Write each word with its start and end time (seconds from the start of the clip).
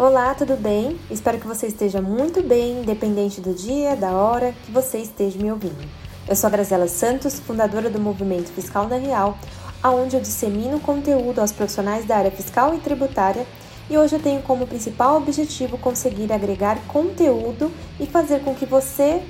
Olá, 0.00 0.34
tudo 0.34 0.56
bem? 0.56 0.98
Espero 1.10 1.38
que 1.38 1.46
você 1.46 1.66
esteja 1.66 2.00
muito 2.00 2.42
bem, 2.42 2.80
independente 2.80 3.38
do 3.38 3.52
dia, 3.52 3.94
da 3.94 4.12
hora 4.12 4.54
que 4.64 4.72
você 4.72 4.96
esteja 4.96 5.38
me 5.38 5.52
ouvindo. 5.52 5.86
Eu 6.26 6.34
sou 6.34 6.48
a 6.48 6.50
Grazela 6.50 6.88
Santos, 6.88 7.38
fundadora 7.38 7.90
do 7.90 8.00
Movimento 8.00 8.48
Fiscal 8.48 8.88
na 8.88 8.96
Real, 8.96 9.36
aonde 9.82 10.16
eu 10.16 10.22
dissemino 10.22 10.80
conteúdo 10.80 11.38
aos 11.38 11.52
profissionais 11.52 12.06
da 12.06 12.16
área 12.16 12.30
fiscal 12.30 12.74
e 12.74 12.78
tributária, 12.78 13.46
e 13.90 13.98
hoje 13.98 14.16
eu 14.16 14.22
tenho 14.22 14.40
como 14.40 14.66
principal 14.66 15.18
objetivo 15.18 15.76
conseguir 15.76 16.32
agregar 16.32 16.78
conteúdo 16.86 17.70
e 18.00 18.06
fazer 18.06 18.40
com 18.40 18.54
que 18.54 18.64
você 18.64 19.22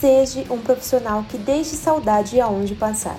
seja 0.00 0.44
um 0.50 0.58
profissional 0.58 1.24
que 1.28 1.38
deixe 1.38 1.76
saudade 1.76 2.40
aonde 2.40 2.74
passar. 2.74 3.16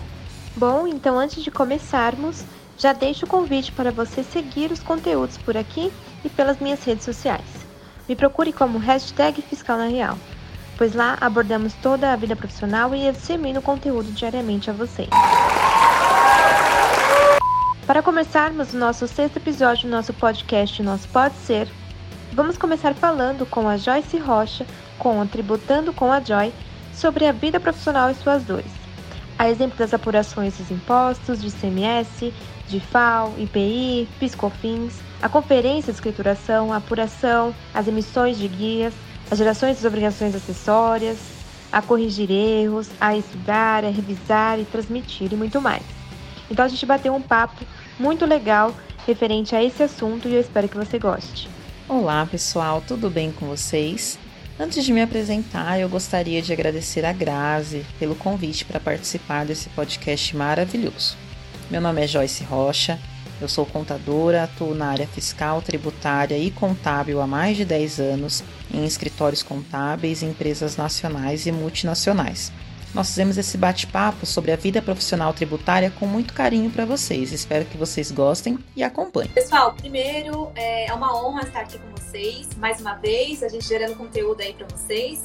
Bom, 0.57 0.85
então 0.85 1.17
antes 1.17 1.41
de 1.41 1.51
começarmos, 1.51 2.43
já 2.77 2.93
deixo 2.93 3.25
o 3.25 3.29
convite 3.29 3.71
para 3.71 3.91
você 3.91 4.23
seguir 4.23 4.71
os 4.71 4.81
conteúdos 4.81 5.37
por 5.37 5.57
aqui 5.57 5.91
e 6.23 6.29
pelas 6.29 6.59
minhas 6.59 6.83
redes 6.83 7.03
sociais. 7.03 7.65
Me 8.07 8.15
procure 8.15 8.53
como 8.53 8.77
hashtag 8.77 9.41
Fiscal 9.41 9.79
Real, 9.79 10.17
pois 10.77 10.93
lá 10.93 11.17
abordamos 11.19 11.73
toda 11.81 12.13
a 12.13 12.15
vida 12.15 12.35
profissional 12.35 12.93
e 12.95 13.11
dissemino 13.11 13.61
conteúdo 13.61 14.11
diariamente 14.11 14.69
a 14.69 14.73
vocês. 14.73 15.09
Para 17.85 18.03
começarmos 18.03 18.73
o 18.73 18.77
nosso 18.77 19.07
sexto 19.07 19.37
episódio 19.37 19.87
do 19.87 19.91
nosso 19.91 20.13
podcast 20.13 20.83
Nosso 20.83 21.07
Pode 21.07 21.35
Ser, 21.35 21.67
vamos 22.33 22.57
começar 22.57 22.93
falando 22.93 23.45
com 23.45 23.67
a 23.67 23.77
Joyce 23.77 24.17
Rocha, 24.17 24.65
com 24.99 25.25
Tributando 25.25 25.91
com 25.93 26.11
a 26.11 26.19
Joy, 26.19 26.53
sobre 26.93 27.25
a 27.25 27.31
vida 27.31 27.59
profissional 27.59 28.11
e 28.11 28.15
suas 28.15 28.43
dores. 28.43 28.71
A 29.39 29.49
exemplo 29.49 29.77
das 29.77 29.93
apurações 29.93 30.57
dos 30.57 30.69
impostos, 30.71 31.41
de 31.41 31.47
ICMS, 31.47 32.33
de 32.67 32.79
FAO, 32.79 33.33
IPI, 33.37 34.07
PiscoFins, 34.19 34.95
a 35.21 35.29
conferência 35.29 35.91
de 35.91 35.97
escrituração, 35.97 36.73
a 36.73 36.77
apuração, 36.77 37.55
as 37.73 37.87
emissões 37.87 38.37
de 38.37 38.47
guias, 38.47 38.93
as 39.31 39.37
gerações 39.37 39.77
das 39.77 39.85
obrigações 39.85 40.35
acessórias, 40.35 41.17
a 41.71 41.81
corrigir 41.81 42.29
erros, 42.31 42.89
a 42.99 43.15
estudar, 43.15 43.83
a 43.83 43.89
revisar 43.89 44.59
e 44.59 44.65
transmitir 44.65 45.33
e 45.33 45.35
muito 45.35 45.61
mais. 45.61 45.83
Então 46.49 46.65
a 46.65 46.67
gente 46.67 46.85
bateu 46.85 47.13
um 47.13 47.21
papo 47.21 47.65
muito 47.99 48.25
legal 48.25 48.73
referente 49.05 49.55
a 49.55 49.63
esse 49.63 49.83
assunto 49.83 50.27
e 50.27 50.35
eu 50.35 50.41
espero 50.41 50.69
que 50.69 50.77
você 50.77 50.99
goste. 50.99 51.49
Olá 51.87 52.25
pessoal, 52.25 52.83
tudo 52.85 53.09
bem 53.09 53.31
com 53.31 53.47
vocês? 53.47 54.19
Antes 54.59 54.83
de 54.83 54.91
me 54.91 55.01
apresentar, 55.01 55.79
eu 55.79 55.87
gostaria 55.87 56.41
de 56.41 56.51
agradecer 56.51 57.05
a 57.05 57.13
Grazi 57.13 57.85
pelo 57.99 58.15
convite 58.15 58.65
para 58.65 58.79
participar 58.79 59.45
desse 59.45 59.69
podcast 59.69 60.35
maravilhoso. 60.35 61.26
Meu 61.69 61.81
nome 61.81 62.01
é 62.01 62.07
Joyce 62.07 62.45
Rocha, 62.45 62.97
eu 63.41 63.47
sou 63.49 63.65
contadora, 63.65 64.43
atuo 64.43 64.73
na 64.73 64.87
área 64.87 65.05
fiscal, 65.05 65.61
tributária 65.61 66.37
e 66.37 66.49
contábil 66.49 67.19
há 67.19 67.27
mais 67.27 67.57
de 67.57 67.65
10 67.65 67.99
anos 67.99 68.41
em 68.73 68.85
escritórios 68.85 69.43
contábeis, 69.43 70.23
empresas 70.23 70.77
nacionais 70.77 71.45
e 71.45 71.51
multinacionais. 71.51 72.53
Nós 72.97 73.09
fizemos 73.09 73.37
esse 73.37 73.59
bate-papo 73.59 74.25
sobre 74.25 74.51
a 74.51 74.55
vida 74.55 74.81
profissional 74.81 75.31
tributária 75.31 75.91
com 75.91 76.07
muito 76.07 76.33
carinho 76.33 76.71
para 76.71 76.83
vocês. 76.83 77.31
Espero 77.31 77.63
que 77.63 77.77
vocês 77.77 78.11
gostem 78.11 78.57
e 78.75 78.81
acompanhem. 78.81 79.29
Pessoal, 79.29 79.71
primeiro 79.73 80.51
é 80.55 80.91
uma 80.91 81.15
honra 81.15 81.43
estar 81.43 81.59
aqui 81.59 81.77
com 81.77 81.91
vocês 81.91 82.49
mais 82.57 82.81
uma 82.81 82.95
vez, 82.95 83.43
a 83.43 83.49
gente 83.49 83.67
gerando 83.67 83.95
conteúdo 83.95 84.41
aí 84.41 84.51
para 84.51 84.65
vocês. 84.75 85.21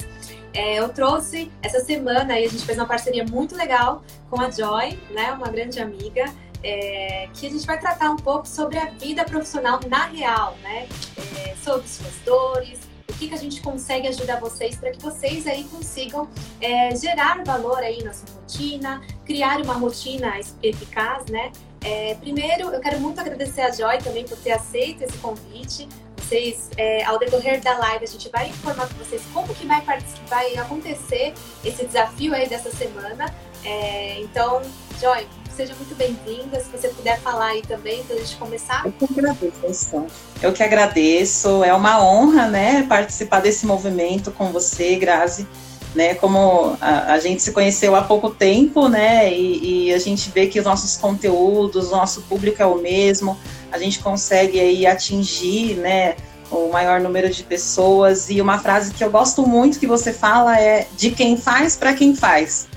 É, 0.53 0.75
eu 0.75 0.89
trouxe 0.89 1.51
essa 1.63 1.79
semana 1.79 2.39
e 2.39 2.45
a 2.45 2.47
gente 2.47 2.63
fez 2.63 2.77
uma 2.77 2.85
parceria 2.85 3.25
muito 3.25 3.55
legal 3.55 4.03
com 4.29 4.39
a 4.39 4.51
Joy, 4.51 4.99
né, 5.09 5.31
uma 5.31 5.47
grande 5.47 5.79
amiga, 5.79 6.25
é, 6.63 7.27
que 7.33 7.47
a 7.47 7.49
gente 7.49 7.65
vai 7.65 7.79
tratar 7.79 8.11
um 8.11 8.17
pouco 8.17 8.47
sobre 8.47 8.77
a 8.77 8.85
vida 8.85 9.25
profissional 9.25 9.79
na 9.89 10.05
real, 10.05 10.55
né, 10.61 10.87
é, 11.17 11.55
sobre 11.55 11.87
suas 11.87 12.13
dores, 12.23 12.79
que, 13.23 13.29
que 13.29 13.35
a 13.35 13.37
gente 13.37 13.61
consegue 13.61 14.07
ajudar 14.07 14.39
vocês 14.39 14.75
para 14.75 14.91
que 14.91 15.01
vocês 15.01 15.47
aí 15.47 15.63
consigam 15.65 16.27
é, 16.59 16.95
gerar 16.95 17.43
valor 17.43 17.77
aí 17.77 18.03
na 18.03 18.13
sua 18.13 18.27
rotina, 18.35 19.01
criar 19.25 19.61
uma 19.61 19.73
rotina 19.73 20.39
eficaz, 20.61 21.25
né? 21.27 21.51
É, 21.81 22.15
primeiro, 22.15 22.69
eu 22.69 22.79
quero 22.79 22.99
muito 22.99 23.19
agradecer 23.19 23.61
a 23.61 23.71
Joy 23.71 23.97
também 23.99 24.25
por 24.25 24.37
ter 24.37 24.51
aceito 24.51 25.03
esse 25.03 25.17
convite 25.17 25.87
vocês, 26.17 26.69
é, 26.77 27.03
ao 27.03 27.19
decorrer 27.19 27.61
da 27.61 27.77
live, 27.77 28.05
a 28.05 28.07
gente 28.07 28.29
vai 28.29 28.49
informar 28.49 28.87
para 28.87 28.97
vocês 28.97 29.21
como 29.33 29.53
que 29.53 29.67
vai, 29.67 29.83
vai 30.27 30.55
acontecer 30.55 31.33
esse 31.63 31.85
desafio 31.85 32.33
aí 32.33 32.47
dessa 32.47 32.71
semana. 32.71 33.25
É, 33.63 34.19
então, 34.21 34.61
Joy, 34.99 35.27
seja 35.55 35.73
muito 35.75 35.95
bem-vinda. 35.95 36.59
Se 36.59 36.69
você 36.69 36.89
puder 36.89 37.19
falar 37.19 37.47
aí 37.47 37.61
também, 37.61 38.03
para 38.03 38.15
a 38.15 38.19
gente 38.19 38.35
começar. 38.37 38.85
Eu 38.85 38.91
que 38.91 39.19
agradeço, 39.19 40.05
Eu 40.41 40.53
que 40.53 40.63
agradeço. 40.63 41.63
É 41.63 41.73
uma 41.73 42.03
honra, 42.03 42.47
né, 42.47 42.83
participar 42.83 43.39
desse 43.39 43.65
movimento 43.65 44.31
com 44.31 44.51
você, 44.51 44.95
Grazi. 44.95 45.47
Né, 45.93 46.15
como 46.15 46.75
a, 46.81 47.13
a 47.13 47.19
gente 47.19 47.43
se 47.43 47.51
conheceu 47.51 47.95
há 47.95 48.01
pouco 48.01 48.31
tempo, 48.31 48.87
né, 48.87 49.31
e, 49.31 49.89
e 49.89 49.93
a 49.93 49.99
gente 49.99 50.27
vê 50.31 50.47
que 50.47 50.57
os 50.59 50.65
nossos 50.65 50.97
conteúdos, 50.97 51.89
o 51.89 51.91
nosso 51.91 52.23
público 52.23 52.63
é 52.63 52.65
o 52.65 52.79
mesmo, 52.79 53.37
a 53.71 53.77
gente 53.77 53.99
consegue 53.99 54.59
aí 54.59 54.87
atingir, 54.87 55.75
né, 55.75 56.15
o 56.49 56.71
maior 56.71 56.99
número 56.99 57.29
de 57.29 57.43
pessoas. 57.43 58.27
E 58.31 58.41
uma 58.41 58.57
frase 58.57 58.91
que 58.91 59.03
eu 59.03 59.11
gosto 59.11 59.45
muito 59.45 59.79
que 59.79 59.85
você 59.85 60.11
fala 60.11 60.59
é 60.59 60.87
de 60.97 61.11
quem 61.11 61.37
faz 61.37 61.75
para 61.75 61.93
quem 61.93 62.15
faz, 62.15 62.67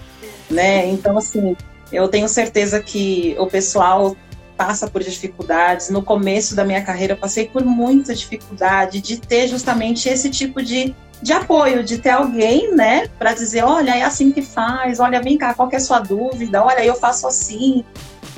né? 0.50 0.86
Então 0.86 1.16
assim, 1.16 1.56
eu 1.92 2.08
tenho 2.08 2.28
certeza 2.28 2.80
que 2.80 3.36
o 3.38 3.46
pessoal 3.46 4.16
passa 4.56 4.88
por 4.88 5.02
dificuldades. 5.02 5.90
No 5.90 6.02
começo 6.02 6.56
da 6.56 6.64
minha 6.64 6.82
carreira, 6.82 7.12
eu 7.12 7.16
passei 7.16 7.46
por 7.46 7.64
muita 7.64 8.14
dificuldade 8.14 9.00
de 9.00 9.20
ter 9.20 9.46
justamente 9.46 10.08
esse 10.08 10.30
tipo 10.30 10.62
de, 10.62 10.94
de 11.22 11.32
apoio, 11.32 11.84
de 11.84 11.98
ter 11.98 12.10
alguém, 12.10 12.74
né, 12.74 13.08
para 13.18 13.32
dizer: 13.32 13.62
olha, 13.64 13.96
é 13.96 14.02
assim 14.02 14.32
que 14.32 14.42
faz, 14.42 14.98
olha, 14.98 15.22
vem 15.22 15.36
cá, 15.36 15.54
qual 15.54 15.68
é 15.70 15.76
a 15.76 15.80
sua 15.80 16.00
dúvida? 16.00 16.64
Olha, 16.64 16.84
eu 16.84 16.94
faço 16.94 17.26
assim 17.26 17.84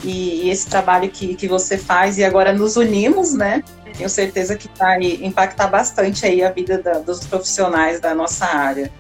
e, 0.05 0.47
e, 0.47 0.51
esse 0.51 0.69
trabalho 0.69 1.09
que, 1.09 1.35
que 1.35 1.49
você 1.49 1.79
faz 1.79 2.19
e 2.19 2.25
agora 2.25 2.53
nos 2.53 2.77
unimos, 2.77 3.33
né? 3.35 3.63
Tenho 3.97 4.09
certeza 4.09 4.57
que 4.57 4.69
vai 4.79 5.01
impactar 5.23 5.67
bastante 5.67 6.25
aí 6.25 6.43
a 6.45 6.51
vida 6.51 6.81
da, 6.81 6.99
dos 6.99 7.27
profissionais 7.27 8.01
da 8.01 8.15
nossa 8.15 8.47
área. 8.47 8.93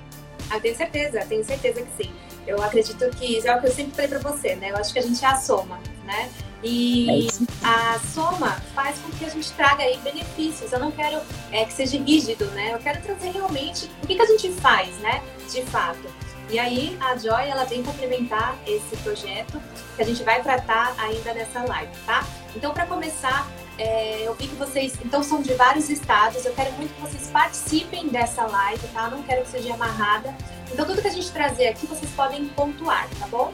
Ah, 0.50 0.58
tenho 0.58 0.76
certeza, 0.76 1.20
tenho 1.28 1.44
certeza 1.44 1.82
que 1.82 2.04
sim. 2.04 2.10
Eu 2.48 2.62
acredito 2.62 3.08
que 3.10 3.36
isso 3.36 3.46
é 3.46 3.54
o 3.54 3.60
que 3.60 3.66
eu 3.66 3.70
sempre 3.70 3.92
falei 3.92 4.08
para 4.08 4.18
você, 4.18 4.56
né? 4.56 4.70
Eu 4.70 4.76
acho 4.78 4.90
que 4.90 4.98
a 4.98 5.02
gente 5.02 5.22
é 5.22 5.28
a 5.28 5.36
soma, 5.36 5.78
né? 6.04 6.30
E 6.64 7.28
é 7.28 7.66
a 7.66 8.00
soma 8.12 8.52
faz 8.74 8.98
com 8.98 9.10
que 9.10 9.24
a 9.26 9.28
gente 9.28 9.52
traga 9.52 9.84
aí 9.84 9.98
benefícios. 9.98 10.72
Eu 10.72 10.78
não 10.78 10.90
quero 10.90 11.20
é, 11.52 11.66
que 11.66 11.74
seja 11.74 11.98
rígido, 11.98 12.46
né? 12.46 12.72
Eu 12.72 12.78
quero 12.78 13.02
trazer 13.02 13.32
realmente 13.32 13.90
o 14.02 14.06
que, 14.06 14.14
que 14.14 14.22
a 14.22 14.26
gente 14.26 14.50
faz, 14.52 14.96
né? 15.00 15.22
De 15.52 15.62
fato. 15.64 16.08
E 16.50 16.58
aí 16.58 16.96
a 17.00 17.14
Joy 17.14 17.46
ela 17.46 17.64
vem 17.64 17.82
complementar 17.82 18.56
esse 18.66 18.96
projeto 18.96 19.60
que 19.94 20.02
a 20.02 20.04
gente 20.04 20.22
vai 20.22 20.42
tratar 20.42 20.94
ainda 20.98 21.34
nessa 21.34 21.62
live, 21.62 21.92
tá? 22.06 22.26
Então 22.56 22.72
para 22.72 22.86
começar, 22.86 23.46
é, 23.78 24.22
eu 24.26 24.34
vi 24.34 24.48
que 24.48 24.56
vocês 24.56 24.94
então 25.04 25.22
são 25.22 25.40
de 25.40 25.54
vários 25.54 25.88
estados. 25.88 26.44
Eu 26.44 26.52
quero 26.52 26.72
muito 26.72 26.92
que 26.94 27.00
vocês 27.00 27.28
participem 27.28 28.08
dessa 28.08 28.44
live, 28.44 28.86
tá? 28.88 29.08
Não 29.08 29.22
quero 29.22 29.42
que 29.42 29.50
seja 29.50 29.74
amarrada. 29.74 30.34
Então 30.70 30.84
tudo 30.84 31.00
que 31.00 31.08
a 31.08 31.12
gente 31.12 31.30
trazer 31.30 31.68
aqui 31.68 31.86
vocês 31.86 32.10
podem 32.12 32.46
pontuar, 32.48 33.08
tá 33.18 33.26
bom? 33.28 33.52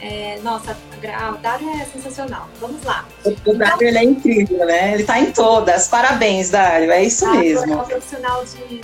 É, 0.00 0.40
nossa, 0.42 0.76
o 1.32 1.38
Dário 1.38 1.68
é 1.80 1.84
sensacional. 1.84 2.48
Vamos 2.58 2.82
lá. 2.82 3.06
O 3.24 3.30
então, 3.30 3.56
Dário 3.56 3.86
ele 3.86 3.98
é 3.98 4.04
incrível, 4.04 4.66
né? 4.66 4.94
Ele 4.94 5.04
tá 5.04 5.20
em 5.20 5.30
todas. 5.30 5.86
Parabéns, 5.88 6.50
Dário. 6.50 6.90
É 6.90 7.04
isso 7.04 7.30
mesmo. 7.30 7.72
É 7.72 7.76
um 7.76 7.84
profissional 7.84 8.44
de, 8.44 8.80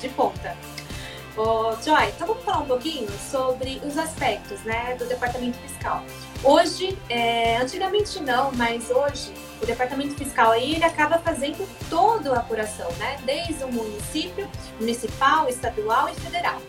de 0.00 0.08
ponta. 0.10 0.56
Ô, 1.36 1.72
Joy, 1.84 2.08
então 2.14 2.26
vamos 2.26 2.44
falar 2.44 2.60
um 2.60 2.66
pouquinho 2.66 3.08
sobre 3.30 3.80
os 3.84 3.98
aspectos 3.98 4.60
né, 4.62 4.96
do 4.98 5.04
departamento 5.04 5.58
fiscal. 5.58 6.02
Hoje, 6.42 6.96
é, 7.10 7.58
antigamente 7.58 8.22
não, 8.22 8.52
mas 8.52 8.90
hoje 8.90 9.32
o 9.60 9.66
departamento 9.66 10.14
fiscal 10.14 10.52
aí 10.52 10.74
ele 10.74 10.84
acaba 10.84 11.18
fazendo 11.18 11.66
toda 11.88 12.32
a 12.34 12.38
apuração, 12.38 12.90
né? 12.98 13.18
Desde 13.24 13.64
o 13.64 13.72
município, 13.72 14.48
municipal, 14.78 15.48
estadual 15.48 16.08
e 16.08 16.14
federal. 16.14 16.60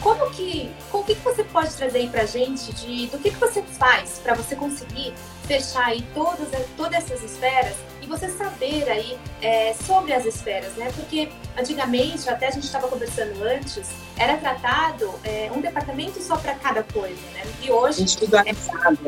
Como 0.00 0.30
que, 0.30 0.70
o 0.92 1.02
que, 1.02 1.16
que 1.16 1.24
você 1.24 1.42
pode 1.42 1.74
trazer 1.74 1.98
aí 1.98 2.08
pra 2.08 2.24
gente 2.24 2.72
de, 2.72 3.08
do 3.08 3.18
que, 3.18 3.30
que 3.30 3.36
você 3.36 3.62
faz 3.62 4.20
para 4.22 4.34
você 4.34 4.54
conseguir 4.54 5.12
fechar 5.44 5.86
aí 5.86 6.02
todas, 6.14 6.48
todas 6.76 6.94
essas 6.94 7.22
esferas 7.22 7.74
e 8.00 8.06
você 8.06 8.28
saber 8.28 8.88
aí 8.88 9.18
é, 9.42 9.74
sobre 9.74 10.12
as 10.12 10.24
esferas, 10.24 10.74
né? 10.74 10.92
Porque 10.94 11.28
antigamente, 11.58 12.28
até 12.30 12.46
a 12.46 12.50
gente 12.50 12.64
estava 12.64 12.86
conversando 12.86 13.42
antes, 13.42 13.88
era 14.16 14.36
tratado 14.36 15.12
é, 15.24 15.50
um 15.52 15.60
departamento 15.60 16.22
só 16.22 16.36
para 16.36 16.54
cada 16.54 16.84
coisa, 16.84 17.20
né? 17.34 17.42
E 17.60 17.70
hoje... 17.70 18.02
É, 18.46 18.52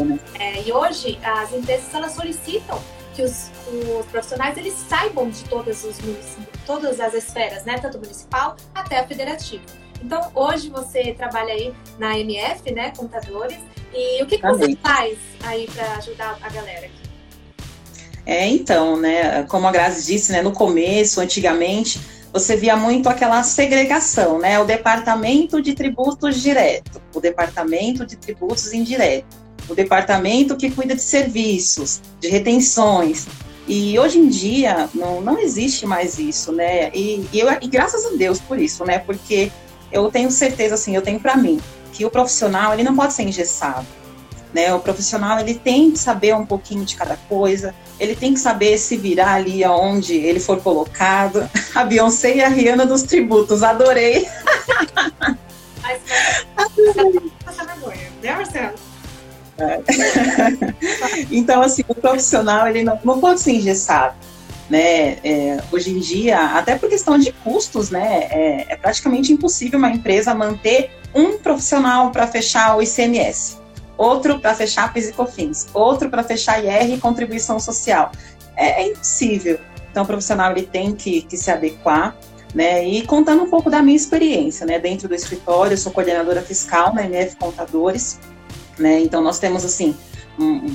né? 0.04 0.18
É, 0.40 0.62
e 0.62 0.72
hoje 0.72 1.20
as 1.22 1.52
empresas, 1.52 1.94
elas 1.94 2.12
solicitam 2.12 2.82
que 3.14 3.22
os, 3.22 3.50
os, 3.68 4.06
profissionais 4.06 4.56
eles 4.56 4.74
saibam 4.74 5.28
de 5.30 5.44
todas, 5.44 5.84
os, 5.84 5.96
todas 6.66 7.00
as 7.00 7.14
esferas, 7.14 7.64
né? 7.64 7.78
Tanto 7.78 7.98
municipal 7.98 8.56
até 8.74 8.98
a 8.98 9.06
federativa. 9.06 9.62
Então, 10.02 10.30
hoje 10.34 10.70
você 10.70 11.12
trabalha 11.12 11.52
aí 11.52 11.74
na 11.98 12.18
MF, 12.18 12.72
né, 12.72 12.92
contadores, 12.96 13.58
e 13.92 14.22
o 14.22 14.26
que, 14.26 14.38
que 14.38 14.46
você 14.46 14.74
faz 14.76 15.18
aí 15.42 15.66
para 15.66 15.96
ajudar 15.96 16.38
a 16.40 16.48
galera 16.48 16.86
aqui? 16.86 17.10
É, 18.24 18.46
então, 18.46 18.96
né, 18.96 19.42
como 19.44 19.66
a 19.66 19.72
Grazi 19.72 20.06
disse, 20.06 20.32
né, 20.32 20.40
no 20.40 20.52
começo, 20.52 21.20
antigamente, 21.20 22.00
você 22.32 22.56
via 22.56 22.76
muito 22.76 23.08
aquela 23.08 23.42
segregação, 23.42 24.38
né, 24.38 24.58
o 24.58 24.64
departamento 24.64 25.60
de 25.60 25.74
tributos 25.74 26.40
direto, 26.40 27.02
o 27.14 27.20
departamento 27.20 28.06
de 28.06 28.16
tributos 28.16 28.72
indireto, 28.72 29.36
o 29.70 29.74
departamento 29.74 30.56
que 30.56 30.70
cuida 30.70 30.94
de 30.94 31.02
serviços, 31.02 32.00
de 32.20 32.28
retenções, 32.28 33.26
e 33.66 33.98
hoje 33.98 34.18
em 34.18 34.28
dia 34.28 34.88
não, 34.94 35.20
não 35.20 35.38
existe 35.38 35.86
mais 35.86 36.18
isso, 36.18 36.52
né, 36.52 36.90
e, 36.92 37.24
e, 37.32 37.40
eu, 37.40 37.48
e 37.60 37.68
graças 37.68 38.04
a 38.04 38.10
Deus 38.10 38.40
por 38.40 38.58
isso, 38.58 38.84
né, 38.84 38.98
porque 38.98 39.50
eu 39.92 40.10
tenho 40.10 40.30
certeza, 40.30 40.74
assim, 40.74 40.94
eu 40.94 41.02
tenho 41.02 41.20
para 41.20 41.36
mim, 41.36 41.60
que 41.92 42.04
o 42.04 42.10
profissional, 42.10 42.72
ele 42.72 42.82
não 42.82 42.96
pode 42.96 43.12
ser 43.12 43.22
engessado, 43.22 43.86
né? 44.52 44.72
O 44.74 44.80
profissional 44.80 45.38
ele 45.38 45.54
tem 45.54 45.90
que 45.90 45.98
saber 45.98 46.34
um 46.34 46.44
pouquinho 46.44 46.84
de 46.84 46.96
cada 46.96 47.16
coisa, 47.28 47.74
ele 47.98 48.16
tem 48.16 48.34
que 48.34 48.40
saber 48.40 48.78
se 48.78 48.96
virar 48.96 49.34
ali 49.34 49.62
aonde 49.62 50.14
ele 50.14 50.40
for 50.40 50.60
colocado. 50.60 51.48
A 51.74 51.84
Beyoncé 51.84 52.36
e 52.36 52.42
a 52.42 52.48
Rihanna 52.48 52.84
dos 52.84 53.02
tributos, 53.02 53.62
adorei. 53.62 54.26
Mas, 55.82 56.00
é. 59.60 59.80
então, 61.30 61.62
assim, 61.62 61.82
o 61.88 61.94
profissional 61.94 62.68
ele 62.68 62.82
não, 62.82 62.98
não 63.04 63.20
pode 63.20 63.40
ser 63.40 63.52
engessado. 63.52 64.14
Né? 64.68 65.18
É, 65.24 65.60
hoje 65.72 65.90
em 65.90 65.98
dia, 65.98 66.38
até 66.56 66.76
por 66.76 66.88
questão 66.88 67.18
de 67.18 67.32
custos, 67.32 67.90
né, 67.90 68.28
é, 68.30 68.66
é 68.72 68.76
praticamente 68.76 69.32
impossível 69.32 69.78
uma 69.78 69.90
empresa 69.90 70.32
manter 70.32 70.90
um 71.12 71.38
profissional 71.38 72.12
para 72.12 72.26
fechar 72.28 72.76
o 72.76 72.82
ICMS 72.82 73.60
outro 74.00 74.40
para 74.40 74.54
fechar 74.54 74.90
PIS 74.94 75.12
outro 75.74 76.08
para 76.08 76.22
fechar 76.22 76.64
IR 76.64 76.94
e 76.94 76.98
contribuição 76.98 77.60
social. 77.60 78.10
É, 78.56 78.82
é, 78.82 78.88
impossível. 78.88 79.58
Então, 79.90 80.04
o 80.04 80.06
profissional 80.06 80.50
ele 80.52 80.62
tem 80.62 80.94
que, 80.94 81.22
que 81.22 81.36
se 81.36 81.50
adequar, 81.50 82.16
né? 82.54 82.86
E 82.86 83.06
contando 83.06 83.42
um 83.42 83.50
pouco 83.50 83.68
da 83.68 83.82
minha 83.82 83.96
experiência, 83.96 84.64
né? 84.64 84.78
Dentro 84.78 85.06
do 85.06 85.14
escritório, 85.14 85.74
eu 85.74 85.78
sou 85.78 85.92
coordenadora 85.92 86.40
fiscal 86.40 86.94
na 86.94 87.04
MF 87.04 87.36
Contadores, 87.36 88.18
né? 88.80 89.00
Então, 89.00 89.20
nós 89.20 89.38
temos, 89.38 89.64
assim, 89.64 89.94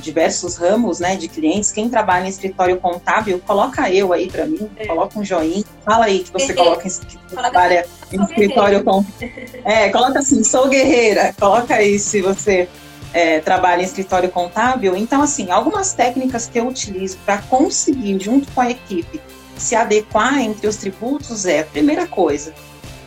diversos 0.02 0.58
ramos, 0.58 1.00
né, 1.00 1.16
de 1.16 1.28
clientes. 1.28 1.72
Quem 1.72 1.90
trabalha 1.90 2.26
em 2.26 2.30
escritório 2.30 2.78
contábil, 2.78 3.42
coloca 3.46 3.90
eu 3.92 4.14
aí 4.14 4.30
para 4.30 4.46
mim, 4.46 4.70
é. 4.78 4.86
coloca 4.86 5.18
um 5.18 5.24
joinha, 5.24 5.64
fala 5.84 6.06
aí 6.06 6.20
que 6.20 6.32
você 6.32 6.54
coloca 6.54 6.84
que 6.84 7.36
trabalha 7.36 7.86
em 8.12 8.24
escritório 8.24 8.84
contábil. 8.84 9.32
É, 9.64 9.90
coloca 9.90 10.20
assim, 10.20 10.44
sou 10.44 10.68
guerreira, 10.68 11.34
coloca 11.40 11.76
aí 11.76 11.98
se 11.98 12.22
você 12.22 12.70
é, 13.14 13.40
trabalha 13.40 13.82
em 13.82 13.86
escritório 13.86 14.30
contábil. 14.30 14.96
Então, 14.96 15.22
assim, 15.22 15.50
algumas 15.50 15.94
técnicas 15.94 16.46
que 16.46 16.60
eu 16.60 16.68
utilizo 16.68 17.18
para 17.26 17.40
conseguir, 17.40 18.20
junto 18.20 18.52
com 18.52 18.62
a 18.62 18.70
equipe, 18.70 19.20
se 19.58 19.76
adequar 19.76 20.40
entre 20.40 20.68
os 20.68 20.76
tributos 20.76 21.46
é, 21.46 21.64
primeira 21.64 22.06
coisa, 22.06 22.54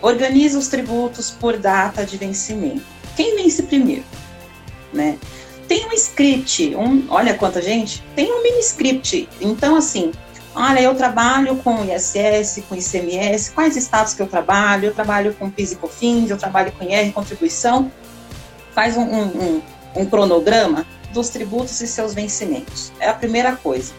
organiza 0.00 0.58
os 0.58 0.66
tributos 0.68 1.30
por 1.30 1.56
data 1.56 2.04
de 2.04 2.16
vencimento. 2.16 2.82
Quem 3.16 3.36
vence 3.36 3.62
primeiro? 3.62 4.04
Né? 4.92 5.18
Tem 5.66 5.86
um 5.86 5.92
script, 5.92 6.74
um, 6.74 7.04
olha 7.10 7.34
quanta 7.34 7.60
gente, 7.60 8.02
tem 8.16 8.32
um 8.32 8.42
mini 8.42 8.60
script. 8.60 9.28
Então, 9.40 9.76
assim, 9.76 10.12
olha, 10.54 10.80
eu 10.80 10.94
trabalho 10.94 11.56
com 11.56 11.84
ISS, 11.84 12.62
com 12.68 12.74
ICMS, 12.74 13.50
quais 13.52 13.76
estados 13.76 14.14
que 14.14 14.22
eu 14.22 14.26
trabalho? 14.26 14.86
Eu 14.86 14.94
trabalho 14.94 15.34
com 15.34 15.50
PIS 15.50 15.72
e 15.72 15.76
COFINS, 15.76 16.30
eu 16.30 16.38
trabalho 16.38 16.72
com 16.72 16.84
IR, 16.84 17.12
contribuição. 17.12 17.92
Faz 18.72 18.96
um, 18.96 19.02
um, 19.02 19.62
um 19.96 20.06
cronograma 20.06 20.86
dos 21.12 21.28
tributos 21.28 21.80
e 21.80 21.86
seus 21.86 22.14
vencimentos. 22.14 22.92
É 22.98 23.08
a 23.08 23.14
primeira 23.14 23.56
coisa, 23.56 23.92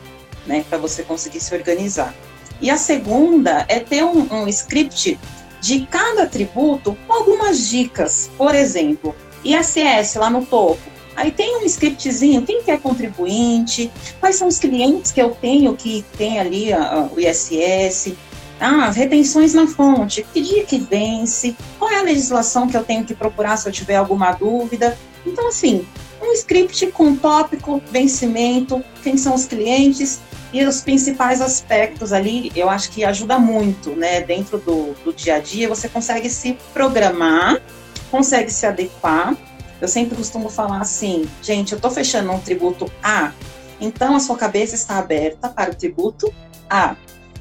né, 0.48 0.66
para 0.68 0.78
você 0.78 1.04
conseguir 1.04 1.40
se 1.40 1.54
organizar. 1.54 2.14
E 2.62 2.70
a 2.70 2.78
segunda 2.78 3.66
é 3.68 3.80
ter 3.80 4.04
um, 4.04 4.28
um 4.34 4.48
script 4.48 5.20
de 5.62 5.86
cada 5.86 6.26
tributo 6.26 6.98
com 7.06 7.14
algumas 7.14 7.68
dicas. 7.68 8.30
Por 8.38 8.56
exemplo, 8.56 9.16
ISS 9.44 10.16
lá 10.16 10.30
no 10.30 10.46
topo. 10.46 10.80
Aí 11.16 11.32
tem 11.32 11.58
um 11.58 11.66
scriptzinho, 11.66 12.44
quem 12.44 12.64
que 12.64 12.72
é 12.72 12.78
contribuinte, 12.78 13.92
quais 14.20 14.38
são 14.38 14.48
os 14.48 14.58
clientes 14.58 15.12
que 15.12 15.22
eu 15.22 15.32
tenho 15.32 15.76
que 15.76 16.06
tem 16.18 16.40
ali 16.40 16.72
a, 16.72 16.94
a, 16.94 17.02
o 17.08 17.20
ISS, 17.20 18.14
ah, 18.60 18.90
retenções 18.90 19.54
na 19.54 19.68
fonte, 19.68 20.26
que 20.34 20.42
dia 20.42 20.66
que 20.66 20.78
vence, 20.78 21.56
qual 21.78 21.92
é 21.92 21.98
a 21.98 22.04
legislação 22.04 22.68
que 22.68 22.78
eu 22.78 22.84
tenho 22.84 23.04
que 23.04 23.14
procurar 23.14 23.58
se 23.58 23.68
eu 23.68 23.72
tiver 23.72 23.96
alguma 23.96 24.32
dúvida. 24.32 24.98
Então, 25.26 25.48
assim, 25.50 25.86
um 26.22 26.32
script 26.34 26.88
com 26.88 27.16
tópico, 27.16 27.82
vencimento, 27.92 28.84
quem 29.04 29.18
são 29.18 29.36
os 29.36 29.46
clientes 29.46 30.22
e 30.52 30.64
os 30.64 30.82
principais 30.82 31.42
aspectos 31.42 32.12
ali, 32.12 32.52
eu 32.56 32.70
acho 32.70 32.92
que 32.92 33.04
ajuda 33.04 33.38
muito, 33.38 33.92
né? 33.92 34.22
Dentro 34.22 34.58
do, 34.58 34.94
do 35.04 35.14
dia 35.14 35.36
a 35.36 35.40
dia, 35.40 35.70
você 35.70 35.88
consegue 35.88 36.30
se 36.30 36.58
programar, 36.74 37.62
consegue 38.10 38.52
se 38.52 38.66
adequar. 38.66 39.36
Eu 39.82 39.88
sempre 39.88 40.16
costumo 40.16 40.50
falar 40.50 40.82
assim, 40.82 41.28
gente, 41.42 41.72
eu 41.72 41.78
estou 41.78 41.90
fechando 41.90 42.32
um 42.32 42.40
tributo 42.40 42.92
A, 43.02 43.32
então 43.80 44.16
a 44.16 44.20
sua 44.20 44.36
cabeça 44.36 44.76
está 44.76 44.98
aberta 44.98 45.48
para 45.48 45.72
o 45.72 45.76
tributo 45.76 46.34
A. 46.70 46.96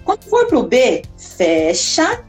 Quando 0.05 0.25
for 0.25 0.47
para 0.47 0.59
o 0.59 0.63
B, 0.63 1.03
fecha, 1.17 2.25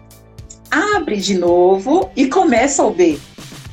abre 0.72 1.18
de 1.18 1.38
novo 1.38 2.10
e 2.16 2.28
começa 2.28 2.84
o 2.84 2.92
B 2.92 3.20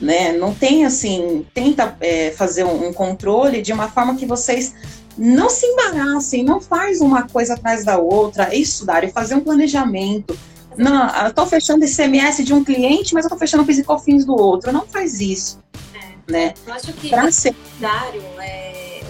né? 0.00 0.32
Não 0.32 0.54
tem 0.54 0.84
assim, 0.84 1.46
tenta 1.54 1.96
é, 2.00 2.30
fazer 2.32 2.64
um, 2.64 2.92
controle 2.92 3.62
de 3.62 3.72
uma 3.72 3.88
forma 3.88 4.16
que 4.16 4.26
vocês 4.26 4.74
não 5.16 5.48
se 5.48 5.66
embaraçem, 5.66 6.44
não 6.44 6.60
faz 6.60 7.00
uma 7.00 7.26
coisa 7.26 7.54
atrás 7.54 7.84
da 7.84 7.98
outra, 7.98 8.54
é 8.54 8.56
estudar 8.56 9.04
e 9.04 9.10
fazer 9.10 9.34
um 9.34 9.40
planejamento. 9.40 10.38
Não, 10.76 11.08
eu 11.22 11.28
estou 11.28 11.46
fechando 11.46 11.84
ICMS 11.84 12.44
de 12.44 12.52
um 12.52 12.62
cliente, 12.62 13.14
mas 13.14 13.24
eu 13.24 13.28
estou 13.28 13.38
fechando 13.38 13.64
Pisicofins 13.64 14.24
do 14.24 14.34
outro. 14.34 14.72
Não 14.72 14.86
faz 14.86 15.20
isso. 15.20 15.62
É. 15.94 16.32
Né? 16.32 16.54
Eu 16.66 16.72
acho 16.74 16.92
que 16.92 17.14
o 17.14 17.32
ser... 17.32 17.54
calendário, 17.54 18.22
é, 18.38 19.02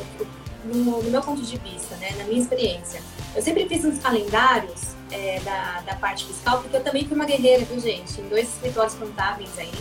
no, 0.64 1.02
no, 1.02 1.10
meu 1.10 1.22
ponto 1.22 1.42
de 1.42 1.56
vista, 1.58 1.96
né, 1.96 2.10
na 2.18 2.24
minha 2.24 2.40
experiência, 2.40 3.00
eu 3.34 3.42
sempre 3.42 3.66
fiz 3.68 3.84
uns 3.84 3.98
calendários 3.98 4.94
é, 5.10 5.40
da, 5.40 5.82
da 5.86 5.94
parte 5.96 6.26
fiscal, 6.26 6.60
porque 6.60 6.76
eu 6.76 6.82
também 6.82 7.06
fui 7.06 7.16
uma 7.16 7.24
guerreira, 7.24 7.64
viu, 7.64 7.80
gente? 7.80 8.20
Em 8.20 8.28
dois 8.28 8.48
escritórios 8.48 8.94
contábeis 8.94 9.50
aí. 9.58 9.72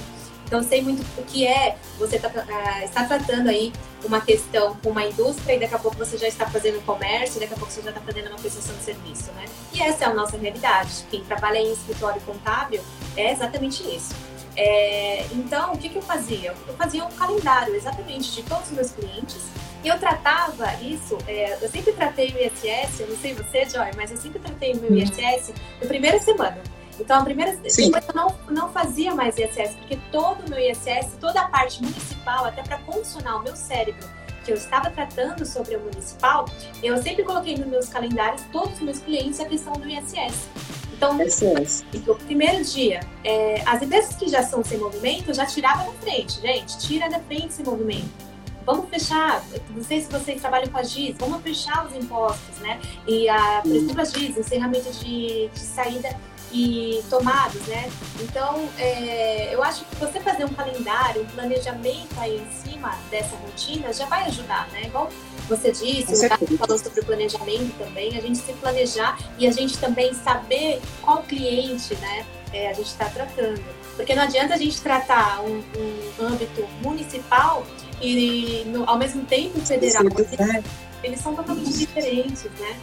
Então, 0.46 0.64
sei 0.64 0.82
muito 0.82 1.02
o 1.20 1.24
que 1.24 1.46
é 1.46 1.76
você 1.98 2.20
tá, 2.20 2.30
uh, 2.30 2.84
está 2.84 3.04
tratando 3.06 3.50
aí 3.50 3.74
uma 4.04 4.22
questão 4.22 4.76
com 4.84 4.92
uma 4.92 5.04
indústria 5.04 5.56
e 5.56 5.60
daqui 5.60 5.74
a 5.74 5.80
pouco 5.80 5.98
você 5.98 6.18
já 6.18 6.28
está 6.28 6.46
fazendo 6.48 6.84
comércio, 6.86 7.40
daqui 7.40 7.54
a 7.54 7.58
pouco 7.58 7.74
você 7.74 7.82
já 7.82 7.90
está 7.90 8.02
fazendo 8.02 8.28
uma 8.28 8.38
prestação 8.38 8.76
de 8.76 8.84
serviço, 8.84 9.32
né? 9.34 9.46
E 9.74 9.82
essa 9.82 10.06
é 10.06 10.08
a 10.08 10.14
nossa 10.14 10.38
realidade. 10.38 11.06
Quem 11.10 11.24
trabalha 11.24 11.58
em 11.58 11.72
escritório 11.72 12.22
contábil 12.22 12.82
é 13.18 13.32
exatamente 13.32 13.84
isso. 13.84 14.14
É, 14.56 15.26
então, 15.34 15.74
o 15.74 15.78
que, 15.78 15.90
que 15.90 15.98
eu 15.98 16.02
fazia? 16.02 16.54
Eu 16.68 16.74
fazia 16.76 17.04
um 17.04 17.12
calendário 17.12 17.76
exatamente 17.76 18.32
de 18.32 18.44
todos 18.44 18.68
os 18.68 18.72
meus 18.72 18.92
clientes 18.92 19.42
e 19.84 19.88
eu 19.88 20.00
tratava 20.00 20.74
isso, 20.82 21.16
é, 21.28 21.60
eu 21.62 21.70
sempre 21.70 21.94
tratei 21.94 22.30
o 22.30 22.44
ISS, 22.44 23.02
eu 23.02 23.08
não 23.08 23.18
sei 23.18 23.36
você, 23.36 23.70
Joy, 23.70 23.92
mas 23.96 24.10
eu 24.10 24.18
sempre 24.18 24.40
tratei 24.40 24.74
o 24.74 24.78
meu 24.78 24.90
uhum. 24.90 24.98
ISS 24.98 25.54
na 25.80 25.88
primeira 25.88 26.18
semana. 26.20 26.58
Então, 27.00 27.20
a 27.20 27.24
primeira 27.24 27.58
Sim. 27.70 27.92
depois 27.92 28.08
eu 28.08 28.16
não, 28.16 28.36
não 28.50 28.70
fazia 28.70 29.14
mais 29.14 29.38
ISS, 29.38 29.76
porque 29.76 29.98
todo 30.12 30.46
o 30.46 30.50
meu 30.50 30.60
ISS, 30.60 31.18
toda 31.20 31.42
a 31.42 31.48
parte 31.48 31.82
municipal, 31.82 32.46
até 32.46 32.64
para 32.64 32.78
condicionar 32.80 33.40
o 33.40 33.44
meu 33.44 33.56
cérebro, 33.56 34.08
que 34.44 34.52
eu 34.52 34.56
estava 34.56 34.92
tratando 34.92 35.46
sobre 35.46 35.76
o 35.76 35.80
municipal, 35.82 36.46
eu 36.84 37.02
sempre 37.02 37.24
coloquei 37.24 37.58
nos 37.58 37.66
meus 37.68 37.90
calendários 37.90 38.44
todos 38.52 38.76
os 38.76 38.82
meus 38.82 39.00
clientes 39.00 39.40
a 39.40 39.46
questão 39.46 39.74
do 39.74 39.90
ISS. 39.90 40.48
Então, 40.94 41.18
no 41.18 42.16
primeiro 42.16 42.64
dia, 42.64 43.02
é, 43.24 43.62
as 43.66 43.82
empresas 43.82 44.16
que 44.16 44.30
já 44.30 44.44
são 44.44 44.64
sem 44.64 44.78
movimento, 44.78 45.30
eu 45.30 45.34
já 45.34 45.46
tirava 45.46 45.84
da 45.84 45.92
frente, 45.94 46.40
gente, 46.40 46.78
tira 46.78 47.10
da 47.10 47.20
frente 47.20 47.48
esse 47.48 47.64
movimento 47.64 48.26
vamos 48.66 48.90
fechar, 48.90 49.44
não 49.70 49.84
sei 49.84 50.02
se 50.02 50.12
vocês 50.12 50.42
trabalham 50.42 50.68
com 50.70 50.78
a 50.78 50.84
GIS, 50.84 51.16
vamos 51.20 51.42
fechar 51.42 51.86
os 51.86 51.96
impostos, 51.96 52.58
né? 52.60 52.82
E 53.08 53.30
a, 53.30 53.62
por 53.62 53.76
exemplo, 53.76 54.02
a 54.02 54.06
GIS, 54.06 54.38
encerramento 54.38 54.92
de, 54.92 55.50
de 55.50 55.60
saída 55.60 56.10
e 56.56 57.04
tomados, 57.10 57.62
né? 57.68 57.92
Então, 58.22 58.70
é, 58.78 59.54
eu 59.54 59.62
acho 59.62 59.84
que 59.84 59.96
você 59.98 60.22
fazer 60.22 60.46
um 60.46 60.54
calendário, 60.54 61.24
um 61.24 61.26
planejamento 61.26 62.18
aí 62.18 62.38
em 62.38 62.72
cima 62.72 62.98
dessa 63.12 63.36
rotina 63.36 63.92
já 63.92 64.06
vai 64.06 64.24
ajudar, 64.28 64.70
né? 64.70 64.84
Igual 64.86 65.10
você 65.50 65.74
disse, 65.74 66.16
o 66.16 66.22
Ricardo 66.22 66.58
falou 66.58 66.78
sobre 66.78 67.02
o 67.02 67.06
planejamento 67.06 67.78
também, 67.78 68.18
a 68.18 68.22
gente 68.22 68.38
se 68.38 68.54
planejar 68.54 69.20
e 69.38 69.46
a 69.46 69.52
gente 69.52 69.78
também 69.78 70.14
saber 70.14 70.82
qual 71.02 71.24
cliente, 71.24 71.94
né, 71.96 72.26
é, 72.54 72.70
a 72.70 72.74
gente 72.74 72.88
está 72.88 73.10
tratando. 73.10 73.62
Porque 73.98 74.16
não 74.16 74.24
adianta 74.24 74.54
a 74.54 74.58
gente 74.58 74.80
tratar 74.82 75.42
um, 75.42 75.62
um 75.78 76.26
âmbito 76.26 76.66
municipal 76.82 77.66
e 78.02 78.64
no, 78.68 78.90
ao 78.90 78.98
mesmo 78.98 79.26
tempo 79.26 79.60
federal. 79.60 80.04
Sim, 80.04 80.64
eles 81.04 81.20
são 81.20 81.36
totalmente 81.36 81.74
diferentes, 81.74 82.46
né? 82.60 82.78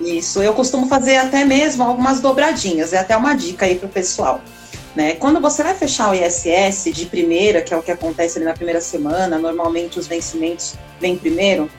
Isso, 0.00 0.42
eu 0.42 0.54
costumo 0.54 0.86
fazer 0.86 1.16
até 1.16 1.44
mesmo 1.44 1.82
algumas 1.82 2.20
dobradinhas, 2.20 2.92
é 2.92 2.98
até 2.98 3.16
uma 3.16 3.34
dica 3.34 3.66
aí 3.66 3.74
para 3.74 3.86
o 3.86 3.90
pessoal. 3.90 4.40
Né? 4.96 5.14
Quando 5.14 5.40
você 5.40 5.62
vai 5.62 5.74
fechar 5.74 6.10
o 6.10 6.14
ISS 6.14 6.92
de 6.92 7.06
primeira, 7.06 7.62
que 7.62 7.72
é 7.72 7.76
o 7.76 7.82
que 7.82 7.92
acontece 7.92 8.38
ali 8.38 8.46
na 8.46 8.54
primeira 8.54 8.80
semana, 8.80 9.38
normalmente 9.38 9.98
os 9.98 10.06
vencimentos 10.06 10.74
vêm 11.00 11.16
primeiro, 11.16 11.70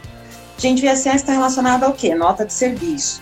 Gente, 0.62 0.86
o 0.86 0.92
ISS 0.92 1.08
está 1.16 1.34
relacionado 1.34 1.86
ao 1.86 1.94
quê? 1.94 2.14
Nota 2.14 2.46
de 2.46 2.54
serviço. 2.54 3.20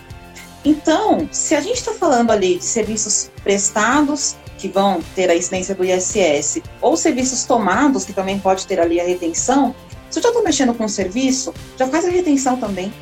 Então, 0.62 1.26
se 1.32 1.54
a 1.54 1.60
gente 1.62 1.76
está 1.76 1.94
falando 1.94 2.30
ali 2.30 2.56
de 2.56 2.64
serviços 2.64 3.30
prestados, 3.42 4.36
que 4.58 4.68
vão 4.68 5.00
ter 5.14 5.30
a 5.30 5.34
incidência 5.34 5.74
do 5.74 5.82
ISS, 5.82 6.60
ou 6.82 6.98
serviços 6.98 7.44
tomados, 7.44 8.04
que 8.04 8.12
também 8.12 8.38
pode 8.38 8.66
ter 8.66 8.78
ali 8.78 9.00
a 9.00 9.04
retenção, 9.04 9.74
se 10.10 10.18
eu 10.18 10.22
já 10.22 10.28
estou 10.28 10.44
mexendo 10.44 10.74
com 10.74 10.84
o 10.84 10.88
serviço, 10.88 11.54
já 11.78 11.86
faz 11.86 12.04
a 12.04 12.10
retenção 12.10 12.58
também. 12.58 12.92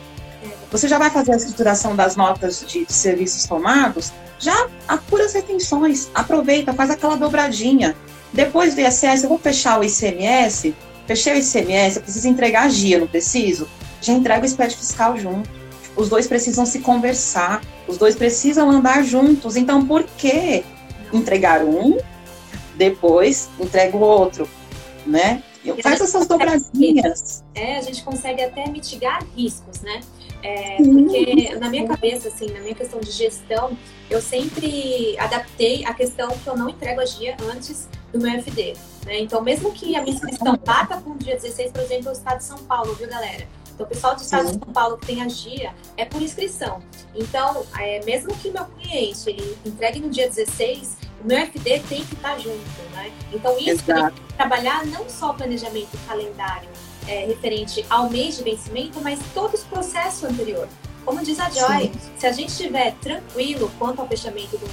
Você 0.71 0.87
já 0.87 0.99
vai 0.99 1.11
fazer 1.11 1.33
a 1.33 1.37
escrituração 1.37 1.97
das 1.97 2.15
notas 2.15 2.65
de, 2.67 2.85
de 2.85 2.93
serviços 2.93 3.47
tomados, 3.47 4.13
já 4.39 4.69
apura 4.87 5.25
as 5.25 5.33
retenções, 5.33 6.09
aproveita, 6.15 6.73
faz 6.73 6.91
aquela 6.91 7.17
dobradinha. 7.17 7.97
Depois 8.33 8.75
do 8.75 8.81
ISS, 8.81 9.23
eu 9.23 9.29
vou 9.29 9.39
fechar 9.39 9.81
o 9.81 9.85
ICMS, 9.85 10.75
fechei 11.07 11.35
o 11.35 11.39
ICMS, 11.39 11.97
eu 11.97 12.03
preciso 12.03 12.29
entregar 12.29 12.65
a 12.65 12.69
GIA, 12.69 12.99
não 12.99 13.07
preciso? 13.07 13.69
Já 14.01 14.13
entrega 14.13 14.45
o 14.45 14.49
SPED 14.49 14.77
fiscal 14.77 15.17
junto. 15.17 15.49
Os 15.97 16.09
dois 16.09 16.29
precisam 16.29 16.65
se 16.65 16.79
conversar, 16.81 17.63
os 17.89 17.99
dois 17.99 18.15
precisam 18.15 18.71
andar 18.71 19.03
juntos. 19.03 19.57
Então, 19.57 19.85
por 19.85 20.05
que 20.05 20.63
entregar 21.13 21.65
um, 21.65 21.99
depois 22.77 23.49
entrega 23.59 23.97
o 23.97 24.01
outro, 24.01 24.49
né? 25.05 25.43
Faz 25.83 26.01
essas 26.01 26.27
dobradinhas. 26.27 27.43
É, 27.55 27.79
a 27.79 27.83
gente 27.83 28.03
consegue 28.03 28.43
até 28.43 28.69
mitigar 28.69 29.25
riscos, 29.37 29.81
né? 29.81 30.01
É, 30.43 30.77
porque 30.77 31.55
na 31.57 31.69
minha 31.69 31.87
cabeça, 31.87 32.29
assim, 32.29 32.51
na 32.51 32.61
minha 32.61 32.75
questão 32.75 33.01
de 33.01 33.11
gestão, 33.11 33.77
eu 34.09 34.21
sempre 34.21 35.17
adaptei 35.19 35.85
a 35.85 35.93
questão 35.93 36.29
que 36.31 36.47
eu 36.47 36.57
não 36.57 36.69
entrego 36.69 37.01
a 37.01 37.05
GIA 37.05 37.37
antes 37.53 37.89
do 38.13 38.21
meu 38.21 38.33
FD. 38.41 38.75
Né? 39.05 39.21
Então, 39.21 39.43
mesmo 39.43 39.73
que 39.73 39.97
a 39.97 40.03
minha 40.03 40.15
inscrição 40.15 40.57
bata 40.65 40.99
com 40.99 41.11
o 41.11 41.19
dia 41.19 41.35
16, 41.35 41.73
por 41.73 41.83
exemplo, 41.83 42.09
o 42.11 42.13
estado 42.13 42.39
de 42.39 42.45
São 42.45 42.59
Paulo, 42.59 42.95
viu, 42.95 43.09
galera? 43.09 43.47
Então, 43.75 43.87
o 43.87 43.89
pessoal 43.89 44.15
do 44.15 44.23
estado 44.23 44.49
Sim. 44.49 44.59
de 44.59 44.65
São 44.65 44.73
Paulo 44.73 44.99
que 44.99 45.07
tem 45.07 45.23
a 45.23 45.29
GIA 45.29 45.75
é 45.97 46.05
por 46.05 46.23
inscrição. 46.23 46.81
Então, 47.15 47.65
é, 47.79 48.05
mesmo 48.05 48.35
que 48.37 48.51
meu 48.51 48.65
cliente 48.65 49.29
ele 49.29 49.57
entregue 49.65 50.01
no 50.01 50.11
dia 50.11 50.29
16, 50.29 50.97
o 51.23 51.27
meu 51.27 51.39
FD 51.39 51.81
tem 51.89 52.05
que 52.05 52.15
estar 52.15 52.39
junto, 52.39 52.59
né? 52.93 53.13
Então, 53.33 53.57
isso 53.59 53.85
tem 53.85 54.11
que 54.11 54.35
trabalhar 54.35 54.87
não 54.87 55.09
só 55.09 55.31
o 55.31 55.35
planejamento 55.35 55.97
calendário 56.07 56.69
é, 57.09 57.25
referente 57.27 57.85
ao 57.89 58.11
mês 58.11 58.37
de 58.37 58.45
vencimento, 58.45 59.01
mas 59.03 59.19
todo 59.35 59.55
esse 59.55 59.65
processo 59.65 60.27
anterior. 60.27 60.69
Como 61.05 61.23
diz 61.23 61.41
a 61.41 61.49
Joy, 61.49 61.91
Sim. 61.93 62.11
se 62.19 62.27
a 62.27 62.33
gente 62.33 62.51
estiver 62.51 62.95
tranquilo 63.01 63.71
quanto 63.79 64.01
ao 64.01 64.07
fechamento 64.07 64.59
do, 64.59 64.69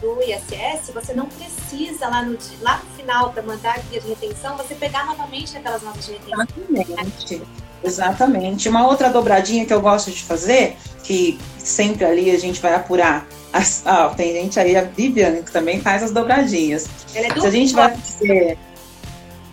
do 0.00 0.22
ISS, 0.22 0.92
você 0.94 1.12
não 1.12 1.26
precisa 1.26 2.06
lá 2.06 2.22
no, 2.22 2.38
lá 2.60 2.80
no 2.84 2.90
final 2.96 3.32
para 3.32 3.42
mandar 3.42 3.74
a 3.74 3.78
guia 3.78 4.00
de 4.00 4.08
retenção, 4.08 4.56
você 4.56 4.76
pegar 4.76 5.04
novamente 5.06 5.56
aquelas 5.56 5.82
notas 5.82 6.06
de 6.06 6.12
retenção. 6.12 6.46
Exatamente. 6.70 7.42
Exatamente. 7.84 8.68
Uma 8.68 8.86
outra 8.86 9.10
dobradinha 9.10 9.66
que 9.66 9.74
eu 9.74 9.80
gosto 9.80 10.12
de 10.12 10.22
fazer, 10.22 10.76
que 11.02 11.36
sempre 11.58 12.04
ali 12.04 12.30
a 12.30 12.38
gente 12.38 12.60
vai 12.60 12.74
apurar. 12.74 13.26
As, 13.52 13.82
ah, 13.84 14.08
tem 14.16 14.32
gente 14.32 14.58
aí, 14.60 14.76
a 14.76 14.82
Viviane, 14.82 15.42
que 15.42 15.50
também 15.50 15.80
faz 15.80 16.02
as 16.02 16.12
dobradinhas. 16.12 16.86
É 17.14 17.28
Se 17.40 17.46
a 17.46 17.50
gente 17.50 17.74
vai 17.74 17.94
fazer 17.94 18.56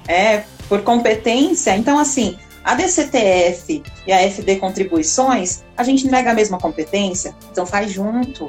é, 0.08 0.44
por 0.70 0.84
competência, 0.84 1.76
então 1.76 2.00
assim, 2.00 2.38
a 2.64 2.76
DCTF 2.76 3.84
e 4.06 4.14
a 4.14 4.22
FD 4.30 4.58
Contribuições, 4.58 5.64
a 5.76 5.84
gente 5.84 6.06
entrega 6.06 6.32
a 6.32 6.34
mesma 6.34 6.60
competência, 6.60 7.36
então 7.52 7.66
faz 7.66 7.92
junto, 7.92 8.48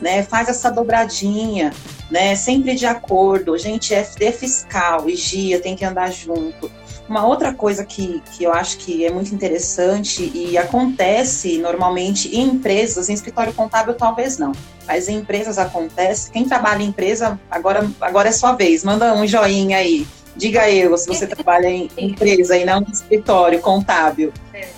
né? 0.00 0.22
Faz 0.22 0.48
essa 0.48 0.70
dobradinha, 0.70 1.72
né? 2.10 2.34
Sempre 2.34 2.74
de 2.74 2.84
acordo. 2.84 3.56
Gente, 3.56 3.94
FD 3.94 4.32
fiscal 4.32 5.08
e 5.08 5.16
GIA 5.16 5.60
tem 5.60 5.74
que 5.74 5.84
andar 5.84 6.12
junto. 6.12 6.70
Uma 7.08 7.26
outra 7.26 7.54
coisa 7.54 7.84
que, 7.84 8.22
que 8.32 8.44
eu 8.44 8.52
acho 8.52 8.78
que 8.78 9.04
é 9.04 9.10
muito 9.10 9.34
interessante 9.34 10.30
e 10.34 10.56
acontece 10.56 11.58
normalmente 11.58 12.34
em 12.34 12.48
empresas, 12.48 13.08
em 13.08 13.14
escritório 13.14 13.52
contábil 13.52 13.94
talvez 13.94 14.38
não, 14.38 14.52
mas 14.86 15.08
em 15.08 15.16
empresas 15.16 15.58
acontece. 15.58 16.30
Quem 16.30 16.46
trabalha 16.46 16.82
em 16.82 16.86
empresa, 16.86 17.38
agora, 17.50 17.88
agora 18.00 18.28
é 18.28 18.32
sua 18.32 18.52
vez, 18.52 18.84
manda 18.84 19.14
um 19.14 19.26
joinha 19.26 19.78
aí. 19.78 20.06
Diga 20.36 20.70
eu, 20.70 20.96
se 20.96 21.06
você 21.06 21.26
trabalha 21.26 21.68
em 21.68 21.90
empresa 21.98 22.56
e 22.56 22.64
não 22.64 22.80
em 22.80 22.90
escritório 22.90 23.60
contábil. 23.60 24.32
É. 24.52 24.68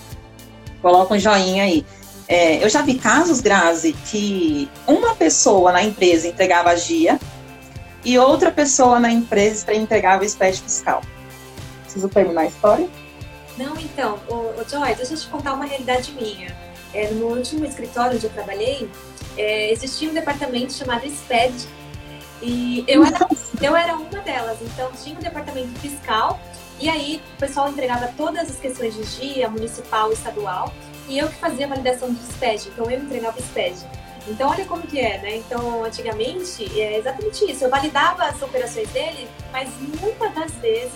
Coloca 0.82 1.14
um 1.14 1.18
joinha 1.18 1.64
aí. 1.64 1.84
É, 2.26 2.64
eu 2.64 2.68
já 2.68 2.82
vi 2.82 2.94
casos, 2.94 3.40
Grazi, 3.40 3.92
que 3.92 4.68
uma 4.86 5.14
pessoa 5.14 5.72
na 5.72 5.82
empresa 5.82 6.26
entregava 6.26 6.70
a 6.70 6.76
GIA 6.76 7.20
e 8.04 8.18
outra 8.18 8.50
pessoa 8.50 8.98
na 8.98 9.10
empresa 9.10 9.72
entregava 9.74 10.24
o 10.24 10.28
SPED 10.28 10.60
fiscal. 10.60 11.02
Preciso 11.82 12.08
terminar 12.08 12.42
a 12.42 12.46
história? 12.46 12.88
Não, 13.56 13.78
então, 13.78 14.18
o, 14.28 14.60
o 14.60 14.68
Joy, 14.68 14.94
deixa 14.94 15.14
eu 15.14 15.18
te 15.18 15.26
contar 15.28 15.52
uma 15.52 15.64
realidade 15.64 16.12
minha. 16.12 16.56
É, 16.92 17.10
no 17.10 17.26
último 17.26 17.64
escritório 17.64 18.16
onde 18.16 18.24
eu 18.24 18.30
trabalhei, 18.30 18.88
é, 19.36 19.72
existia 19.72 20.10
um 20.10 20.14
departamento 20.14 20.72
chamado 20.72 21.06
SPED 21.06 21.66
e 22.44 22.84
eu 22.86 23.04
era, 23.04 23.28
eu 23.60 23.76
era 23.76 23.96
uma 23.96 24.20
delas. 24.20 24.58
Então, 24.60 24.90
tinha 25.02 25.16
um 25.16 25.22
departamento 25.22 25.78
fiscal 25.80 26.38
e 26.78 26.88
aí 26.88 27.22
o 27.36 27.40
pessoal 27.40 27.70
entregava 27.70 28.08
todas 28.16 28.50
as 28.50 28.56
questões 28.56 28.94
de 28.94 29.04
dia, 29.18 29.48
municipal, 29.48 30.12
estadual 30.12 30.72
e 31.08 31.18
eu 31.18 31.28
que 31.28 31.36
fazia 31.36 31.66
a 31.66 31.68
validação 31.70 32.12
do 32.12 32.20
SPED. 32.20 32.68
Então, 32.68 32.90
eu 32.90 33.00
entregava 33.00 33.38
o 33.38 33.42
SPED. 33.42 33.76
Então, 34.26 34.50
olha 34.50 34.64
como 34.64 34.82
que 34.82 34.98
é, 34.98 35.18
né? 35.18 35.36
Então, 35.36 35.84
antigamente, 35.84 36.80
é 36.80 36.98
exatamente 36.98 37.50
isso. 37.50 37.64
Eu 37.64 37.70
validava 37.70 38.24
as 38.24 38.40
operações 38.40 38.88
dele, 38.90 39.28
mas 39.52 39.68
muitas 40.00 40.34
das 40.34 40.52
vezes 40.56 40.92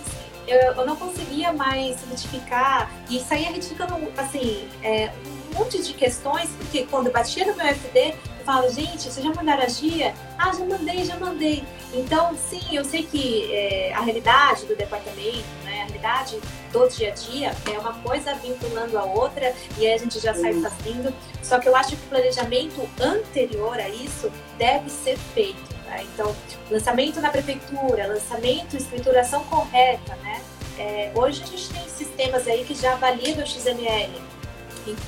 eu, 0.46 0.58
eu 0.58 0.86
não 0.86 0.96
conseguia 0.96 1.52
mais 1.52 2.02
identificar 2.04 2.90
e 3.10 3.20
saía 3.20 3.50
retificando, 3.50 3.94
assim, 4.16 4.66
é, 4.82 5.10
um 5.50 5.58
monte 5.58 5.82
de 5.82 5.92
questões, 5.92 6.48
porque 6.56 6.86
quando 6.86 7.10
batia 7.10 7.44
no 7.46 7.54
meu 7.54 7.66
FD, 7.66 8.14
falava, 8.48 8.70
gente, 8.70 9.02
vocês 9.02 9.22
já 9.22 9.30
mandaram 9.34 9.62
a 9.62 9.68
GIA? 9.68 10.14
Ah, 10.38 10.50
já 10.50 10.64
mandei, 10.64 11.04
já 11.04 11.18
mandei. 11.18 11.62
Então, 11.92 12.34
sim, 12.34 12.62
eu 12.72 12.82
sei 12.82 13.02
que 13.02 13.52
é, 13.52 13.92
a 13.92 14.00
realidade 14.00 14.64
do 14.64 14.74
departamento, 14.74 15.44
né, 15.64 15.82
a 15.82 15.84
realidade 15.84 16.40
do 16.72 16.88
dia 16.88 17.10
a 17.10 17.14
dia 17.14 17.54
é 17.70 17.78
uma 17.78 17.92
coisa 18.00 18.34
vinculando 18.36 18.96
a 18.96 19.04
outra 19.04 19.54
e 19.76 19.86
aí 19.86 19.92
a 19.92 19.98
gente 19.98 20.18
já 20.18 20.32
sai 20.32 20.54
fazendo. 20.54 21.14
Só 21.42 21.58
que 21.58 21.68
eu 21.68 21.76
acho 21.76 21.90
que 21.90 22.06
o 22.06 22.08
planejamento 22.08 22.88
anterior 22.98 23.78
a 23.78 23.88
isso 23.90 24.32
deve 24.56 24.88
ser 24.88 25.18
feito. 25.34 25.74
Né? 25.84 26.06
Então, 26.14 26.34
lançamento 26.70 27.20
na 27.20 27.28
prefeitura, 27.28 28.06
lançamento, 28.06 28.78
escrituração 28.78 29.44
correta, 29.44 30.16
né? 30.16 30.42
É, 30.78 31.12
hoje 31.14 31.42
a 31.42 31.46
gente 31.46 31.68
tem 31.68 31.86
sistemas 31.88 32.46
aí 32.46 32.64
que 32.64 32.74
já 32.74 32.94
validam 32.94 33.44
o 33.44 33.46
XML. 33.46 34.22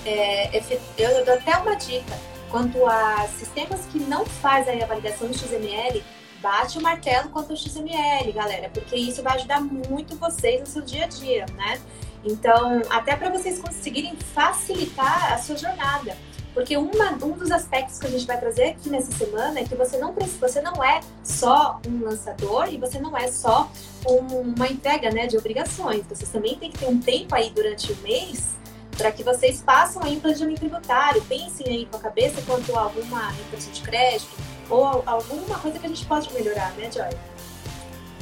É, 0.04 0.62
eu 0.98 1.24
dou 1.24 1.34
até 1.34 1.56
uma 1.56 1.74
dica. 1.74 2.29
Quanto 2.50 2.84
a 2.84 3.28
sistemas 3.38 3.86
que 3.86 3.98
não 4.00 4.26
fazem 4.26 4.82
a 4.82 4.86
validação 4.86 5.28
do 5.28 5.36
XML, 5.36 6.02
bate 6.42 6.78
o 6.78 6.82
martelo 6.82 7.28
quanto 7.30 7.50
ao 7.50 7.56
XML, 7.56 8.32
galera, 8.32 8.68
porque 8.70 8.96
isso 8.96 9.22
vai 9.22 9.36
ajudar 9.36 9.60
muito 9.60 10.16
vocês 10.16 10.60
no 10.60 10.66
seu 10.66 10.82
dia 10.82 11.04
a 11.04 11.08
dia, 11.08 11.46
né? 11.54 11.80
Então, 12.24 12.82
até 12.90 13.16
para 13.16 13.30
vocês 13.30 13.58
conseguirem 13.58 14.16
facilitar 14.16 15.32
a 15.32 15.38
sua 15.38 15.56
jornada. 15.56 16.16
Porque 16.52 16.76
uma, 16.76 17.12
um 17.24 17.30
dos 17.30 17.52
aspectos 17.52 17.98
que 17.98 18.06
a 18.06 18.10
gente 18.10 18.26
vai 18.26 18.38
trazer 18.38 18.70
aqui 18.70 18.90
nessa 18.90 19.12
semana 19.12 19.60
é 19.60 19.64
que 19.64 19.76
você 19.76 19.96
não, 19.98 20.12
você 20.12 20.60
não 20.60 20.82
é 20.82 21.00
só 21.22 21.80
um 21.86 22.04
lançador 22.04 22.68
e 22.68 22.76
você 22.76 22.98
não 22.98 23.16
é 23.16 23.28
só 23.28 23.70
um, 24.04 24.40
uma 24.40 24.66
entrega 24.66 25.12
né, 25.12 25.28
de 25.28 25.38
obrigações. 25.38 26.04
Vocês 26.08 26.28
também 26.28 26.56
tem 26.56 26.72
que 26.72 26.78
ter 26.78 26.86
um 26.86 26.98
tempo 26.98 27.34
aí 27.36 27.50
durante 27.50 27.92
o 27.92 27.96
mês 27.98 28.59
para 29.00 29.10
que 29.10 29.24
vocês 29.24 29.62
façam 29.64 30.02
aí 30.04 30.16
um 30.16 30.20
planejamento 30.20 30.58
tributário, 30.58 31.22
pensem 31.22 31.66
aí 31.66 31.86
com 31.86 31.96
a 31.96 32.00
cabeça 32.00 32.42
quanto 32.46 32.76
a 32.76 32.82
alguma 32.82 33.32
impressão 33.46 33.72
de 33.72 33.80
crédito 33.80 34.30
ou 34.68 35.02
alguma 35.06 35.58
coisa 35.58 35.78
que 35.78 35.86
a 35.86 35.88
gente 35.88 36.04
pode 36.04 36.30
melhorar, 36.34 36.72
né, 36.72 36.90
Joy? 36.92 37.08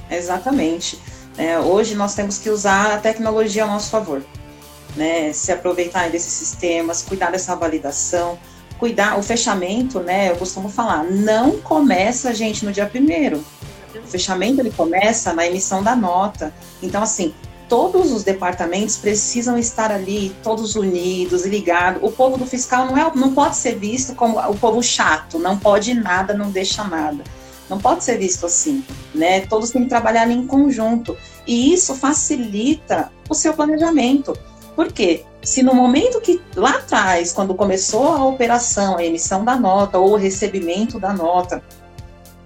Exatamente. 0.08 0.98
É, 1.36 1.58
hoje 1.58 1.96
nós 1.96 2.14
temos 2.14 2.38
que 2.38 2.48
usar 2.48 2.94
a 2.94 2.98
tecnologia 2.98 3.64
a 3.64 3.66
nosso 3.66 3.90
favor 3.90 4.22
né, 4.96 5.32
se 5.32 5.52
aproveitar 5.52 6.10
desses 6.10 6.32
sistemas, 6.32 7.02
cuidar 7.02 7.30
dessa 7.30 7.54
validação, 7.54 8.38
cuidar 8.78 9.18
o 9.18 9.22
fechamento, 9.22 10.00
né? 10.00 10.30
Eu 10.30 10.36
costumo 10.36 10.68
falar, 10.68 11.04
não 11.04 11.58
começa, 11.60 12.34
gente, 12.34 12.64
no 12.64 12.72
dia 12.72 12.86
primeiro. 12.86 13.44
O 13.94 14.06
fechamento 14.06 14.60
ele 14.60 14.70
começa 14.70 15.32
na 15.32 15.46
emissão 15.46 15.82
da 15.82 15.96
nota. 15.96 16.52
Então, 16.82 17.02
assim, 17.02 17.34
todos 17.68 18.10
os 18.12 18.24
departamentos 18.24 18.96
precisam 18.96 19.58
estar 19.58 19.92
ali, 19.92 20.34
todos 20.42 20.74
unidos 20.74 21.44
ligados. 21.44 22.02
O 22.02 22.10
povo 22.10 22.38
do 22.38 22.46
fiscal 22.46 22.86
não, 22.86 22.96
é, 22.96 23.12
não 23.14 23.34
pode 23.34 23.56
ser 23.56 23.76
visto 23.76 24.14
como 24.14 24.38
o 24.40 24.56
povo 24.56 24.82
chato, 24.82 25.38
não 25.38 25.58
pode 25.58 25.94
nada, 25.94 26.34
não 26.34 26.50
deixa 26.50 26.82
nada. 26.84 27.22
Não 27.68 27.78
pode 27.78 28.02
ser 28.02 28.16
visto 28.16 28.46
assim, 28.46 28.82
né? 29.14 29.42
Todos 29.42 29.70
têm 29.70 29.82
que 29.82 29.88
trabalhar 29.88 30.30
em 30.30 30.46
conjunto. 30.46 31.16
E 31.46 31.72
isso 31.74 31.94
facilita 31.94 33.12
o 33.28 33.34
seu 33.34 33.52
planejamento. 33.52 34.32
Por 34.74 34.90
quê? 34.90 35.24
Se 35.42 35.62
no 35.62 35.74
momento 35.74 36.20
que 36.20 36.40
lá 36.56 36.76
atrás, 36.76 37.32
quando 37.32 37.54
começou 37.54 38.08
a 38.08 38.24
operação, 38.24 38.96
a 38.96 39.04
emissão 39.04 39.44
da 39.44 39.56
nota 39.56 39.98
ou 39.98 40.12
o 40.12 40.16
recebimento 40.16 40.98
da 40.98 41.12
nota, 41.12 41.62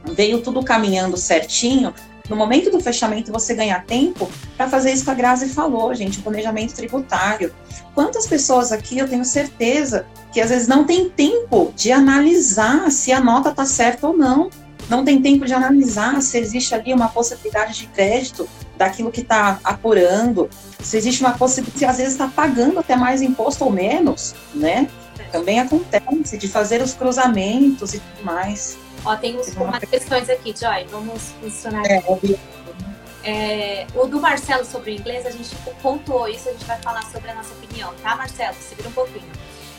veio 0.04 0.40
tudo 0.40 0.62
caminhando 0.64 1.16
certinho, 1.16 1.94
no 2.28 2.36
momento 2.36 2.70
do 2.70 2.80
fechamento 2.80 3.32
você 3.32 3.54
ganhar 3.54 3.84
tempo 3.84 4.30
para 4.56 4.68
fazer 4.68 4.92
isso 4.92 5.04
que 5.04 5.10
a 5.10 5.14
Grazi 5.14 5.48
falou, 5.48 5.94
gente, 5.94 6.18
o 6.18 6.22
planejamento 6.22 6.74
tributário. 6.74 7.52
Quantas 7.94 8.26
pessoas 8.26 8.72
aqui 8.72 8.98
eu 8.98 9.08
tenho 9.08 9.24
certeza 9.24 10.06
que 10.32 10.40
às 10.40 10.50
vezes 10.50 10.68
não 10.68 10.84
tem 10.84 11.08
tempo 11.10 11.72
de 11.76 11.92
analisar 11.92 12.90
se 12.90 13.12
a 13.12 13.20
nota 13.20 13.50
está 13.50 13.64
certa 13.64 14.06
ou 14.06 14.16
não, 14.16 14.50
não 14.88 15.04
tem 15.04 15.20
tempo 15.20 15.44
de 15.46 15.54
analisar 15.54 16.20
se 16.22 16.38
existe 16.38 16.74
ali 16.74 16.92
uma 16.92 17.08
possibilidade 17.08 17.74
de 17.78 17.86
crédito 17.86 18.48
daquilo 18.76 19.10
que 19.10 19.20
está 19.20 19.60
apurando, 19.62 20.48
se 20.80 20.96
existe 20.96 21.22
uma 21.22 21.32
possibilidade, 21.32 21.78
se 21.78 21.84
às 21.84 21.96
vezes 21.98 22.12
está 22.12 22.28
pagando 22.28 22.78
até 22.78 22.96
mais 22.96 23.22
imposto 23.22 23.64
ou 23.64 23.70
menos, 23.70 24.34
né? 24.54 24.88
Também 25.30 25.60
acontece 25.60 26.36
de 26.36 26.48
fazer 26.48 26.82
os 26.82 26.92
cruzamentos 26.92 27.94
e 27.94 28.00
tudo 28.00 28.24
mais. 28.24 28.76
Ó, 29.04 29.16
tem 29.16 29.38
uns, 29.38 29.48
umas 29.56 29.84
questões 29.84 30.30
aqui, 30.30 30.54
Joy, 30.56 30.86
vamos 30.90 31.32
funcionar. 31.40 31.82
É, 31.86 32.02
é, 33.24 33.86
o 33.94 34.06
do 34.06 34.20
Marcelo 34.20 34.64
sobre 34.64 34.92
o 34.92 34.94
inglês, 34.94 35.26
a 35.26 35.30
gente 35.30 35.54
pontuou 35.80 36.28
isso, 36.28 36.48
a 36.48 36.52
gente 36.52 36.64
vai 36.64 36.80
falar 36.80 37.02
sobre 37.04 37.30
a 37.30 37.34
nossa 37.34 37.52
opinião, 37.54 37.92
tá, 38.02 38.16
Marcelo? 38.16 38.54
Segura 38.54 38.88
um 38.88 38.92
pouquinho. 38.92 39.32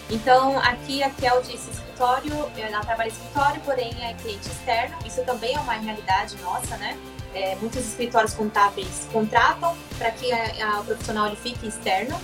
Então, 0.10 0.60
aqui 0.60 1.02
a 1.02 1.10
Kel 1.10 1.42
disse 1.42 1.72
escritório, 1.72 2.34
ela 2.58 2.82
trabalha 2.82 3.08
em 3.08 3.12
escritório, 3.12 3.62
porém 3.62 3.92
é 4.04 4.14
cliente 4.14 4.48
externo. 4.48 4.96
Isso 5.06 5.24
também 5.24 5.56
é 5.56 5.60
uma 5.60 5.74
realidade 5.74 6.36
nossa, 6.42 6.78
né? 6.78 6.98
É, 7.34 7.56
muitos 7.56 7.80
escritórios 7.80 8.34
contábeis 8.34 9.08
contratam 9.12 9.76
para 9.98 10.12
que 10.12 10.32
a, 10.32 10.76
a, 10.76 10.82
o 10.82 10.84
profissional 10.84 11.28
ele 11.28 11.36
fique 11.36 11.68
externo. 11.68 12.20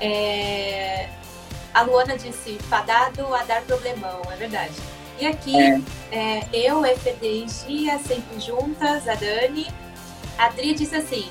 É, 0.00 1.08
a 1.74 1.82
Luana 1.82 2.16
disse 2.16 2.58
fadado 2.70 3.34
a 3.34 3.42
dar 3.42 3.62
problemão, 3.62 4.22
é 4.32 4.36
verdade. 4.36 4.74
E 5.18 5.26
aqui, 5.26 5.56
é. 5.58 5.80
É, 6.12 6.48
eu, 6.52 6.84
FD 6.84 7.44
e 7.44 7.48
Gia, 7.48 7.98
sempre 7.98 8.40
juntas, 8.40 9.08
a 9.08 9.14
Dani. 9.14 9.66
A 10.36 10.46
Adri 10.46 10.74
disse 10.74 10.94
assim: 10.94 11.28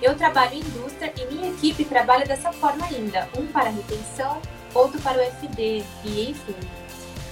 eu 0.00 0.14
trabalho 0.14 0.54
em 0.54 0.60
indústria 0.60 1.12
e 1.16 1.34
minha 1.34 1.50
equipe 1.50 1.84
trabalha 1.84 2.26
dessa 2.26 2.52
forma 2.52 2.84
ainda. 2.86 3.28
Um 3.36 3.46
para 3.46 3.70
retenção, 3.70 4.40
outro 4.74 5.00
para 5.00 5.18
o 5.18 5.20
FD, 5.20 5.84
e 6.04 6.30
enfim. 6.30 6.54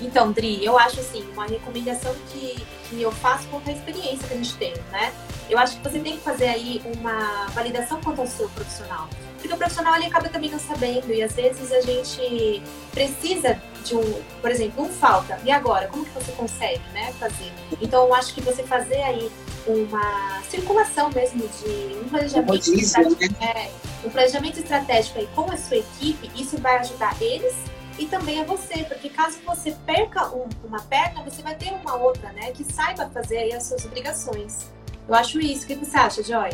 Então, 0.00 0.32
Dri, 0.32 0.64
eu 0.64 0.78
acho 0.78 1.00
assim, 1.00 1.22
uma 1.32 1.46
recomendação 1.46 2.14
que, 2.30 2.64
que 2.88 3.00
eu 3.00 3.12
faço 3.12 3.46
quanto 3.48 3.68
à 3.68 3.72
experiência 3.72 4.26
que 4.26 4.34
a 4.34 4.36
gente 4.36 4.56
tem, 4.56 4.74
né? 4.90 5.12
Eu 5.48 5.58
acho 5.58 5.76
que 5.76 5.88
você 5.88 6.00
tem 6.00 6.16
que 6.16 6.22
fazer 6.22 6.48
aí 6.48 6.82
uma 6.96 7.46
validação 7.48 8.00
quanto 8.00 8.20
ao 8.20 8.26
seu 8.26 8.48
profissional. 8.50 9.08
Porque 9.44 9.56
o 9.56 9.58
profissional 9.58 9.94
ele 9.96 10.06
acaba 10.06 10.26
também 10.30 10.50
não 10.50 10.58
sabendo, 10.58 11.12
e 11.12 11.22
às 11.22 11.34
vezes 11.34 11.70
a 11.70 11.82
gente 11.82 12.62
precisa 12.92 13.60
de 13.84 13.94
um, 13.94 14.22
por 14.40 14.50
exemplo, 14.50 14.84
um 14.84 14.88
falta. 14.88 15.38
E 15.44 15.50
agora, 15.50 15.86
como 15.88 16.02
que 16.02 16.10
você 16.12 16.32
consegue, 16.32 16.80
né, 16.94 17.12
fazer? 17.20 17.52
Então, 17.78 18.06
eu 18.06 18.14
acho 18.14 18.32
que 18.32 18.40
você 18.40 18.62
fazer 18.62 19.02
aí 19.02 19.30
uma 19.66 20.40
circulação 20.48 21.10
mesmo 21.14 21.46
de 21.46 21.94
um 21.98 22.08
planejamento, 22.08 22.54
estratégico, 22.54 23.20
né? 23.20 23.38
é, 23.42 24.06
um 24.06 24.08
planejamento 24.08 24.60
estratégico 24.60 25.18
aí 25.18 25.28
com 25.34 25.50
a 25.50 25.58
sua 25.58 25.76
equipe, 25.76 26.30
isso 26.34 26.56
vai 26.56 26.78
ajudar 26.78 27.14
eles 27.20 27.54
e 27.98 28.06
também 28.06 28.40
a 28.40 28.44
você, 28.44 28.82
porque 28.84 29.10
caso 29.10 29.36
você 29.44 29.72
perca 29.84 30.26
um, 30.34 30.48
uma 30.64 30.80
perna, 30.80 31.22
você 31.22 31.42
vai 31.42 31.54
ter 31.54 31.70
uma 31.70 31.96
outra, 31.96 32.32
né, 32.32 32.50
que 32.52 32.64
saiba 32.64 33.10
fazer 33.10 33.36
aí 33.36 33.52
as 33.52 33.64
suas 33.64 33.84
obrigações. 33.84 34.72
Eu 35.06 35.14
acho 35.14 35.38
isso. 35.38 35.64
O 35.64 35.66
que 35.66 35.74
você 35.74 35.98
acha, 35.98 36.22
Joy? 36.22 36.48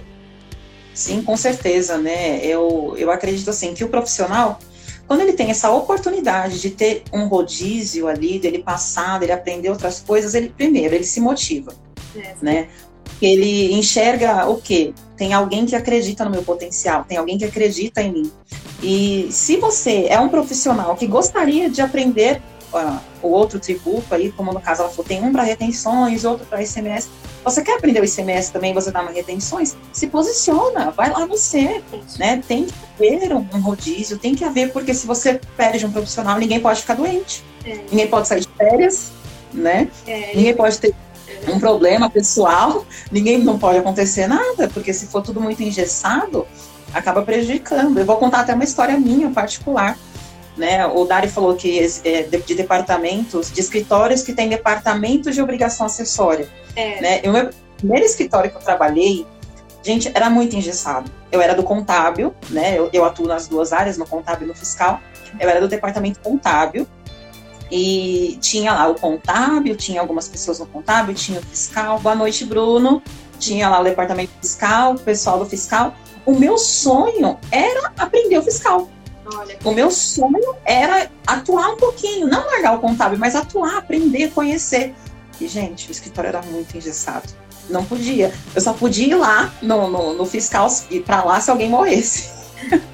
Sim, 1.00 1.22
com 1.22 1.34
certeza, 1.34 1.96
né? 1.96 2.44
Eu, 2.44 2.94
eu 2.98 3.10
acredito 3.10 3.48
assim 3.48 3.72
que 3.72 3.82
o 3.82 3.88
profissional, 3.88 4.58
quando 5.08 5.22
ele 5.22 5.32
tem 5.32 5.50
essa 5.50 5.70
oportunidade 5.70 6.60
de 6.60 6.68
ter 6.68 7.04
um 7.10 7.26
rodízio 7.26 8.06
ali, 8.06 8.38
dele 8.38 8.58
passar, 8.58 9.18
dele 9.18 9.32
aprender 9.32 9.70
outras 9.70 10.00
coisas, 10.00 10.34
ele 10.34 10.50
primeiro 10.50 10.94
ele 10.94 11.04
se 11.04 11.18
motiva, 11.18 11.72
é, 12.14 12.34
né? 12.42 12.68
Ele 13.20 13.72
enxerga 13.72 14.46
o 14.46 14.60
quê? 14.60 14.92
Tem 15.16 15.32
alguém 15.32 15.64
que 15.64 15.74
acredita 15.74 16.22
no 16.22 16.30
meu 16.30 16.42
potencial, 16.42 17.02
tem 17.08 17.16
alguém 17.16 17.38
que 17.38 17.46
acredita 17.46 18.02
em 18.02 18.12
mim. 18.12 18.32
E 18.82 19.26
se 19.30 19.56
você 19.56 20.04
é 20.06 20.20
um 20.20 20.28
profissional 20.28 20.94
que 20.96 21.06
gostaria 21.06 21.70
de 21.70 21.80
aprender 21.80 22.42
uh, 22.72 23.00
o 23.22 23.28
outro 23.28 23.58
tributo 23.58 24.14
aí, 24.14 24.32
como 24.32 24.52
no 24.52 24.60
caso 24.60 24.82
ela 24.82 24.90
falou, 24.90 25.04
tem 25.04 25.22
um 25.22 25.32
para 25.32 25.42
retenções, 25.42 26.24
outro 26.24 26.46
para 26.46 26.62
ICMS. 26.62 27.08
Você 27.44 27.62
quer 27.62 27.76
aprender 27.76 28.00
o 28.00 28.04
ICMS 28.04 28.52
também, 28.52 28.74
você 28.74 28.90
dá 28.90 29.00
uma 29.00 29.10
retenções? 29.10 29.76
Se 29.92 30.06
posiciona, 30.06 30.90
vai 30.90 31.10
lá 31.10 31.24
você, 31.26 31.82
né? 32.18 32.42
Tem 32.46 32.66
que 32.66 32.74
haver 32.96 33.32
um, 33.34 33.46
um 33.54 33.60
rodízio, 33.60 34.18
tem 34.18 34.34
que 34.34 34.44
haver, 34.44 34.72
porque 34.72 34.92
se 34.92 35.06
você 35.06 35.40
perde 35.56 35.86
um 35.86 35.92
profissional, 35.92 36.38
ninguém 36.38 36.60
pode 36.60 36.80
ficar 36.82 36.94
doente, 36.94 37.42
é. 37.64 37.80
ninguém 37.90 38.08
pode 38.08 38.28
sair 38.28 38.40
de 38.40 38.48
férias, 38.56 39.12
né? 39.52 39.88
É. 40.06 40.34
Ninguém 40.34 40.54
pode 40.54 40.78
ter 40.78 40.94
um 41.48 41.58
problema 41.58 42.10
pessoal, 42.10 42.84
ninguém 43.10 43.38
não 43.38 43.58
pode 43.58 43.78
acontecer 43.78 44.26
nada, 44.26 44.68
porque 44.68 44.92
se 44.92 45.06
for 45.06 45.22
tudo 45.22 45.40
muito 45.40 45.62
engessado, 45.62 46.46
acaba 46.92 47.22
prejudicando. 47.22 47.98
Eu 47.98 48.04
vou 48.04 48.16
contar 48.16 48.40
até 48.40 48.54
uma 48.54 48.64
história 48.64 48.98
minha 48.98 49.30
particular. 49.30 49.96
Né? 50.60 50.86
O 50.86 51.06
Dari 51.06 51.26
falou 51.26 51.56
que 51.56 51.80
é, 52.04 52.22
de, 52.24 52.54
departamentos, 52.54 53.50
de 53.50 53.60
escritórios 53.60 54.22
que 54.22 54.34
têm 54.34 54.46
departamentos 54.46 55.34
de 55.34 55.40
obrigação 55.40 55.86
acessória. 55.86 56.46
É. 56.76 57.00
Né? 57.00 57.22
O 57.24 57.32
meu 57.32 57.48
primeiro 57.78 58.04
escritório 58.04 58.50
que 58.50 58.58
eu 58.58 58.60
trabalhei, 58.60 59.26
gente, 59.82 60.12
era 60.14 60.28
muito 60.28 60.54
engessado. 60.54 61.10
Eu 61.32 61.40
era 61.40 61.54
do 61.54 61.62
contábil, 61.62 62.34
né? 62.50 62.78
Eu, 62.78 62.90
eu 62.92 63.06
atuo 63.06 63.26
nas 63.26 63.48
duas 63.48 63.72
áreas, 63.72 63.96
no 63.96 64.06
contábil 64.06 64.44
e 64.44 64.48
no 64.48 64.54
fiscal. 64.54 65.00
Eu 65.40 65.48
era 65.48 65.62
do 65.62 65.66
departamento 65.68 66.20
contábil 66.20 66.86
e 67.70 68.36
tinha 68.42 68.74
lá 68.74 68.86
o 68.88 68.94
contábil, 68.94 69.74
tinha 69.76 70.02
algumas 70.02 70.28
pessoas 70.28 70.58
no 70.58 70.66
contábil, 70.66 71.14
tinha 71.14 71.40
o 71.40 71.42
fiscal. 71.42 71.98
Boa 72.00 72.14
noite, 72.14 72.44
Bruno. 72.44 73.02
Tinha 73.38 73.70
lá 73.70 73.80
o 73.80 73.84
departamento 73.84 74.32
fiscal, 74.42 74.92
o 74.92 74.98
pessoal 74.98 75.38
do 75.38 75.46
fiscal. 75.46 75.94
O 76.26 76.34
meu 76.34 76.58
sonho 76.58 77.38
era 77.50 77.92
aprender 77.96 78.36
o 78.36 78.42
fiscal. 78.42 78.90
Olha. 79.34 79.58
O 79.64 79.72
meu 79.72 79.90
sonho 79.90 80.54
era 80.64 81.10
atuar 81.26 81.70
um 81.70 81.76
pouquinho, 81.76 82.26
não 82.26 82.44
largar 82.46 82.76
o 82.76 82.80
contábil, 82.80 83.18
mas 83.18 83.34
atuar, 83.34 83.78
aprender, 83.78 84.30
conhecer. 84.30 84.94
E, 85.40 85.46
gente, 85.46 85.88
o 85.88 85.92
escritório 85.92 86.28
era 86.28 86.42
muito 86.42 86.76
engessado. 86.76 87.28
Não 87.68 87.84
podia. 87.84 88.32
Eu 88.54 88.60
só 88.60 88.72
podia 88.72 89.06
ir 89.06 89.14
lá 89.14 89.52
no, 89.62 89.88
no, 89.88 90.14
no 90.14 90.26
fiscal 90.26 90.68
e 90.90 91.00
para 91.00 91.22
lá 91.22 91.40
se 91.40 91.50
alguém 91.50 91.68
morresse. 91.68 92.30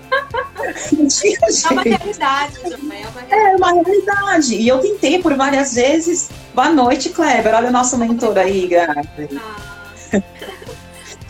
Não 0.92 1.07
tinha 1.07 1.38
jeito. 1.51 1.66
É 1.66 1.72
uma 1.72 1.83
realidade 1.83 2.61
também. 2.61 3.03
É 3.03 3.09
uma 3.09 3.20
realidade. 3.20 3.33
É 3.33 3.57
uma 3.57 3.72
realidade. 3.72 4.55
E 4.55 4.68
eu 4.68 4.79
tentei 4.79 5.22
por 5.22 5.35
várias 5.35 5.75
vezes. 5.75 6.29
Boa 6.55 6.70
noite, 6.70 7.11
Kleber. 7.11 7.55
Olha 7.55 7.68
o 7.68 7.72
nosso 7.72 7.96
mentor 7.96 8.37
aí, 8.38 8.66
Gabi. 8.66 9.29
Ah. 9.37 10.22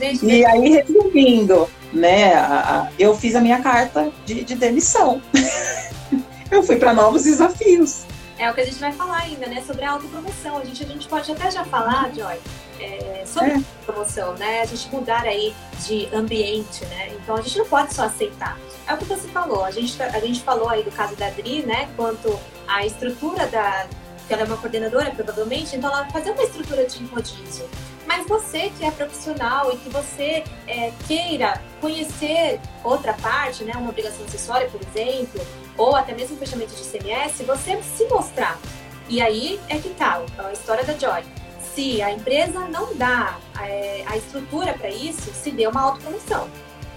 e 0.23 0.45
aí, 0.45 0.69
resumindo, 0.71 1.69
né, 1.93 2.35
a, 2.35 2.83
a, 2.83 2.89
eu 2.99 3.17
fiz 3.17 3.35
a 3.35 3.41
minha 3.41 3.61
carta 3.61 4.11
de, 4.25 4.45
de 4.45 4.55
demissão. 4.55 5.21
eu 6.51 6.63
fui 6.63 6.77
para 6.77 6.93
novos 6.93 7.25
desafios. 7.25 8.05
É 8.39 8.51
o 8.51 8.55
que 8.55 8.61
a 8.61 8.65
gente 8.65 8.79
vai 8.79 8.93
falar 8.93 9.19
ainda, 9.19 9.47
né? 9.47 9.63
Sobre 9.67 9.85
a 9.85 9.93
autopromoção. 9.93 10.59
A 10.59 10.65
gente, 10.65 10.85
a 10.85 10.87
gente 10.87 11.09
pode 11.09 11.31
até 11.33 11.51
já 11.51 11.65
falar, 11.65 12.13
Joy, 12.15 12.39
é, 12.79 13.25
sobre 13.25 13.53
é. 13.53 13.61
promoção, 13.85 14.35
né? 14.35 14.61
A 14.61 14.67
gente 14.67 14.89
mudar 14.95 15.23
aí 15.23 15.55
de 15.87 16.07
ambiente, 16.15 16.85
né? 16.87 17.15
Então 17.15 17.37
a 17.37 17.41
gente 17.41 17.59
não 17.59 17.67
pode 17.67 17.95
só 17.95 18.05
aceitar. 18.05 18.59
É 18.87 18.93
o 18.93 18.99
que 18.99 19.05
você 19.05 19.27
falou. 19.29 19.65
A 19.65 19.71
gente, 19.71 20.01
a 20.03 20.21
gente 20.21 20.43
falou 20.43 20.69
aí 20.69 20.83
do 20.83 20.91
caso 20.91 21.17
da 21.17 21.29
Adri, 21.29 21.65
né? 21.65 21.89
Quanto 21.97 22.39
à 22.69 22.85
estrutura 22.85 23.47
da. 23.47 23.87
que 24.27 24.35
ela 24.35 24.43
é 24.43 24.45
uma 24.45 24.59
coordenadora, 24.59 25.11
provavelmente, 25.13 25.75
então 25.75 25.91
ela 25.91 26.03
vai 26.03 26.11
fazer 26.11 26.33
uma 26.33 26.43
estrutura 26.43 26.85
de 26.85 27.05
rodízio. 27.07 27.67
Mas 28.07 28.27
você 28.27 28.71
que 28.71 28.85
é 28.85 28.91
profissional 28.91 29.73
e 29.73 29.77
que 29.79 29.89
você 29.89 30.45
é, 30.67 30.93
queira 31.07 31.61
conhecer 31.81 32.61
outra 32.85 33.13
parte, 33.15 33.65
né? 33.65 33.73
Uma 33.77 33.91
obrigação 33.91 34.25
acessória, 34.25 34.69
por 34.69 34.81
exemplo, 34.81 35.41
ou 35.77 35.95
até 35.97 36.15
mesmo 36.15 36.37
fechamento 36.37 36.75
de 36.75 36.83
CMS, 36.83 37.43
você 37.43 37.83
se 37.83 38.05
mostrar. 38.07 38.59
E 39.09 39.21
aí 39.21 39.61
é 39.69 39.79
que 39.79 39.91
tá 39.91 40.25
a 40.39 40.53
história 40.53 40.85
da 40.85 40.95
Joy. 40.95 41.23
Se 41.75 42.01
a 42.01 42.11
empresa 42.11 42.61
não 42.69 42.95
dá 42.95 43.39
é, 43.61 44.03
a 44.07 44.17
estrutura 44.17 44.73
para 44.75 44.89
isso, 44.89 45.33
se 45.35 45.51
dê 45.51 45.67
uma 45.67 45.83
autopromoção. 45.83 46.49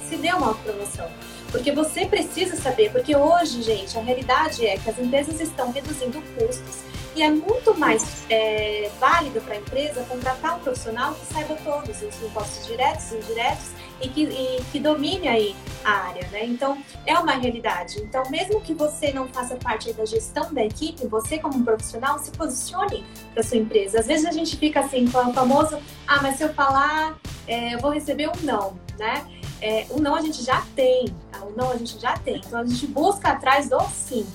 Se 0.07 0.15
dê 0.15 0.31
uma 0.31 0.47
autopromoção. 0.47 1.09
Porque 1.51 1.71
você 1.71 2.05
precisa 2.05 2.55
saber, 2.55 2.91
porque 2.91 3.15
hoje, 3.15 3.63
gente, 3.63 3.97
a 3.97 4.01
realidade 4.01 4.65
é 4.65 4.77
que 4.77 4.89
as 4.89 4.97
empresas 4.99 5.39
estão 5.41 5.71
reduzindo 5.71 6.21
custos 6.37 6.83
e 7.15 7.23
é 7.23 7.29
muito 7.29 7.77
mais 7.77 8.23
é, 8.29 8.89
válido 8.99 9.41
para 9.41 9.55
a 9.55 9.57
empresa 9.57 10.03
contratar 10.03 10.57
um 10.57 10.59
profissional 10.59 11.13
que 11.13 11.25
saiba 11.33 11.55
todos 11.63 12.01
os 12.01 12.23
impostos 12.23 12.67
diretos 12.67 13.11
e 13.11 13.15
indiretos 13.15 13.71
e 14.01 14.09
que, 14.09 14.23
e 14.23 14.63
que 14.71 14.79
domine 14.79 15.27
aí 15.27 15.55
a 15.83 15.91
área, 15.91 16.27
né? 16.31 16.45
Então, 16.45 16.77
é 17.05 17.17
uma 17.17 17.33
realidade. 17.33 17.99
Então, 17.99 18.23
mesmo 18.29 18.61
que 18.61 18.73
você 18.73 19.11
não 19.11 19.27
faça 19.27 19.55
parte 19.55 19.91
da 19.93 20.05
gestão 20.05 20.53
da 20.53 20.63
equipe, 20.63 21.05
você 21.07 21.37
como 21.37 21.57
um 21.57 21.63
profissional, 21.63 22.19
se 22.19 22.31
posicione 22.31 23.05
para 23.33 23.43
sua 23.43 23.57
empresa. 23.57 23.99
Às 23.99 24.07
vezes 24.07 24.25
a 24.25 24.31
gente 24.31 24.55
fica 24.57 24.81
assim, 24.81 25.07
com 25.09 25.19
o 25.19 25.33
famoso, 25.33 25.77
ah, 26.07 26.21
mas 26.21 26.37
se 26.37 26.43
eu 26.43 26.53
falar, 26.53 27.17
é, 27.47 27.75
eu 27.75 27.79
vou 27.79 27.91
receber 27.91 28.29
um 28.29 28.45
não, 28.45 28.79
né? 28.97 29.25
É, 29.61 29.85
um 29.91 29.99
não 29.99 30.15
a 30.15 30.21
gente 30.21 30.41
já 30.41 30.63
tem, 30.73 31.13
tá? 31.31 31.43
um 31.43 31.51
não 31.51 31.71
a 31.71 31.75
gente 31.75 31.99
já 31.99 32.17
tem. 32.17 32.37
Então, 32.37 32.59
a 32.59 32.65
gente 32.65 32.87
busca 32.87 33.29
atrás 33.29 33.69
do 33.69 33.79
sim. 33.89 34.25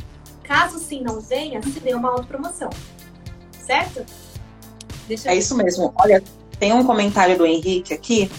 Caso 0.45 0.79
sim 0.79 1.03
não 1.03 1.21
venha, 1.21 1.61
se 1.63 1.81
dê 1.81 1.95
uma 1.95 2.11
autopromoção. 2.11 2.71
Certo? 3.67 4.05
Deixa 5.09 5.31
é 5.31 5.37
isso 5.37 5.57
mesmo. 5.57 5.93
Olha, 5.97 6.23
tem 6.59 6.73
um 6.73 6.85
comentário 6.85 7.37
do 7.37 7.47
Henrique 7.47 7.93
aqui, 7.93 8.31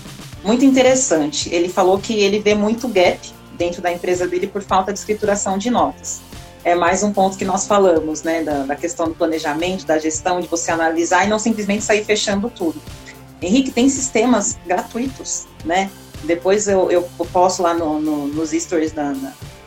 muito 0.43 0.63
interessante. 0.63 1.53
Ele 1.53 1.67
falou 1.67 1.99
que 1.99 2.13
ele 2.13 2.39
vê 2.39 2.53
muito 2.53 2.87
gap 2.87 3.19
dentro 3.57 3.81
da 3.81 3.91
empresa 3.91 4.27
dele 4.27 4.47
por 4.47 4.61
falta 4.61 4.93
de 4.93 4.99
escrituração 4.99 5.57
de 5.57 5.69
notas. 5.69 6.21
É 6.63 6.73
mais 6.73 7.03
um 7.03 7.11
ponto 7.11 7.37
que 7.37 7.45
nós 7.45 7.67
falamos, 7.67 8.23
né, 8.23 8.43
da, 8.43 8.63
da 8.63 8.75
questão 8.75 9.07
do 9.07 9.13
planejamento, 9.13 9.85
da 9.85 9.99
gestão, 9.99 10.39
de 10.39 10.47
você 10.47 10.71
analisar 10.71 11.25
e 11.25 11.29
não 11.29 11.37
simplesmente 11.37 11.83
sair 11.83 12.03
fechando 12.03 12.49
tudo. 12.49 12.81
Henrique, 13.41 13.69
tem 13.69 13.87
sistemas 13.89 14.57
gratuitos, 14.65 15.45
né? 15.63 15.91
Depois 16.23 16.67
eu, 16.67 16.89
eu 16.89 17.03
posto 17.31 17.61
lá 17.61 17.73
no, 17.73 17.99
no, 17.99 18.27
nos 18.27 18.49
stories 18.49 18.91
da, 18.91 19.13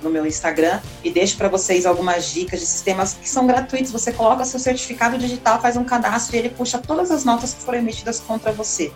no 0.02 0.10
meu 0.10 0.26
Instagram 0.26 0.80
e 1.02 1.10
deixo 1.10 1.36
para 1.36 1.48
vocês 1.48 1.86
algumas 1.86 2.30
dicas 2.30 2.60
de 2.60 2.66
sistemas 2.66 3.14
que 3.14 3.28
são 3.28 3.46
gratuitos. 3.46 3.90
Você 3.92 4.12
coloca 4.12 4.44
seu 4.44 4.60
certificado 4.60 5.18
digital, 5.18 5.60
faz 5.60 5.76
um 5.76 5.84
cadastro 5.84 6.36
e 6.36 6.38
ele 6.38 6.50
puxa 6.50 6.78
todas 6.78 7.10
as 7.10 7.24
notas 7.24 7.54
que 7.54 7.60
foram 7.60 7.78
emitidas 7.78 8.20
contra 8.20 8.52
você. 8.52 8.92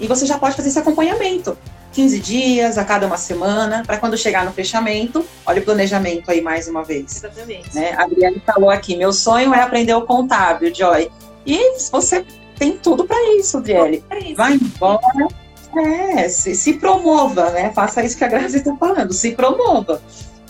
E 0.00 0.06
você 0.06 0.26
já 0.26 0.38
pode 0.38 0.56
fazer 0.56 0.68
esse 0.68 0.78
acompanhamento. 0.78 1.56
15 1.92 2.18
dias, 2.18 2.76
a 2.76 2.84
cada 2.84 3.06
uma 3.06 3.16
semana, 3.16 3.84
para 3.86 3.96
quando 3.98 4.18
chegar 4.18 4.44
no 4.44 4.52
fechamento, 4.52 5.24
olha 5.46 5.62
o 5.62 5.64
planejamento 5.64 6.28
aí 6.28 6.40
mais 6.40 6.66
uma 6.66 6.82
vez. 6.82 7.16
Exatamente. 7.16 7.72
Né? 7.74 7.92
A 7.92 8.02
Adriane 8.02 8.42
falou 8.44 8.68
aqui: 8.68 8.96
meu 8.96 9.12
sonho 9.12 9.54
é 9.54 9.62
aprender 9.62 9.94
o 9.94 10.02
contábil, 10.02 10.74
Joy. 10.74 11.08
E 11.46 11.78
você 11.92 12.24
tem 12.58 12.76
tudo 12.76 13.04
para 13.04 13.36
isso, 13.36 13.58
Adriele. 13.58 14.04
Vai 14.36 14.54
embora. 14.54 15.28
É, 15.76 16.28
se, 16.28 16.54
se, 16.54 16.74
promova, 16.74 17.50
né? 17.50 17.72
Faça 17.74 18.04
isso 18.04 18.16
que 18.16 18.24
a 18.24 18.28
Grazi 18.28 18.58
está 18.58 18.74
falando, 18.76 19.12
se 19.12 19.32
promova. 19.32 20.00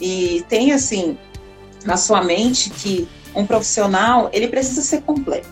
E 0.01 0.45
tem 0.49 0.73
assim 0.73 1.17
na 1.85 1.97
sua 1.97 2.23
mente 2.23 2.71
que 2.71 3.09
um 3.35 3.47
profissional 3.47 4.31
ele 4.33 4.49
precisa 4.49 4.83
ser 4.83 5.03
completo. 5.03 5.49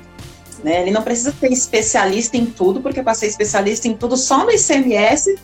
Né? 0.63 0.83
Ele 0.83 0.91
não 0.91 1.03
precisa 1.03 1.35
ser 1.39 1.53
especialista 1.53 2.37
em 2.37 2.47
tudo, 2.47 2.81
porque 2.81 3.03
para 3.03 3.15
ser 3.15 3.27
especialista 3.27 3.89
em 3.89 3.97
tudo 3.97 4.17
só 4.17 4.45
no 4.45 4.51
ICMS 4.51 5.37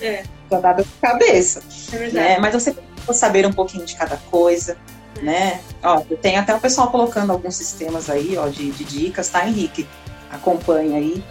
é. 0.00 0.22
já 0.50 0.60
dá 0.60 0.72
dor 0.74 0.84
de 0.84 0.92
cabeça. 1.00 1.62
É. 1.92 2.10
Né? 2.10 2.38
Mas 2.38 2.52
você 2.52 2.72
precisa 2.72 3.14
saber 3.14 3.46
um 3.46 3.52
pouquinho 3.52 3.84
de 3.84 3.96
cada 3.96 4.16
coisa. 4.30 4.76
É. 5.18 5.22
Né? 5.22 5.60
Ó, 5.82 6.00
tem 6.20 6.36
até 6.36 6.54
o 6.54 6.60
pessoal 6.60 6.90
colocando 6.90 7.32
alguns 7.32 7.56
sistemas 7.56 8.10
aí, 8.10 8.36
ó, 8.36 8.48
de, 8.48 8.70
de 8.70 8.84
dicas, 8.84 9.28
tá, 9.28 9.46
Henrique? 9.46 9.86
Acompanha 10.30 10.98
aí. 10.98 11.24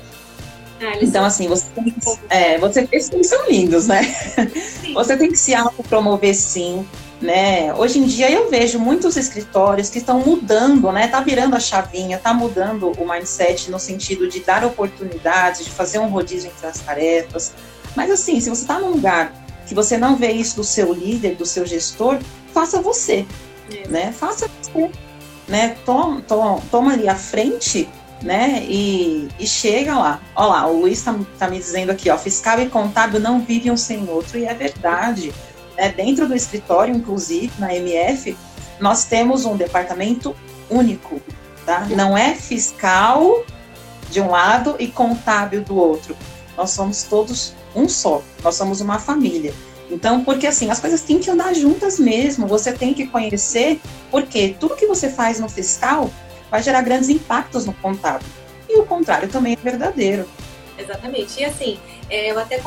Ah, 0.79 0.93
então, 1.01 1.25
assim, 1.25 1.47
você 1.47 1.65
tem 1.73 1.85
que, 1.85 1.99
é, 2.29 2.57
você, 2.59 2.87
esses 2.91 3.27
são 3.27 3.49
lindos, 3.49 3.87
né? 3.87 4.03
Sim. 4.81 4.93
Você 4.93 5.17
tem 5.17 5.31
que 5.31 5.37
se 5.37 5.55
autopromover 5.55 6.35
sim, 6.35 6.87
né? 7.21 7.73
Hoje 7.73 7.99
em 7.99 8.05
dia 8.05 8.29
eu 8.29 8.49
vejo 8.49 8.79
muitos 8.79 9.17
escritórios 9.17 9.89
que 9.89 9.97
estão 9.97 10.19
mudando, 10.19 10.91
né? 10.91 11.07
Tá 11.07 11.19
virando 11.19 11.55
a 11.55 11.59
chavinha, 11.59 12.17
tá 12.17 12.33
mudando 12.33 12.91
o 12.91 13.09
mindset 13.09 13.71
no 13.71 13.79
sentido 13.79 14.27
de 14.27 14.39
dar 14.39 14.63
oportunidades, 14.63 15.65
de 15.65 15.71
fazer 15.71 15.99
um 15.99 16.09
rodízio 16.09 16.49
entre 16.49 16.67
as 16.67 16.79
tarefas. 16.79 17.53
Mas 17.95 18.11
assim, 18.11 18.39
se 18.39 18.49
você 18.49 18.61
está 18.61 18.79
num 18.79 18.91
lugar 18.91 19.33
que 19.65 19.73
você 19.73 19.97
não 19.97 20.15
vê 20.15 20.31
isso 20.31 20.55
do 20.57 20.63
seu 20.63 20.93
líder, 20.93 21.35
do 21.35 21.45
seu 21.45 21.65
gestor, 21.65 22.19
faça 22.53 22.81
você, 22.81 23.25
é. 23.71 23.87
né? 23.87 24.11
Faça 24.11 24.47
você, 24.61 24.89
né? 25.47 25.75
Toma, 25.85 26.21
toma, 26.21 26.61
toma 26.69 26.93
ali 26.93 27.07
a 27.09 27.15
frente 27.15 27.89
né? 28.21 28.65
E, 28.67 29.27
e, 29.39 29.47
chega 29.47 29.95
lá. 29.95 30.19
Olha 30.35 30.47
lá, 30.47 30.67
o 30.67 30.81
Luiz 30.81 30.99
está 30.99 31.15
tá 31.37 31.47
me 31.47 31.57
dizendo 31.57 31.91
aqui, 31.91 32.09
ó, 32.09 32.17
fiscal 32.17 32.59
e 32.59 32.67
contábil 32.67 33.19
não 33.19 33.39
vivem 33.41 33.71
um 33.71 33.77
sem 33.77 34.09
outro, 34.09 34.37
e 34.37 34.45
é 34.45 34.53
verdade. 34.53 35.33
Né? 35.77 35.89
Dentro 35.89 36.27
do 36.27 36.35
escritório, 36.35 36.95
inclusive, 36.95 37.51
na 37.59 37.73
MF, 37.73 38.35
nós 38.79 39.05
temos 39.05 39.45
um 39.45 39.55
departamento 39.55 40.35
único, 40.69 41.21
tá? 41.65 41.87
Não 41.89 42.17
é 42.17 42.35
fiscal 42.35 43.43
de 44.09 44.21
um 44.21 44.29
lado 44.29 44.75
e 44.79 44.87
contábil 44.87 45.63
do 45.63 45.75
outro. 45.75 46.15
Nós 46.57 46.71
somos 46.71 47.03
todos 47.03 47.53
um 47.75 47.87
só, 47.87 48.21
nós 48.43 48.55
somos 48.55 48.81
uma 48.81 48.99
família. 48.99 49.53
Então, 49.89 50.23
porque 50.23 50.47
assim, 50.47 50.69
as 50.69 50.79
coisas 50.79 51.01
têm 51.01 51.19
que 51.19 51.29
andar 51.29 51.53
juntas 51.53 51.97
mesmo, 51.97 52.47
você 52.47 52.73
tem 52.73 52.93
que 52.93 53.07
conhecer, 53.07 53.79
porque 54.11 54.55
tudo 54.59 54.75
que 54.75 54.85
você 54.85 55.09
faz 55.09 55.39
no 55.39 55.47
fiscal 55.47 56.09
vai 56.51 56.61
gerar 56.61 56.81
grandes 56.81 57.09
impactos 57.09 57.65
no 57.65 57.73
contábil. 57.73 58.27
E 58.67 58.79
o 58.79 58.85
contrário 58.85 59.29
também 59.29 59.53
é 59.53 59.55
verdadeiro. 59.55 60.27
Exatamente. 60.77 61.39
E 61.39 61.45
assim, 61.45 61.79
é, 62.09 62.31
eu 62.31 62.39
até 62.39 62.59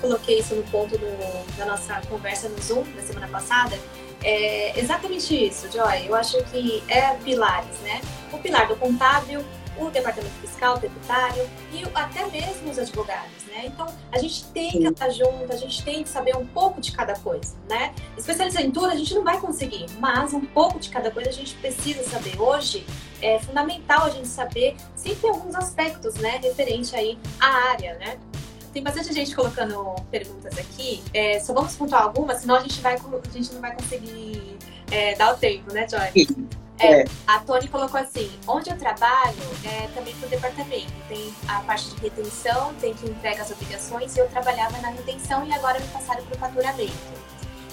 coloquei 0.00 0.38
isso 0.38 0.54
no 0.54 0.62
ponto 0.64 0.96
do, 0.96 1.56
da 1.56 1.66
nossa 1.66 2.00
conversa 2.08 2.48
no 2.48 2.60
Zoom 2.62 2.84
da 2.94 3.02
semana 3.02 3.28
passada. 3.28 3.78
É 4.22 4.78
exatamente 4.78 5.34
isso, 5.34 5.70
Joy. 5.72 6.06
Eu 6.06 6.14
acho 6.14 6.42
que 6.44 6.82
é 6.88 7.14
pilares, 7.24 7.78
né? 7.80 8.00
O 8.32 8.38
pilar 8.38 8.68
do 8.68 8.76
contábil, 8.76 9.44
o 9.78 9.88
departamento 9.88 10.34
fiscal, 10.40 10.78
tributário 10.78 11.48
e 11.72 11.82
até 11.94 12.26
mesmo 12.26 12.70
os 12.70 12.78
advogados, 12.78 13.39
né? 13.50 13.66
Então, 13.66 13.86
a 14.12 14.18
gente 14.18 14.44
tem 14.46 14.70
que 14.70 14.86
estar 14.86 15.10
junto, 15.10 15.52
a 15.52 15.56
gente 15.56 15.84
tem 15.84 16.02
que 16.02 16.08
saber 16.08 16.36
um 16.36 16.46
pouco 16.46 16.80
de 16.80 16.92
cada 16.92 17.14
coisa, 17.18 17.54
né? 17.68 17.94
Especializar 18.16 18.62
em 18.62 18.70
tudo 18.70 18.86
a 18.86 18.96
gente 18.96 19.14
não 19.14 19.24
vai 19.24 19.40
conseguir, 19.40 19.86
mas 19.98 20.32
um 20.32 20.44
pouco 20.44 20.78
de 20.78 20.88
cada 20.88 21.10
coisa 21.10 21.28
a 21.30 21.32
gente 21.32 21.54
precisa 21.56 22.02
saber. 22.04 22.40
Hoje 22.40 22.86
é 23.20 23.38
fundamental 23.38 24.04
a 24.04 24.10
gente 24.10 24.28
saber 24.28 24.76
sempre 24.94 25.28
alguns 25.28 25.54
aspectos, 25.54 26.14
né, 26.14 26.40
referente 26.42 26.94
aí 26.96 27.18
à 27.38 27.70
área, 27.70 27.94
né? 27.98 28.18
Tem 28.72 28.82
bastante 28.82 29.12
gente 29.12 29.34
colocando 29.34 29.96
perguntas 30.10 30.56
aqui. 30.56 31.02
É, 31.12 31.40
só 31.40 31.52
vamos 31.52 31.74
pontuar 31.74 32.02
algumas, 32.02 32.38
senão 32.38 32.54
a 32.54 32.60
gente, 32.60 32.80
vai, 32.80 32.94
a 32.94 33.32
gente 33.32 33.52
não 33.52 33.60
vai 33.60 33.74
conseguir 33.74 34.56
é, 34.90 35.16
dar 35.16 35.34
o 35.34 35.36
tempo, 35.36 35.72
né, 35.72 35.86
Joy? 35.88 36.26
É, 36.80 37.02
é, 37.02 37.04
a 37.26 37.38
Tony 37.40 37.68
colocou 37.68 38.00
assim: 38.00 38.30
onde 38.46 38.70
eu 38.70 38.78
trabalho 38.78 39.36
é 39.64 39.86
também 39.94 40.14
para 40.16 40.26
o 40.26 40.30
departamento. 40.30 40.92
Tem 41.08 41.32
a 41.46 41.60
parte 41.60 41.90
de 41.90 42.00
retenção, 42.00 42.74
tem 42.80 42.94
que 42.94 43.06
entregar 43.06 43.42
as 43.42 43.50
obrigações, 43.50 44.16
e 44.16 44.20
eu 44.20 44.28
trabalhava 44.28 44.78
na 44.78 44.88
retenção 44.88 45.46
e 45.46 45.52
agora 45.52 45.78
me 45.78 45.86
passaram 45.88 46.24
para 46.24 46.34
o 46.34 46.38
faturamento. 46.38 46.92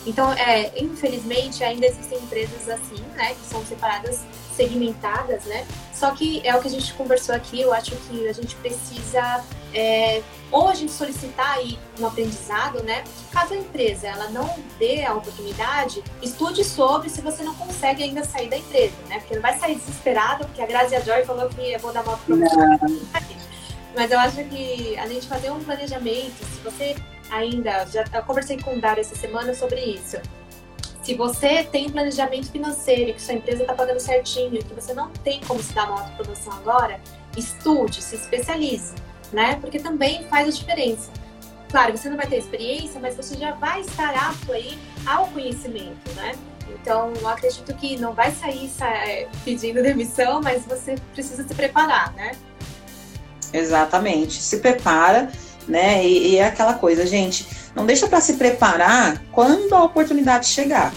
Então, 0.07 0.31
é, 0.31 0.71
infelizmente, 0.81 1.65
ainda 1.65 1.85
existem 1.85 2.17
empresas 2.17 2.69
assim, 2.69 3.01
né, 3.15 3.35
que 3.35 3.45
são 3.45 3.63
separadas, 3.65 4.21
segmentadas, 4.55 5.43
né? 5.43 5.67
Só 5.93 6.11
que 6.11 6.41
é 6.47 6.55
o 6.55 6.61
que 6.61 6.67
a 6.69 6.71
gente 6.71 6.93
conversou 6.93 7.35
aqui, 7.35 7.61
eu 7.61 7.73
acho 7.73 7.91
que 7.91 8.27
a 8.27 8.31
gente 8.31 8.55
precisa 8.55 9.43
é, 9.73 10.23
ou 10.49 10.69
a 10.69 10.73
gente 10.73 10.93
solicitar 10.93 11.57
aí 11.57 11.77
um 11.99 12.07
aprendizado, 12.07 12.81
né? 12.83 13.03
Caso 13.31 13.53
a 13.53 13.57
empresa 13.57 14.07
ela 14.07 14.29
não 14.29 14.49
dê 14.79 15.03
a 15.03 15.13
oportunidade, 15.13 16.01
estude 16.21 16.63
sobre 16.63 17.09
se 17.09 17.19
você 17.19 17.43
não 17.43 17.53
consegue 17.55 18.01
ainda 18.01 18.23
sair 18.23 18.49
da 18.49 18.57
empresa, 18.57 18.95
né? 19.09 19.19
Porque 19.19 19.35
não 19.35 19.41
vai 19.41 19.59
sair 19.59 19.75
desesperado, 19.75 20.45
porque 20.45 20.61
a 20.61 20.65
Grazi 20.65 20.95
a 20.95 21.01
Joy 21.01 21.25
falou 21.25 21.49
que 21.49 21.73
eu 21.73 21.79
vou 21.79 21.91
dar 21.91 22.03
uma 22.03 22.17
promoção. 22.17 22.79
Mas 23.93 24.11
eu 24.11 24.19
acho 24.19 24.43
que 24.45 24.97
a 24.97 25.07
gente 25.07 25.27
fazer 25.27 25.51
um 25.51 25.61
planejamento, 25.63 26.45
se 26.45 26.59
você 26.63 26.95
ainda, 27.31 27.85
já 27.85 28.05
eu 28.13 28.23
conversei 28.23 28.59
com 28.59 28.75
o 28.75 28.81
Dário 28.81 29.01
essa 29.01 29.15
semana 29.15 29.53
sobre 29.53 29.79
isso. 29.81 30.17
Se 31.01 31.13
você 31.13 31.63
tem 31.63 31.89
planejamento 31.89 32.51
financeiro, 32.51 33.13
que 33.13 33.21
sua 33.21 33.35
empresa 33.35 33.61
está 33.61 33.73
pagando 33.73 33.99
certinho, 33.99 34.61
que 34.61 34.73
você 34.73 34.93
não 34.93 35.09
tem 35.09 35.39
como 35.41 35.63
se 35.63 35.73
dar 35.73 35.89
uma 35.89 36.01
autopromoção 36.01 36.51
agora, 36.53 36.99
estude, 37.37 38.01
se 38.01 38.15
especialize, 38.15 38.93
né? 39.31 39.57
Porque 39.61 39.79
também 39.79 40.25
faz 40.25 40.49
a 40.49 40.51
diferença. 40.51 41.09
Claro, 41.69 41.97
você 41.97 42.09
não 42.09 42.17
vai 42.17 42.27
ter 42.27 42.37
experiência, 42.37 42.99
mas 42.99 43.15
você 43.15 43.37
já 43.37 43.51
vai 43.53 43.81
estar 43.81 44.13
apto 44.15 44.51
aí 44.51 44.77
ao 45.05 45.27
conhecimento, 45.27 46.11
né? 46.15 46.33
Então, 46.69 47.13
eu 47.13 47.27
acredito 47.27 47.73
que 47.75 47.97
não 47.97 48.13
vai 48.13 48.31
sair 48.31 48.69
é, 48.81 49.27
pedindo 49.45 49.81
demissão, 49.81 50.41
mas 50.41 50.65
você 50.65 50.95
precisa 51.13 51.47
se 51.47 51.53
preparar, 51.53 52.13
né? 52.13 52.33
Exatamente. 53.53 54.33
Se 54.33 54.57
prepara 54.57 55.31
né? 55.67 56.05
E, 56.05 56.29
e 56.29 56.37
é 56.37 56.47
aquela 56.47 56.73
coisa, 56.73 57.05
gente, 57.05 57.47
não 57.75 57.85
deixa 57.85 58.07
para 58.07 58.21
se 58.21 58.33
preparar 58.33 59.21
quando 59.31 59.73
a 59.73 59.83
oportunidade 59.83 60.47
chegar, 60.47 60.93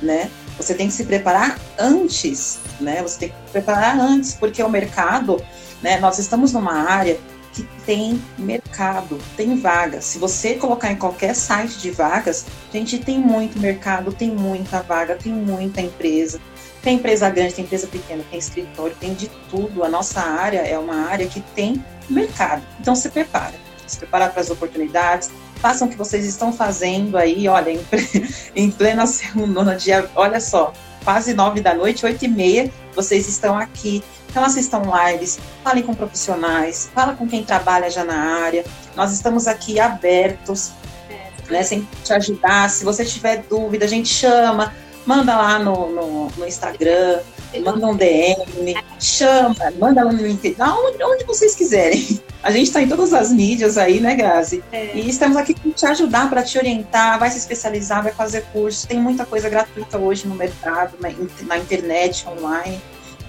né? 0.00 0.30
Você 0.56 0.74
tem 0.74 0.88
que 0.88 0.92
se 0.92 1.04
preparar 1.04 1.58
antes, 1.78 2.60
né? 2.80 3.02
Você 3.02 3.18
tem 3.18 3.28
que 3.30 3.34
se 3.46 3.52
preparar 3.52 3.98
antes, 3.98 4.34
porque 4.34 4.62
o 4.62 4.68
mercado, 4.68 5.42
né? 5.82 5.98
Nós 5.98 6.18
estamos 6.18 6.52
numa 6.52 6.74
área 6.74 7.18
que 7.52 7.62
tem 7.84 8.22
mercado, 8.38 9.18
tem 9.36 9.58
vagas. 9.60 10.04
Se 10.04 10.18
você 10.18 10.54
colocar 10.54 10.90
em 10.90 10.96
qualquer 10.96 11.34
site 11.34 11.78
de 11.78 11.90
vagas, 11.90 12.46
gente, 12.72 12.98
tem 12.98 13.18
muito 13.18 13.58
mercado, 13.58 14.12
tem 14.12 14.30
muita 14.30 14.80
vaga, 14.82 15.16
tem 15.16 15.32
muita 15.32 15.80
empresa. 15.80 16.40
Tem 16.82 16.96
empresa 16.96 17.30
grande, 17.30 17.54
tem 17.54 17.64
empresa 17.64 17.86
pequena, 17.86 18.24
tem 18.28 18.38
escritório, 18.38 18.94
tem 18.98 19.14
de 19.14 19.30
tudo. 19.48 19.84
A 19.84 19.88
nossa 19.88 20.20
área 20.20 20.58
é 20.58 20.76
uma 20.78 21.08
área 21.08 21.26
que 21.26 21.40
tem 21.40 21.82
mercado. 22.10 22.62
Então 22.80 22.94
se 22.96 23.08
prepara, 23.08 23.54
se 23.86 23.96
prepara 23.96 24.28
para 24.28 24.40
as 24.40 24.50
oportunidades, 24.50 25.30
façam 25.56 25.86
o 25.86 25.90
que 25.90 25.96
vocês 25.96 26.26
estão 26.26 26.52
fazendo 26.52 27.16
aí, 27.16 27.46
olha, 27.46 27.70
em, 27.70 27.80
em 28.56 28.70
plena 28.70 29.06
segunda 29.06 29.76
dia, 29.76 30.10
olha 30.16 30.40
só, 30.40 30.72
quase 31.04 31.34
nove 31.34 31.60
da 31.60 31.72
noite, 31.72 32.04
oito 32.04 32.24
e 32.24 32.28
meia, 32.28 32.70
vocês 32.94 33.28
estão 33.28 33.56
aqui. 33.56 34.02
Então 34.28 34.44
assistam 34.44 34.82
lives, 34.82 35.38
falem 35.62 35.82
com 35.82 35.94
profissionais, 35.94 36.90
fala 36.94 37.14
com 37.14 37.28
quem 37.28 37.44
trabalha 37.44 37.90
já 37.90 38.02
na 38.02 38.16
área. 38.42 38.64
Nós 38.96 39.12
estamos 39.12 39.46
aqui 39.46 39.78
abertos, 39.78 40.72
é, 41.10 41.52
né, 41.52 41.62
sem 41.62 41.86
te 42.02 42.12
ajudar. 42.14 42.70
Se 42.70 42.82
você 42.82 43.04
tiver 43.04 43.44
dúvida, 43.48 43.84
a 43.84 43.88
gente 43.88 44.08
chama, 44.08 44.74
manda 45.06 45.36
lá 45.36 45.58
no, 45.58 45.90
no, 45.90 46.28
no 46.28 46.46
Instagram, 46.46 47.20
manda 47.60 47.86
um 47.86 47.96
DM, 47.96 48.74
chama, 49.00 49.72
manda 49.78 50.04
lá 50.04 50.12
no 50.12 50.26
LinkedIn, 50.26 50.60
onde, 50.60 51.02
onde 51.02 51.24
vocês 51.24 51.54
quiserem. 51.54 52.20
A 52.42 52.50
gente 52.50 52.64
está 52.64 52.82
em 52.82 52.88
todas 52.88 53.12
as 53.12 53.30
mídias 53.30 53.78
aí, 53.78 54.00
né, 54.00 54.14
Grazi? 54.14 54.64
É. 54.72 54.96
E 54.96 55.08
estamos 55.08 55.36
aqui 55.36 55.54
para 55.54 55.70
te 55.72 55.86
ajudar, 55.86 56.28
para 56.28 56.42
te 56.42 56.58
orientar, 56.58 57.18
vai 57.18 57.30
se 57.30 57.38
especializar, 57.38 58.02
vai 58.02 58.12
fazer 58.12 58.42
curso. 58.52 58.86
Tem 58.86 58.98
muita 58.98 59.24
coisa 59.24 59.48
gratuita 59.48 59.96
hoje 59.98 60.26
no 60.26 60.34
mercado, 60.34 60.96
na, 61.00 61.08
na 61.46 61.58
internet, 61.58 62.26
online, 62.28 62.80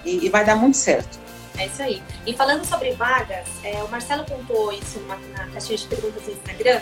e, 0.04 0.26
e, 0.26 0.30
vai 0.30 0.44
dar 0.44 0.56
muito 0.56 0.78
certo. 0.78 1.20
É 1.58 1.68
isso 1.68 1.84
aí. 1.84 2.02
E 2.26 2.34
falando 2.34 2.66
sobre 2.66 2.92
vagas, 2.94 3.46
é, 3.64 3.84
o 3.84 3.88
Marcelo 3.90 4.24
pontuou 4.24 4.72
isso 4.72 5.00
numa, 5.00 5.18
na 5.38 5.48
caixinha 5.48 5.78
de 5.78 5.86
perguntas 5.86 6.24
no 6.26 6.34
Instagram, 6.34 6.82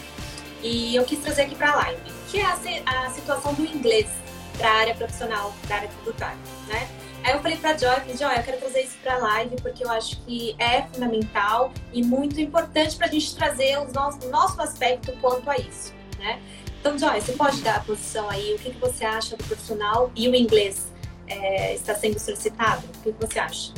e 0.64 0.96
eu 0.96 1.04
quis 1.04 1.20
trazer 1.20 1.42
aqui 1.42 1.56
para 1.56 1.72
a 1.72 1.76
live, 1.76 2.00
que 2.30 2.40
é 2.40 2.46
a, 2.46 2.58
a 3.06 3.10
situação 3.10 3.54
do 3.54 3.66
inglês 3.66 4.08
para 4.58 4.70
a 4.70 4.74
área 4.74 4.96
profissional, 4.96 5.54
da 5.68 5.76
área 5.76 5.90
tributária, 5.90 6.38
né? 6.68 6.88
Aí 7.24 7.34
eu 7.34 7.42
falei 7.42 7.58
pra 7.58 7.78
Joy, 7.78 7.96
falei, 7.96 8.18
Joy, 8.18 8.36
eu 8.36 8.44
quero 8.44 8.58
trazer 8.58 8.82
isso 8.82 8.98
pra 9.04 9.18
live 9.18 9.56
porque 9.62 9.84
eu 9.84 9.92
acho 9.92 10.20
que 10.22 10.56
é 10.58 10.84
fundamental 10.92 11.72
e 11.94 12.04
muito 12.04 12.42
importante 12.42 12.96
pra 12.96 13.08
gente 13.08 13.36
trazer 13.36 13.78
o 13.78 13.92
nosso, 13.94 14.28
nosso 14.30 14.60
aspecto 14.60 15.14
quanto 15.22 15.50
a 15.50 15.56
isso, 15.58 15.94
né? 16.18 16.40
Então, 16.80 16.98
Joy, 16.98 17.22
você 17.22 17.34
pode 17.34 17.62
dar 17.62 17.76
a 17.76 17.80
posição 17.82 18.28
aí, 18.28 18.56
o 18.56 18.58
que, 18.58 18.72
que 18.72 18.80
você 18.80 19.06
acha 19.06 19.38
do 19.38 19.44
profissional 19.44 20.12
e 20.16 20.28
o 20.28 20.36
inglês 20.36 20.88
é, 21.28 21.76
está 21.76 21.94
sendo 21.94 22.18
solicitado? 22.18 22.84
O 22.88 23.04
que, 23.04 23.14
que 23.14 23.28
você 23.28 23.38
acha? 23.38 23.72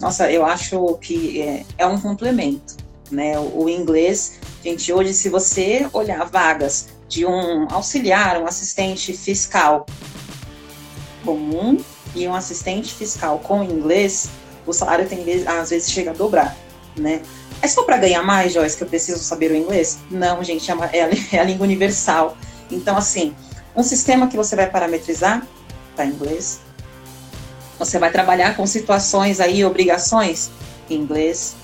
Nossa, 0.00 0.28
eu 0.28 0.44
acho 0.44 0.98
que 0.98 1.40
é, 1.40 1.64
é 1.78 1.86
um 1.86 2.00
complemento, 2.00 2.76
né? 3.08 3.38
O, 3.38 3.64
o 3.64 3.68
inglês, 3.70 4.40
gente, 4.64 4.92
hoje 4.92 5.14
se 5.14 5.28
você 5.28 5.88
olhar 5.92 6.24
vagas 6.24 6.88
de 7.12 7.26
um 7.26 7.68
auxiliar, 7.70 8.40
um 8.40 8.46
assistente 8.46 9.12
fiscal 9.12 9.84
comum 11.22 11.76
e 12.14 12.26
um 12.26 12.34
assistente 12.34 12.94
fiscal 12.94 13.38
com 13.40 13.62
inglês, 13.62 14.30
o 14.66 14.72
salário 14.72 15.06
tem 15.06 15.22
às 15.46 15.68
vezes 15.68 15.90
chega 15.90 16.12
a 16.12 16.14
dobrar, 16.14 16.56
né? 16.96 17.20
É 17.60 17.68
só 17.68 17.82
para 17.82 17.98
ganhar 17.98 18.22
mais, 18.22 18.54
Joyce, 18.54 18.78
que 18.78 18.82
eu 18.82 18.88
preciso 18.88 19.22
saber 19.22 19.50
o 19.50 19.54
inglês? 19.54 19.98
Não, 20.10 20.42
gente, 20.42 20.70
é, 20.70 20.74
é, 20.74 21.10
é 21.36 21.38
a 21.38 21.44
língua 21.44 21.64
universal. 21.64 22.34
Então, 22.70 22.96
assim, 22.96 23.36
um 23.76 23.82
sistema 23.82 24.26
que 24.26 24.36
você 24.36 24.56
vai 24.56 24.70
parametrizar 24.70 25.46
está 25.90 26.06
em 26.06 26.08
inglês. 26.08 26.60
Você 27.78 27.98
vai 27.98 28.10
trabalhar 28.10 28.56
com 28.56 28.66
situações 28.66 29.38
aí, 29.38 29.62
obrigações 29.66 30.50
em 30.88 30.94
inglês. 30.94 31.56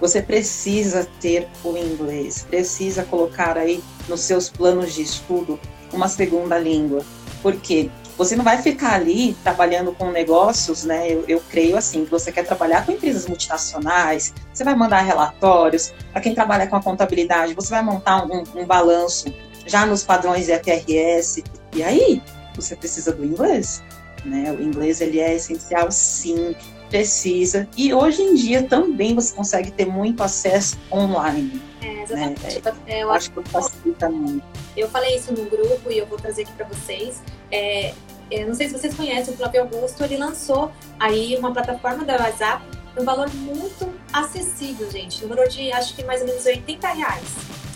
Você 0.00 0.20
precisa 0.20 1.08
ter 1.20 1.46
o 1.62 1.76
inglês, 1.76 2.44
precisa 2.50 3.04
colocar 3.04 3.56
aí 3.56 3.80
nos 4.08 4.20
seus 4.20 4.48
planos 4.48 4.94
de 4.94 5.02
estudo 5.02 5.58
uma 5.92 6.08
segunda 6.08 6.58
língua. 6.58 7.04
Por 7.42 7.56
quê? 7.56 7.90
Você 8.16 8.34
não 8.34 8.44
vai 8.44 8.62
ficar 8.62 8.94
ali 8.94 9.34
trabalhando 9.42 9.92
com 9.92 10.10
negócios, 10.10 10.84
né? 10.84 11.12
Eu, 11.12 11.24
eu 11.28 11.42
creio 11.50 11.76
assim, 11.76 12.04
que 12.04 12.10
você 12.10 12.32
quer 12.32 12.44
trabalhar 12.44 12.86
com 12.86 12.92
empresas 12.92 13.26
multinacionais, 13.26 14.32
você 14.52 14.64
vai 14.64 14.74
mandar 14.74 15.02
relatórios. 15.02 15.92
Para 16.12 16.22
quem 16.22 16.34
trabalha 16.34 16.66
com 16.66 16.76
a 16.76 16.82
contabilidade, 16.82 17.52
você 17.54 17.70
vai 17.70 17.82
montar 17.82 18.24
um, 18.24 18.42
um 18.54 18.64
balanço 18.64 19.32
já 19.66 19.84
nos 19.84 20.02
padrões 20.02 20.46
de 20.46 20.58
FRS. 20.58 21.44
E 21.74 21.82
aí, 21.82 22.22
você 22.54 22.74
precisa 22.74 23.12
do 23.12 23.22
inglês, 23.22 23.82
né? 24.24 24.50
O 24.50 24.62
inglês 24.62 25.02
ele 25.02 25.20
é 25.20 25.34
essencial, 25.34 25.92
sim, 25.92 26.56
precisa. 26.88 27.68
E 27.76 27.92
hoje 27.92 28.22
em 28.22 28.34
dia 28.34 28.62
também 28.62 29.14
você 29.14 29.34
consegue 29.34 29.70
ter 29.70 29.86
muito 29.86 30.22
acesso 30.22 30.78
online. 30.90 31.60
É, 31.82 32.02
exatamente. 32.02 32.62
Né? 32.86 33.02
Eu 33.02 33.10
acho 33.10 33.30
que 33.30 33.42
facilita 33.48 34.08
muito. 34.08 34.44
Eu 34.76 34.88
falei 34.88 35.16
isso 35.16 35.32
no 35.32 35.44
grupo 35.44 35.90
e 35.90 35.98
eu 35.98 36.06
vou 36.06 36.18
trazer 36.18 36.42
aqui 36.42 36.52
para 36.52 36.66
vocês. 36.66 37.22
É, 37.50 37.92
eu 38.30 38.40
é, 38.40 38.44
não 38.44 38.54
sei 38.54 38.68
se 38.68 38.78
vocês 38.78 38.94
conhecem 38.94 39.32
o 39.32 39.36
Flávio 39.36 39.62
Augusto, 39.62 40.02
ele 40.02 40.16
lançou 40.16 40.72
aí 40.98 41.36
uma 41.36 41.52
plataforma 41.52 42.04
da 42.04 42.16
WhatsApp 42.16 42.62
um 42.98 43.04
valor 43.04 43.28
muito 43.34 43.92
acessível, 44.12 44.90
gente, 44.90 45.22
no 45.22 45.28
valor 45.28 45.48
de 45.48 45.70
acho 45.72 45.94
que 45.94 46.04
mais 46.04 46.22
ou 46.22 46.26
menos 46.26 46.44
80 46.46 46.88
reais 46.88 47.34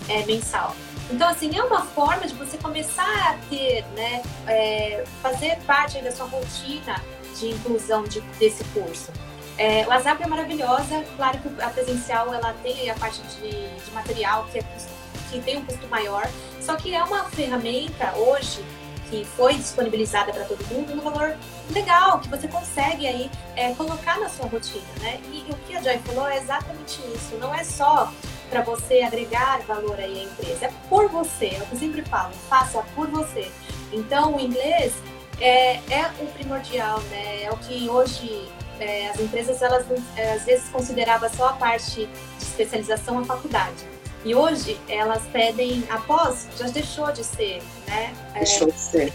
é, 0.09 0.25
mensal. 0.25 0.75
Então, 1.11 1.29
assim, 1.29 1.57
é 1.57 1.63
uma 1.63 1.83
forma 1.83 2.27
de 2.27 2.35
você 2.35 2.57
começar 2.57 3.31
a 3.31 3.35
ter, 3.49 3.85
né, 3.97 4.23
é, 4.47 5.05
fazer 5.21 5.59
parte 5.67 6.01
da 6.01 6.13
sua 6.13 6.27
rotina 6.27 7.03
de 7.41 7.49
inclusão 7.49 8.05
de, 8.05 8.21
desse 8.39 8.63
curso. 8.65 9.11
É, 9.59 9.85
o 9.85 9.89
WhatsApp 9.89 10.23
é 10.23 10.27
maravilhosa, 10.27 11.05
claro 11.17 11.39
que 11.39 11.63
a 11.63 11.69
presencial 11.69 12.33
ela 12.33 12.55
tem 12.63 12.89
a 12.91 12.95
parte 12.95 13.21
de, 13.23 13.51
de 13.51 13.91
material 13.93 14.47
que, 14.51 14.59
é, 14.59 14.65
que 15.31 15.41
tem 15.41 15.59
um 15.59 15.65
custo 15.65 15.87
maior, 15.89 16.27
só 16.61 16.77
que 16.77 16.95
é 16.95 17.03
uma 17.03 17.25
ferramenta 17.25 18.15
hoje 18.17 18.65
que 19.11 19.25
foi 19.25 19.55
disponibilizada 19.55 20.33
para 20.33 20.45
todo 20.45 20.65
mundo 20.73 20.95
no 20.95 21.03
valor 21.03 21.37
legal, 21.73 22.21
que 22.21 22.29
você 22.29 22.47
consegue 22.47 23.07
aí 23.07 23.31
é, 23.57 23.75
colocar 23.75 24.19
na 24.21 24.29
sua 24.29 24.47
rotina, 24.47 24.87
né? 25.01 25.21
E, 25.33 25.45
e, 25.49 25.51
o 25.51 25.57
que 25.67 25.77
a 25.77 25.83
Joy 25.83 25.99
falou 25.99 26.29
é 26.29 26.39
exatamente 26.39 27.01
isso. 27.15 27.37
Não 27.39 27.53
é 27.53 27.65
só 27.65 28.13
para 28.49 28.63
você 28.63 29.03
agregar 29.03 29.61
valor 29.67 29.99
aí 29.99 30.21
à 30.21 30.23
empresa, 30.25 30.67
é 30.67 30.73
por 30.89 31.09
você. 31.09 31.47
É 31.47 31.63
o 31.63 31.67
que 31.67 31.75
eu 31.75 31.79
sempre 31.79 32.03
falo, 32.03 32.33
faça 32.49 32.83
por 32.95 33.09
você. 33.09 33.51
Então, 33.93 34.37
o 34.37 34.41
inglês 34.41 34.95
é, 35.41 35.77
é 35.91 36.11
o 36.21 36.27
primordial, 36.27 37.01
né? 37.11 37.45
É 37.45 37.51
o 37.51 37.57
que 37.57 37.89
hoje 37.89 38.49
é, 38.79 39.09
as 39.09 39.19
empresas, 39.21 39.63
elas 39.63 39.87
é, 40.17 40.33
às 40.33 40.45
vezes 40.45 40.69
consideravam 40.69 41.29
só 41.31 41.49
a 41.49 41.53
parte 41.55 42.07
de 42.07 42.45
especialização 42.45 43.19
a 43.19 43.25
faculdade 43.25 43.87
e 44.25 44.35
hoje 44.35 44.79
elas 44.89 45.23
pedem, 45.33 45.83
após, 45.89 46.47
já 46.59 46.67
deixou 46.67 47.11
de 47.11 47.25
ser, 47.25 47.63
né? 47.87 48.15
É, 48.35 48.39
deixou 48.41 48.69
é, 48.69 48.71
de 48.71 48.79
ser. 48.79 49.13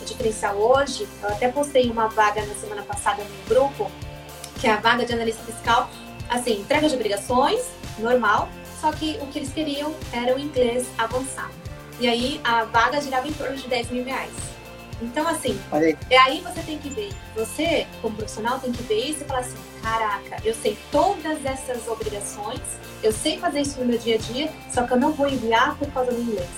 O 0.00 0.04
diferencial 0.04 0.56
hoje, 0.56 1.08
eu 1.22 1.28
até 1.28 1.48
postei 1.48 1.88
uma 1.88 2.08
vaga 2.08 2.44
na 2.44 2.54
semana 2.54 2.82
passada 2.82 3.22
no 3.22 3.48
grupo, 3.48 3.90
que 4.60 4.66
é 4.66 4.72
a 4.72 4.76
vaga 4.76 5.06
de 5.06 5.12
analista 5.12 5.42
fiscal, 5.44 5.88
assim, 6.28 6.60
entrega 6.60 6.88
de 6.88 6.94
obrigações, 6.94 7.60
normal, 7.98 8.48
só 8.80 8.90
que 8.90 9.18
o 9.22 9.26
que 9.28 9.38
eles 9.38 9.52
queriam 9.52 9.94
era 10.12 10.34
o 10.34 10.38
inglês 10.38 10.86
avançado. 10.98 11.54
E 12.00 12.08
aí 12.08 12.40
a 12.42 12.64
vaga 12.64 13.00
girava 13.00 13.28
em 13.28 13.32
torno 13.32 13.56
de 13.56 13.68
10 13.68 13.90
mil 13.90 14.04
reais. 14.04 14.32
Então, 15.02 15.26
assim, 15.28 15.58
aí. 15.72 15.96
é 16.10 16.18
aí 16.18 16.40
você 16.40 16.60
tem 16.60 16.78
que 16.78 16.88
ver. 16.88 17.12
Você, 17.34 17.86
como 18.00 18.16
profissional, 18.16 18.58
tem 18.58 18.72
que 18.72 18.82
ver 18.84 19.10
isso 19.10 19.22
e 19.22 19.24
falar 19.24 19.40
assim: 19.40 19.56
caraca, 19.82 20.36
eu 20.44 20.54
sei 20.54 20.78
todas 20.90 21.44
essas 21.44 21.86
obrigações, 21.88 22.60
eu 23.02 23.12
sei 23.12 23.38
fazer 23.38 23.60
isso 23.62 23.80
no 23.80 23.86
meu 23.86 23.98
dia 23.98 24.16
a 24.16 24.18
dia, 24.18 24.50
só 24.72 24.86
que 24.86 24.92
eu 24.92 24.98
não 24.98 25.12
vou 25.12 25.28
enviar 25.28 25.76
por 25.76 25.90
causa 25.90 26.12
do 26.12 26.20
inglês. 26.20 26.48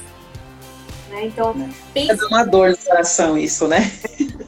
Né? 1.08 1.26
Então, 1.26 1.50
é. 1.50 1.70
pense. 1.92 2.24
É 2.24 2.26
uma 2.26 2.44
dor 2.44 2.70
no 2.70 2.76
coração 2.76 3.38
isso, 3.38 3.66
né? 3.66 3.90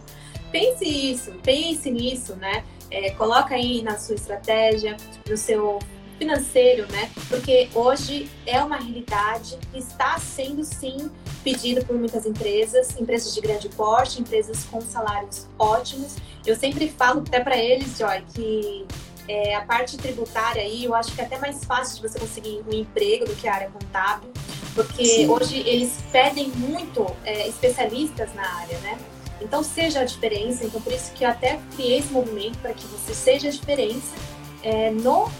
pense 0.52 0.84
isso, 0.84 1.32
pense 1.42 1.90
nisso, 1.90 2.36
né? 2.36 2.64
É, 2.90 3.10
coloca 3.10 3.54
aí 3.54 3.82
na 3.82 3.98
sua 3.98 4.14
estratégia, 4.14 4.96
no 5.28 5.36
seu 5.36 5.78
financeiro, 6.18 6.90
né? 6.90 7.10
Porque 7.28 7.68
hoje 7.74 8.28
é 8.44 8.62
uma 8.62 8.76
realidade, 8.76 9.58
está 9.74 10.18
sendo 10.18 10.64
sim 10.64 11.10
pedido 11.48 11.82
por 11.86 11.96
muitas 11.96 12.26
empresas, 12.26 12.94
empresas 13.00 13.34
de 13.34 13.40
grande 13.40 13.70
porte, 13.70 14.20
empresas 14.20 14.64
com 14.70 14.82
salários 14.82 15.46
ótimos. 15.58 16.16
Eu 16.44 16.54
sempre 16.54 16.90
falo 16.90 17.20
até 17.20 17.40
para 17.40 17.56
eles, 17.56 17.96
Joy, 17.96 18.22
que 18.34 18.86
é, 19.26 19.54
a 19.54 19.62
parte 19.62 19.96
tributária 19.96 20.62
aí, 20.62 20.84
eu 20.84 20.94
acho 20.94 21.14
que 21.14 21.20
é 21.22 21.24
até 21.24 21.38
mais 21.38 21.64
fácil 21.64 21.96
de 21.96 22.08
você 22.08 22.18
conseguir 22.18 22.62
um 22.70 22.74
emprego 22.74 23.24
do 23.24 23.34
que 23.34 23.48
a 23.48 23.54
área 23.54 23.70
contábil, 23.70 24.28
porque 24.74 25.04
sim. 25.04 25.28
hoje 25.28 25.58
eles 25.66 25.92
pedem 26.12 26.48
muito 26.50 27.06
é, 27.24 27.48
especialistas 27.48 28.34
na 28.34 28.46
área, 28.56 28.78
né? 28.80 28.98
Então 29.40 29.62
seja 29.62 30.00
a 30.00 30.04
diferença, 30.04 30.64
então 30.64 30.80
por 30.82 30.92
isso 30.92 31.12
que 31.12 31.24
eu 31.24 31.30
até 31.30 31.58
criei 31.76 31.98
esse 31.98 32.12
movimento 32.12 32.58
para 32.58 32.74
que 32.74 32.86
você 32.86 33.14
seja 33.14 33.48
a 33.48 33.50
diferença 33.50 34.14
é, 34.62 34.90
no 34.90 35.30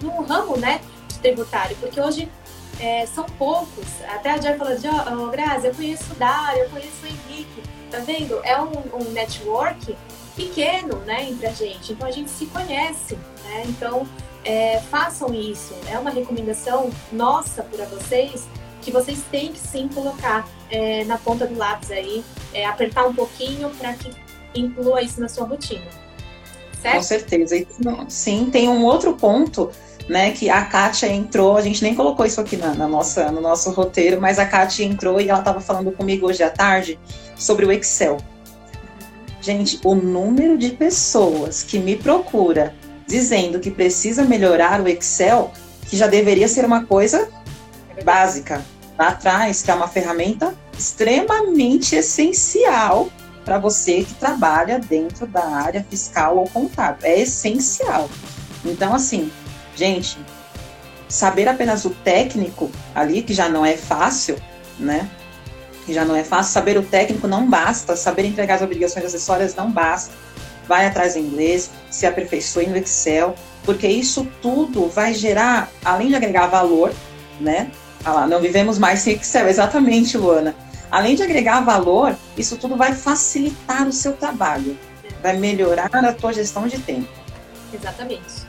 no 0.00 0.22
ramo 0.22 0.56
né, 0.56 0.80
tributário, 1.20 1.76
porque 1.80 2.00
hoje 2.00 2.28
é, 2.80 3.06
são 3.06 3.24
poucos. 3.24 3.86
Até 4.08 4.30
a 4.30 4.40
Joy 4.40 4.56
falou, 4.56 4.74
oh, 4.74 5.24
oh, 5.24 5.30
Grazi, 5.30 5.66
eu 5.66 5.74
conheço 5.74 6.12
o 6.12 6.16
Dário, 6.16 6.62
eu 6.62 6.70
conheço 6.70 7.02
o 7.02 7.06
Henrique, 7.06 7.62
tá 7.90 7.98
vendo? 7.98 8.40
É 8.44 8.60
um, 8.60 8.72
um 8.94 9.10
network 9.12 9.96
pequeno, 10.36 10.96
né, 10.98 11.28
entre 11.28 11.46
a 11.46 11.52
gente. 11.52 11.92
Então 11.92 12.06
a 12.06 12.12
gente 12.12 12.30
se 12.30 12.46
conhece, 12.46 13.16
né? 13.44 13.64
Então 13.66 14.06
é, 14.44 14.80
façam 14.90 15.34
isso. 15.34 15.74
É 15.90 15.98
uma 15.98 16.10
recomendação 16.10 16.90
nossa 17.12 17.62
para 17.62 17.84
vocês 17.86 18.46
que 18.80 18.92
vocês 18.92 19.20
têm 19.30 19.52
que 19.52 19.58
sim 19.58 19.88
colocar 19.88 20.48
é, 20.70 21.04
na 21.04 21.18
ponta 21.18 21.46
do 21.46 21.56
lápis 21.58 21.90
aí, 21.90 22.24
é, 22.54 22.64
apertar 22.64 23.06
um 23.06 23.14
pouquinho 23.14 23.68
para 23.70 23.92
que 23.94 24.10
inclua 24.54 25.02
isso 25.02 25.20
na 25.20 25.28
sua 25.28 25.44
rotina. 25.44 25.86
Certo? 26.80 26.96
Com 26.96 27.02
certeza. 27.02 27.66
Sim, 28.08 28.48
tem 28.50 28.68
um 28.68 28.84
outro 28.84 29.14
ponto 29.14 29.70
né, 30.08 30.30
que 30.30 30.48
a 30.48 30.64
Kátia 30.64 31.06
entrou, 31.06 31.56
a 31.56 31.60
gente 31.60 31.82
nem 31.82 31.94
colocou 31.94 32.24
isso 32.24 32.40
aqui 32.40 32.56
na, 32.56 32.74
na 32.74 32.88
nossa, 32.88 33.30
no 33.30 33.40
nosso 33.40 33.70
roteiro, 33.70 34.20
mas 34.20 34.38
a 34.38 34.46
Kátia 34.46 34.84
entrou 34.84 35.20
e 35.20 35.28
ela 35.28 35.40
estava 35.40 35.60
falando 35.60 35.92
comigo 35.92 36.26
hoje 36.26 36.42
à 36.42 36.50
tarde 36.50 36.98
sobre 37.36 37.66
o 37.66 37.72
Excel. 37.72 38.16
Gente, 39.40 39.78
o 39.84 39.94
número 39.94 40.56
de 40.56 40.70
pessoas 40.70 41.62
que 41.62 41.78
me 41.78 41.96
procura 41.96 42.74
dizendo 43.06 43.60
que 43.60 43.70
precisa 43.70 44.24
melhorar 44.24 44.80
o 44.80 44.88
Excel, 44.88 45.52
que 45.88 45.96
já 45.96 46.06
deveria 46.06 46.48
ser 46.48 46.64
uma 46.64 46.84
coisa 46.84 47.28
básica 48.04 48.62
lá 48.98 49.08
atrás, 49.08 49.62
que 49.62 49.70
é 49.70 49.74
uma 49.74 49.88
ferramenta 49.88 50.54
extremamente 50.76 51.94
essencial 51.96 53.08
para 53.44 53.58
você 53.58 54.04
que 54.04 54.14
trabalha 54.14 54.78
dentro 54.78 55.26
da 55.26 55.44
área 55.44 55.84
fiscal 55.88 56.36
ou 56.36 56.48
contábil. 56.48 57.06
É 57.06 57.20
essencial. 57.20 58.10
Então, 58.64 58.94
assim, 58.94 59.30
gente, 59.78 60.18
saber 61.08 61.48
apenas 61.48 61.84
o 61.84 61.90
técnico 61.90 62.70
ali, 62.94 63.22
que 63.22 63.32
já 63.32 63.48
não 63.48 63.64
é 63.64 63.76
fácil, 63.76 64.36
né? 64.78 65.08
Que 65.86 65.94
já 65.94 66.04
não 66.04 66.16
é 66.16 66.24
fácil, 66.24 66.52
saber 66.52 66.76
o 66.76 66.82
técnico 66.82 67.28
não 67.28 67.48
basta, 67.48 67.96
saber 67.96 68.24
entregar 68.24 68.56
as 68.56 68.62
obrigações 68.62 69.04
acessórias 69.04 69.54
não 69.54 69.70
basta. 69.70 70.12
Vai 70.66 70.84
atrás 70.84 71.14
do 71.14 71.20
inglês, 71.20 71.70
se 71.90 72.04
aperfeiçoe 72.06 72.66
no 72.66 72.76
Excel, 72.76 73.34
porque 73.64 73.86
isso 73.86 74.26
tudo 74.42 74.88
vai 74.88 75.14
gerar, 75.14 75.70
além 75.84 76.08
de 76.08 76.16
agregar 76.16 76.48
valor, 76.48 76.92
né? 77.40 77.70
Ah 78.04 78.12
lá, 78.12 78.26
não 78.26 78.40
vivemos 78.40 78.78
mais 78.78 79.00
sem 79.00 79.14
Excel, 79.14 79.46
exatamente, 79.48 80.18
Luana. 80.18 80.54
Além 80.90 81.14
de 81.14 81.22
agregar 81.22 81.60
valor, 81.60 82.16
isso 82.36 82.56
tudo 82.56 82.76
vai 82.76 82.94
facilitar 82.94 83.86
o 83.86 83.92
seu 83.92 84.14
trabalho, 84.14 84.76
vai 85.22 85.36
melhorar 85.36 85.90
a 85.94 86.12
tua 86.12 86.32
gestão 86.32 86.66
de 86.66 86.78
tempo. 86.78 87.08
Exatamente. 87.72 88.47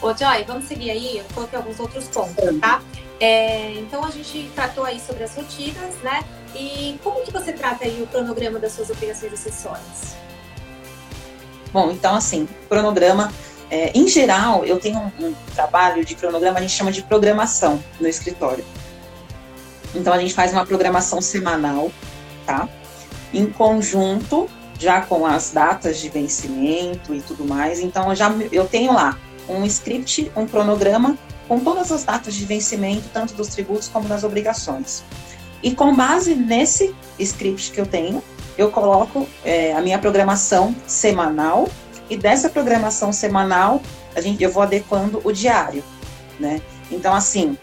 Ô, 0.00 0.14
Joy, 0.14 0.44
vamos 0.46 0.66
seguir 0.66 0.92
aí, 0.92 1.18
eu 1.18 1.24
coloquei 1.34 1.58
alguns 1.58 1.80
outros 1.80 2.06
pontos, 2.06 2.60
tá? 2.60 2.80
É, 3.18 3.72
então, 3.74 4.04
a 4.04 4.10
gente 4.10 4.48
tratou 4.54 4.84
aí 4.84 5.00
sobre 5.00 5.24
as 5.24 5.34
rotinas, 5.34 5.96
né? 6.04 6.22
E 6.54 6.98
como 7.02 7.20
que 7.24 7.32
você 7.32 7.52
trata 7.52 7.84
aí 7.84 8.00
o 8.00 8.06
cronograma 8.06 8.60
das 8.60 8.72
suas 8.72 8.90
obrigações 8.90 9.32
acessórias? 9.32 10.16
Bom, 11.72 11.90
então, 11.90 12.14
assim, 12.14 12.48
cronograma, 12.68 13.32
é, 13.68 13.90
em 13.92 14.06
geral, 14.06 14.64
eu 14.64 14.78
tenho 14.78 14.98
um, 14.98 15.26
um 15.26 15.34
trabalho 15.52 16.04
de 16.04 16.14
cronograma, 16.14 16.58
a 16.58 16.62
gente 16.62 16.74
chama 16.74 16.92
de 16.92 17.02
programação 17.02 17.82
no 18.00 18.06
escritório. 18.06 18.64
Então, 19.96 20.12
a 20.12 20.18
gente 20.18 20.32
faz 20.32 20.52
uma 20.52 20.64
programação 20.64 21.20
semanal, 21.20 21.90
tá? 22.46 22.68
Em 23.34 23.46
conjunto, 23.46 24.48
já 24.78 25.00
com 25.00 25.26
as 25.26 25.50
datas 25.50 25.98
de 25.98 26.08
vencimento 26.08 27.12
e 27.12 27.20
tudo 27.20 27.44
mais. 27.44 27.80
Então, 27.80 28.10
eu 28.10 28.14
já 28.14 28.32
eu 28.52 28.64
tenho 28.64 28.92
lá 28.92 29.18
um 29.48 29.64
script, 29.64 30.30
um 30.36 30.46
cronograma 30.46 31.16
com 31.46 31.58
todas 31.60 31.90
as 31.90 32.04
datas 32.04 32.34
de 32.34 32.44
vencimento, 32.44 33.04
tanto 33.12 33.34
dos 33.34 33.48
tributos 33.48 33.88
como 33.88 34.06
das 34.08 34.22
obrigações. 34.22 35.02
E 35.62 35.74
com 35.74 35.94
base 35.94 36.34
nesse 36.34 36.94
script 37.18 37.72
que 37.72 37.80
eu 37.80 37.86
tenho, 37.86 38.22
eu 38.56 38.70
coloco 38.70 39.26
é, 39.44 39.72
a 39.72 39.80
minha 39.80 39.98
programação 39.98 40.74
semanal 40.86 41.68
e 42.10 42.16
dessa 42.16 42.48
programação 42.48 43.12
semanal 43.12 43.80
a 44.14 44.20
gente, 44.20 44.42
eu 44.42 44.50
vou 44.50 44.62
adequando 44.62 45.20
o 45.24 45.32
diário, 45.32 45.82
né? 46.40 46.60
Então, 46.90 47.14
assim, 47.14 47.56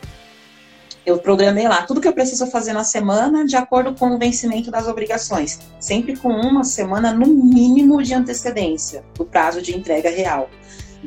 eu 1.05 1.17
programei 1.17 1.67
lá 1.67 1.83
tudo 1.83 2.01
que 2.01 2.07
eu 2.07 2.13
preciso 2.13 2.47
fazer 2.47 2.73
na 2.73 2.83
semana 2.83 3.45
de 3.45 3.55
acordo 3.55 3.93
com 3.93 4.15
o 4.15 4.17
vencimento 4.17 4.71
das 4.71 4.87
obrigações, 4.87 5.59
sempre 5.79 6.15
com 6.15 6.29
uma 6.29 6.63
semana 6.63 7.11
no 7.11 7.27
mínimo 7.27 8.01
de 8.01 8.13
antecedência 8.13 9.03
do 9.15 9.25
prazo 9.25 9.61
de 9.61 9.75
entrega 9.75 10.09
real 10.09 10.49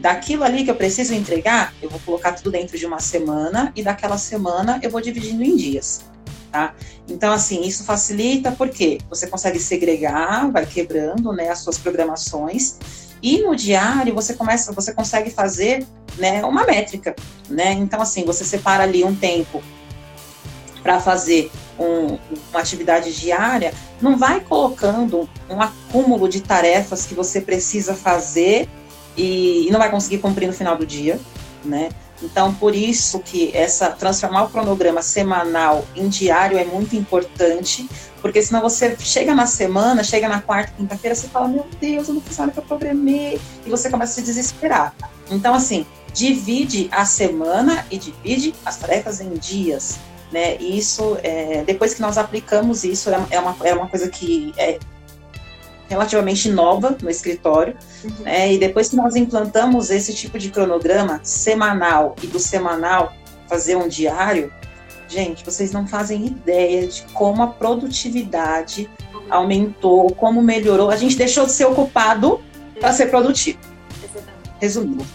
daquilo 0.00 0.44
ali 0.44 0.64
que 0.64 0.70
eu 0.70 0.74
preciso 0.74 1.14
entregar, 1.14 1.74
eu 1.82 1.90
vou 1.90 2.00
colocar 2.00 2.32
tudo 2.32 2.50
dentro 2.50 2.78
de 2.78 2.86
uma 2.86 3.00
semana 3.00 3.72
e 3.74 3.82
daquela 3.82 4.16
semana 4.16 4.78
eu 4.82 4.90
vou 4.90 5.00
dividindo 5.00 5.42
em 5.42 5.56
dias. 5.56 6.02
Tá? 6.50 6.74
Então, 7.08 7.32
assim, 7.32 7.62
isso 7.62 7.84
facilita 7.84 8.52
porque 8.52 8.98
você 9.10 9.26
consegue 9.26 9.58
segregar, 9.58 10.50
vai 10.50 10.64
quebrando 10.64 11.32
né, 11.32 11.50
as 11.50 11.58
suas 11.58 11.76
programações, 11.76 12.78
e 13.22 13.42
no 13.42 13.54
diário 13.54 14.14
você 14.14 14.34
começa, 14.34 14.72
você 14.72 14.92
consegue 14.92 15.30
fazer 15.30 15.86
né, 16.16 16.44
uma 16.44 16.64
métrica. 16.64 17.14
Né? 17.50 17.72
Então, 17.72 18.00
assim, 18.00 18.24
você 18.24 18.44
separa 18.44 18.84
ali 18.84 19.04
um 19.04 19.14
tempo 19.14 19.62
para 20.82 21.00
fazer 21.00 21.50
um, 21.78 22.18
uma 22.50 22.60
atividade 22.60 23.12
diária, 23.12 23.74
não 24.00 24.16
vai 24.16 24.40
colocando 24.40 25.28
um 25.50 25.60
acúmulo 25.60 26.28
de 26.28 26.40
tarefas 26.40 27.04
que 27.04 27.14
você 27.14 27.40
precisa 27.40 27.94
fazer 27.94 28.68
e, 29.18 29.66
e 29.66 29.70
não 29.70 29.78
vai 29.78 29.90
conseguir 29.90 30.18
cumprir 30.18 30.46
no 30.46 30.52
final 30.52 30.76
do 30.76 30.86
dia, 30.86 31.20
né? 31.64 31.90
Então, 32.22 32.52
por 32.54 32.74
isso 32.74 33.20
que 33.20 33.54
essa 33.54 33.90
transformar 33.90 34.44
o 34.44 34.48
cronograma 34.48 35.02
semanal 35.02 35.84
em 35.94 36.08
diário 36.08 36.58
é 36.58 36.64
muito 36.64 36.96
importante, 36.96 37.88
porque 38.20 38.42
senão 38.42 38.60
você 38.60 38.96
chega 38.98 39.34
na 39.34 39.46
semana, 39.46 40.02
chega 40.02 40.28
na 40.28 40.40
quarta, 40.40 40.72
quinta-feira, 40.76 41.14
você 41.14 41.28
fala, 41.28 41.48
meu 41.48 41.66
Deus, 41.80 42.08
eu 42.08 42.14
não 42.14 42.20
fiz 42.20 42.36
nada 42.38 42.50
que 42.50 42.58
eu 42.58 42.64
programei, 42.64 43.40
e 43.64 43.70
você 43.70 43.88
começa 43.88 44.12
a 44.12 44.14
se 44.16 44.22
desesperar. 44.22 44.94
Então, 45.30 45.54
assim, 45.54 45.86
divide 46.12 46.88
a 46.90 47.04
semana 47.04 47.86
e 47.90 47.98
divide 47.98 48.54
as 48.64 48.76
tarefas 48.76 49.20
em 49.20 49.34
dias, 49.34 49.98
né? 50.32 50.56
Isso, 50.56 51.18
é, 51.22 51.62
depois 51.64 51.94
que 51.94 52.00
nós 52.00 52.18
aplicamos 52.18 52.82
isso, 52.82 53.10
é, 53.10 53.26
é 53.30 53.38
uma, 53.38 53.56
é 53.62 53.74
uma 53.74 53.86
coisa 53.86 54.08
que 54.08 54.52
é 54.56 54.78
relativamente 55.88 56.50
nova 56.50 56.96
no 57.02 57.10
escritório, 57.10 57.76
uhum. 58.04 58.24
né? 58.24 58.52
e 58.52 58.58
depois 58.58 58.88
que 58.88 58.96
nós 58.96 59.16
implantamos 59.16 59.90
esse 59.90 60.14
tipo 60.14 60.38
de 60.38 60.50
cronograma 60.50 61.20
semanal 61.22 62.14
e 62.22 62.26
do 62.26 62.38
semanal 62.38 63.14
fazer 63.48 63.76
um 63.76 63.88
diário, 63.88 64.52
gente, 65.08 65.44
vocês 65.44 65.72
não 65.72 65.86
fazem 65.86 66.26
ideia 66.26 66.86
de 66.86 67.02
como 67.14 67.42
a 67.42 67.46
produtividade 67.46 68.88
aumentou, 69.30 70.12
como 70.14 70.42
melhorou. 70.42 70.90
A 70.90 70.96
gente 70.96 71.16
deixou 71.16 71.46
de 71.46 71.52
ser 71.52 71.64
ocupado 71.64 72.40
para 72.78 72.92
ser 72.92 73.06
produtivo. 73.06 73.58
Exatamente. 74.02 74.52
Resumindo. 74.60 75.06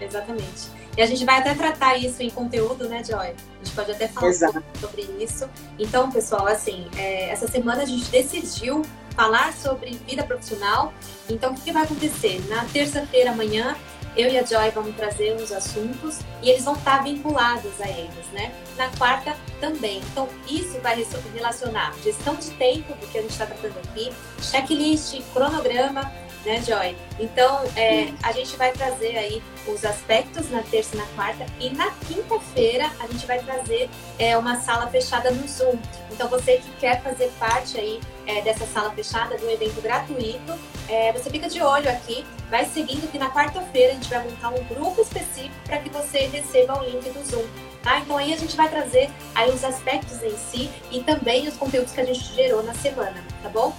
Exatamente. 0.00 0.78
E 0.96 1.02
a 1.02 1.06
gente 1.06 1.24
vai 1.24 1.38
até 1.38 1.54
tratar 1.54 1.96
isso 1.96 2.20
em 2.22 2.30
conteúdo, 2.30 2.88
né, 2.88 3.04
Joy? 3.04 3.28
A 3.28 3.64
gente 3.64 3.74
pode 3.74 3.92
até 3.92 4.08
falar 4.08 4.30
um 4.30 4.80
sobre 4.80 5.08
isso. 5.20 5.48
Então, 5.78 6.10
pessoal, 6.10 6.48
assim, 6.48 6.88
é, 6.96 7.30
essa 7.30 7.46
semana 7.46 7.82
a 7.82 7.86
gente 7.86 8.10
decidiu 8.10 8.82
falar 9.18 9.52
sobre 9.52 9.98
vida 10.06 10.22
profissional. 10.22 10.94
Então, 11.28 11.52
o 11.52 11.60
que, 11.60 11.72
vai 11.72 11.82
acontecer? 11.82 12.40
Na 12.48 12.64
terça-feira, 12.66 13.32
amanhã, 13.32 13.76
eu 14.16 14.30
e 14.30 14.38
a 14.38 14.44
Joy 14.44 14.70
vamos 14.70 14.94
trazer 14.94 15.34
uns 15.34 15.50
assuntos 15.50 16.20
e 16.40 16.48
eles 16.48 16.64
vão 16.64 16.74
estar 16.74 17.02
vinculados 17.02 17.80
a 17.80 17.88
eles, 17.88 18.26
né? 18.32 18.54
Na 18.76 18.88
quarta 18.90 19.34
também. 19.60 19.98
Então, 20.12 20.28
isso 20.48 20.78
vai 20.80 21.04
relacionar 21.34 21.92
gestão 22.04 22.36
de 22.36 22.48
tempo, 22.50 22.94
do 22.94 23.08
que 23.08 23.18
a 23.18 23.22
gente 23.22 23.32
está 23.32 23.44
tratando 23.44 23.78
aqui, 23.78 24.12
checklist, 24.40 25.20
cronograma, 25.32 26.12
né, 26.44 26.62
Joy? 26.62 26.96
Então, 27.18 27.64
é, 27.74 28.12
a 28.22 28.30
gente 28.30 28.56
vai 28.56 28.70
trazer 28.70 29.18
aí 29.18 29.42
os 29.66 29.84
aspectos 29.84 30.48
na 30.48 30.62
terça 30.62 30.94
e 30.94 30.98
na 30.98 31.06
quarta, 31.16 31.44
e 31.58 31.70
na 31.70 31.90
quinta-feira 32.06 32.88
a 33.00 33.06
gente 33.08 33.26
vai 33.26 33.40
trazer 33.40 33.90
é, 34.16 34.38
uma 34.38 34.60
sala 34.60 34.86
fechada 34.86 35.32
no 35.32 35.46
Zoom. 35.48 35.76
Então, 36.12 36.28
você 36.28 36.58
que 36.58 36.70
quer 36.78 37.02
fazer 37.02 37.32
parte 37.40 37.78
aí 37.78 38.00
é, 38.28 38.42
dessa 38.42 38.66
sala 38.66 38.90
fechada, 38.92 39.38
do 39.38 39.50
evento 39.50 39.80
gratuito, 39.80 40.54
é, 40.86 41.12
você 41.12 41.30
fica 41.30 41.48
de 41.48 41.62
olho 41.62 41.90
aqui, 41.90 42.24
vai 42.50 42.66
seguindo 42.66 43.10
que 43.10 43.18
na 43.18 43.30
quarta-feira 43.30 43.92
a 43.92 43.94
gente 43.94 44.10
vai 44.10 44.22
montar 44.22 44.50
um 44.50 44.62
grupo 44.64 45.00
específico 45.00 45.54
para 45.64 45.78
que 45.78 45.88
você 45.88 46.26
receba 46.26 46.78
o 46.78 46.84
link 46.84 47.08
do 47.08 47.24
Zoom. 47.24 47.44
Tá? 47.82 48.00
Então 48.00 48.18
aí 48.18 48.34
a 48.34 48.36
gente 48.36 48.54
vai 48.54 48.68
trazer 48.68 49.08
aí 49.34 49.50
os 49.50 49.64
aspectos 49.64 50.22
em 50.22 50.36
si 50.36 50.70
e 50.90 51.02
também 51.02 51.48
os 51.48 51.56
conteúdos 51.56 51.92
que 51.92 52.00
a 52.00 52.04
gente 52.04 52.22
gerou 52.34 52.62
na 52.62 52.74
semana, 52.74 53.24
tá 53.42 53.48
bom? 53.48 53.74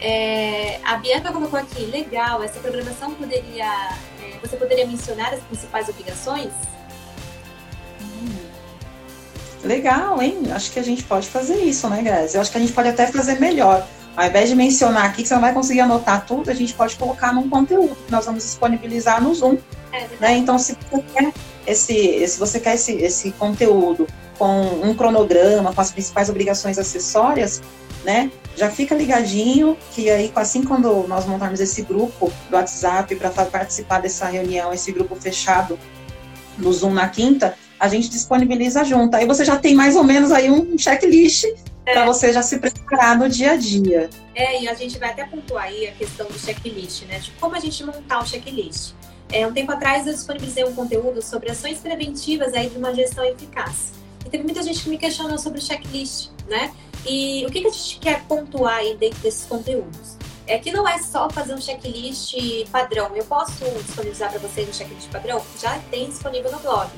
É, 0.00 0.78
a 0.84 0.96
Bianca 0.96 1.32
colocou 1.32 1.58
aqui, 1.58 1.84
legal, 1.86 2.40
essa 2.42 2.60
programação 2.60 3.12
poderia. 3.14 3.98
É, 4.22 4.38
você 4.40 4.56
poderia 4.56 4.86
mencionar 4.86 5.34
as 5.34 5.40
principais 5.40 5.88
obrigações? 5.88 6.52
Legal, 9.64 10.22
hein? 10.22 10.42
Acho 10.52 10.70
que 10.70 10.78
a 10.78 10.82
gente 10.82 11.02
pode 11.02 11.28
fazer 11.28 11.56
isso, 11.56 11.88
né, 11.88 12.02
Grazi? 12.02 12.36
Eu 12.36 12.40
acho 12.40 12.50
que 12.50 12.58
a 12.58 12.60
gente 12.60 12.72
pode 12.72 12.88
até 12.88 13.06
fazer 13.06 13.40
melhor. 13.40 13.86
Ao 14.16 14.26
invés 14.26 14.48
de 14.48 14.56
mencionar 14.56 15.04
aqui 15.04 15.22
que 15.22 15.28
você 15.28 15.34
não 15.34 15.40
vai 15.40 15.52
conseguir 15.52 15.80
anotar 15.80 16.26
tudo, 16.26 16.50
a 16.50 16.54
gente 16.54 16.74
pode 16.74 16.96
colocar 16.96 17.32
num 17.32 17.48
conteúdo 17.48 17.94
que 17.94 18.10
nós 18.10 18.26
vamos 18.26 18.42
disponibilizar 18.44 19.22
no 19.22 19.34
Zoom. 19.34 19.58
É 19.92 20.06
né? 20.20 20.36
Então, 20.36 20.58
se 20.58 20.76
você 20.90 21.02
quer 21.14 21.32
esse, 21.66 22.26
se 22.26 22.38
você 22.38 22.58
quer 22.58 22.74
esse, 22.74 22.92
esse 22.92 23.30
conteúdo 23.32 24.06
com 24.38 24.60
um 24.82 24.94
cronograma, 24.94 25.72
com 25.72 25.80
as 25.80 25.90
principais 25.90 26.28
obrigações 26.28 26.78
acessórias, 26.78 27.62
né? 28.04 28.30
Já 28.56 28.70
fica 28.70 28.94
ligadinho 28.94 29.76
que 29.92 30.10
aí, 30.10 30.32
assim 30.34 30.64
quando 30.64 31.06
nós 31.06 31.26
montarmos 31.26 31.60
esse 31.60 31.82
grupo 31.82 32.32
do 32.48 32.56
WhatsApp 32.56 33.14
para 33.16 33.30
participar 33.30 34.00
dessa 34.00 34.26
reunião, 34.26 34.72
esse 34.72 34.90
grupo 34.90 35.14
fechado 35.14 35.78
no 36.56 36.72
Zoom 36.72 36.92
na 36.92 37.08
quinta, 37.08 37.56
a 37.78 37.88
gente 37.88 38.08
disponibiliza 38.08 38.84
junto. 38.84 39.14
Aí 39.14 39.26
você 39.26 39.44
já 39.44 39.56
tem 39.56 39.74
mais 39.74 39.96
ou 39.96 40.04
menos 40.04 40.32
aí 40.32 40.50
um 40.50 40.76
checklist 40.76 41.44
é. 41.86 41.92
para 41.92 42.04
você 42.04 42.32
já 42.32 42.42
se 42.42 42.58
preparar 42.58 43.18
no 43.18 43.28
dia 43.28 43.52
a 43.52 43.56
dia. 43.56 44.10
É, 44.34 44.62
e 44.62 44.68
a 44.68 44.74
gente 44.74 44.98
vai 44.98 45.10
até 45.10 45.24
pontuar 45.24 45.64
aí 45.64 45.86
a 45.86 45.92
questão 45.92 46.26
do 46.26 46.38
checklist, 46.38 47.04
né? 47.06 47.18
De 47.18 47.30
como 47.32 47.54
a 47.54 47.60
gente 47.60 47.84
montar 47.84 48.20
o 48.20 48.26
checklist. 48.26 48.92
É, 49.30 49.46
um 49.46 49.52
tempo 49.52 49.70
atrás 49.72 50.06
eu 50.06 50.12
disponibilizei 50.12 50.64
um 50.64 50.74
conteúdo 50.74 51.20
sobre 51.22 51.50
ações 51.50 51.78
preventivas 51.78 52.54
aí 52.54 52.68
de 52.68 52.78
uma 52.78 52.94
gestão 52.94 53.24
eficaz. 53.24 53.92
E 54.24 54.30
teve 54.30 54.42
muita 54.42 54.62
gente 54.62 54.82
que 54.82 54.88
me 54.88 54.98
questionou 54.98 55.38
sobre 55.38 55.58
o 55.58 55.62
checklist, 55.62 56.30
né? 56.48 56.72
E 57.06 57.44
o 57.46 57.50
que, 57.50 57.60
que 57.60 57.66
a 57.66 57.70
gente 57.70 57.98
quer 57.98 58.24
pontuar 58.24 58.76
aí 58.76 58.96
dentro 58.96 59.18
desses 59.20 59.46
conteúdos? 59.46 60.16
É 60.46 60.58
que 60.58 60.72
não 60.72 60.88
é 60.88 60.98
só 60.98 61.28
fazer 61.28 61.54
um 61.54 61.60
checklist 61.60 62.34
padrão. 62.70 63.14
Eu 63.14 63.24
posso 63.24 63.64
disponibilizar 63.84 64.30
para 64.30 64.38
vocês 64.38 64.68
um 64.68 64.72
checklist 64.72 65.08
padrão? 65.10 65.42
Já 65.60 65.78
tem 65.90 66.08
disponível 66.08 66.50
no 66.50 66.58
blog. 66.58 66.90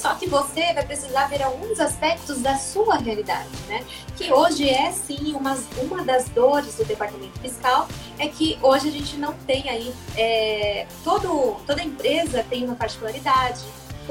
Só 0.00 0.14
que 0.14 0.26
você 0.26 0.72
vai 0.72 0.82
precisar 0.82 1.26
ver 1.26 1.42
alguns 1.42 1.78
aspectos 1.78 2.40
da 2.40 2.56
sua 2.56 2.96
realidade, 2.96 3.50
né? 3.68 3.84
Que 4.16 4.32
hoje 4.32 4.66
é 4.66 4.90
sim 4.92 5.34
uma, 5.34 5.58
uma 5.76 6.02
das 6.02 6.26
dores 6.30 6.74
do 6.76 6.86
departamento 6.86 7.38
fiscal, 7.38 7.86
é 8.18 8.26
que 8.26 8.58
hoje 8.62 8.88
a 8.88 8.92
gente 8.92 9.18
não 9.18 9.34
tem 9.46 9.68
aí. 9.68 9.94
É, 10.16 10.86
todo, 11.04 11.60
toda 11.66 11.82
empresa 11.82 12.42
tem 12.48 12.64
uma 12.64 12.76
particularidade, 12.76 13.60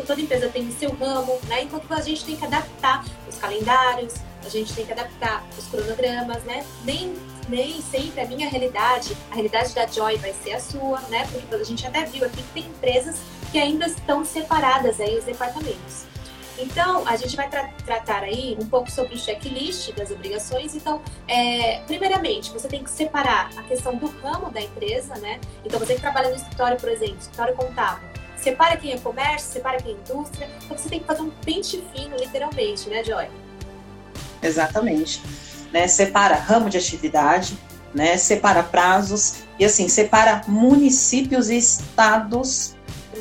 toda 0.06 0.22
empresa 0.22 0.48
tem 0.50 0.68
o 0.68 0.72
seu 0.74 0.94
ramo, 0.94 1.40
né? 1.48 1.64
Então 1.64 1.82
a 1.90 2.02
gente 2.02 2.24
tem 2.24 2.36
que 2.36 2.46
adaptar 2.46 3.04
os 3.28 3.38
calendários, 3.38 4.14
a 4.46 4.50
gente 4.50 4.72
tem 4.74 4.86
que 4.86 4.92
adaptar 4.92 5.44
os 5.58 5.66
cronogramas, 5.70 6.44
né? 6.44 6.68
Nem, 6.86 7.16
nem 7.48 7.82
sempre 7.82 8.22
a 8.22 8.28
minha 8.28 8.48
realidade, 8.48 9.18
a 9.32 9.34
realidade 9.34 9.74
da 9.74 9.88
Joy 9.88 10.18
vai 10.18 10.34
ser 10.44 10.54
a 10.54 10.60
sua, 10.60 11.00
né? 11.10 11.28
Porque 11.32 11.56
a 11.56 11.64
gente 11.64 11.88
até 11.88 12.06
viu 12.06 12.26
aqui 12.26 12.44
que 12.44 12.54
tem 12.54 12.66
empresas 12.66 13.16
que 13.52 13.58
ainda 13.58 13.86
estão 13.88 14.24
separadas 14.24 15.00
aí 15.00 15.18
os 15.18 15.26
departamentos. 15.26 16.10
Então, 16.62 17.08
a 17.08 17.16
gente 17.16 17.36
vai 17.38 17.50
tra 17.50 17.70
tratar 17.86 18.24
aí 18.24 18.58
um 18.62 18.66
pouco 18.66 18.91
sobre 18.91 19.16
o 19.16 19.18
checklist 19.18 19.93
das 19.93 20.12
obrigações. 20.12 20.76
Então, 20.76 21.02
é, 21.28 21.80
primeiramente, 21.88 22.52
você 22.52 22.68
tem 22.68 22.84
que 22.84 22.89
separar 22.89 23.50
a 23.56 23.64
questão 23.64 23.95
do 23.95 24.08
ramo 24.22 24.52
da 24.52 24.62
empresa, 24.62 25.16
né? 25.16 25.39
Então, 25.64 25.80
você 25.80 25.95
que 25.95 26.02
trabalha 26.02 26.30
no 26.30 26.36
escritório, 26.36 26.78
por 26.78 26.89
exemplo, 26.89 27.18
escritório 27.18 27.56
contábil, 27.56 28.10
separa 28.36 28.76
quem 28.76 28.91
é 28.91 28.97
comércio, 28.97 29.52
separa 29.54 29.78
quem 29.78 29.93
é 29.93 29.95
indústria. 29.95 30.50
Então, 30.66 30.78
você 30.78 30.89
tem 30.89 31.00
que 31.00 31.06
fazer 31.06 31.22
um 31.22 31.30
pente 31.30 31.82
fino, 31.95 32.18
literalmente, 32.18 32.89
né, 32.89 33.04
Joy? 33.06 33.28
Exatamente. 34.41 35.22
Né? 35.72 35.88
Separa 35.88 36.36
ramo 36.36 36.70
de 36.70 36.78
atividade, 36.78 37.58
né? 37.93 38.18
separa 38.18 38.64
prazos 38.64 39.43
e, 39.58 39.64
assim, 39.64 39.88
separa 39.88 40.41
municípios 40.45 41.50
e 41.50 41.58
estados 41.58 42.76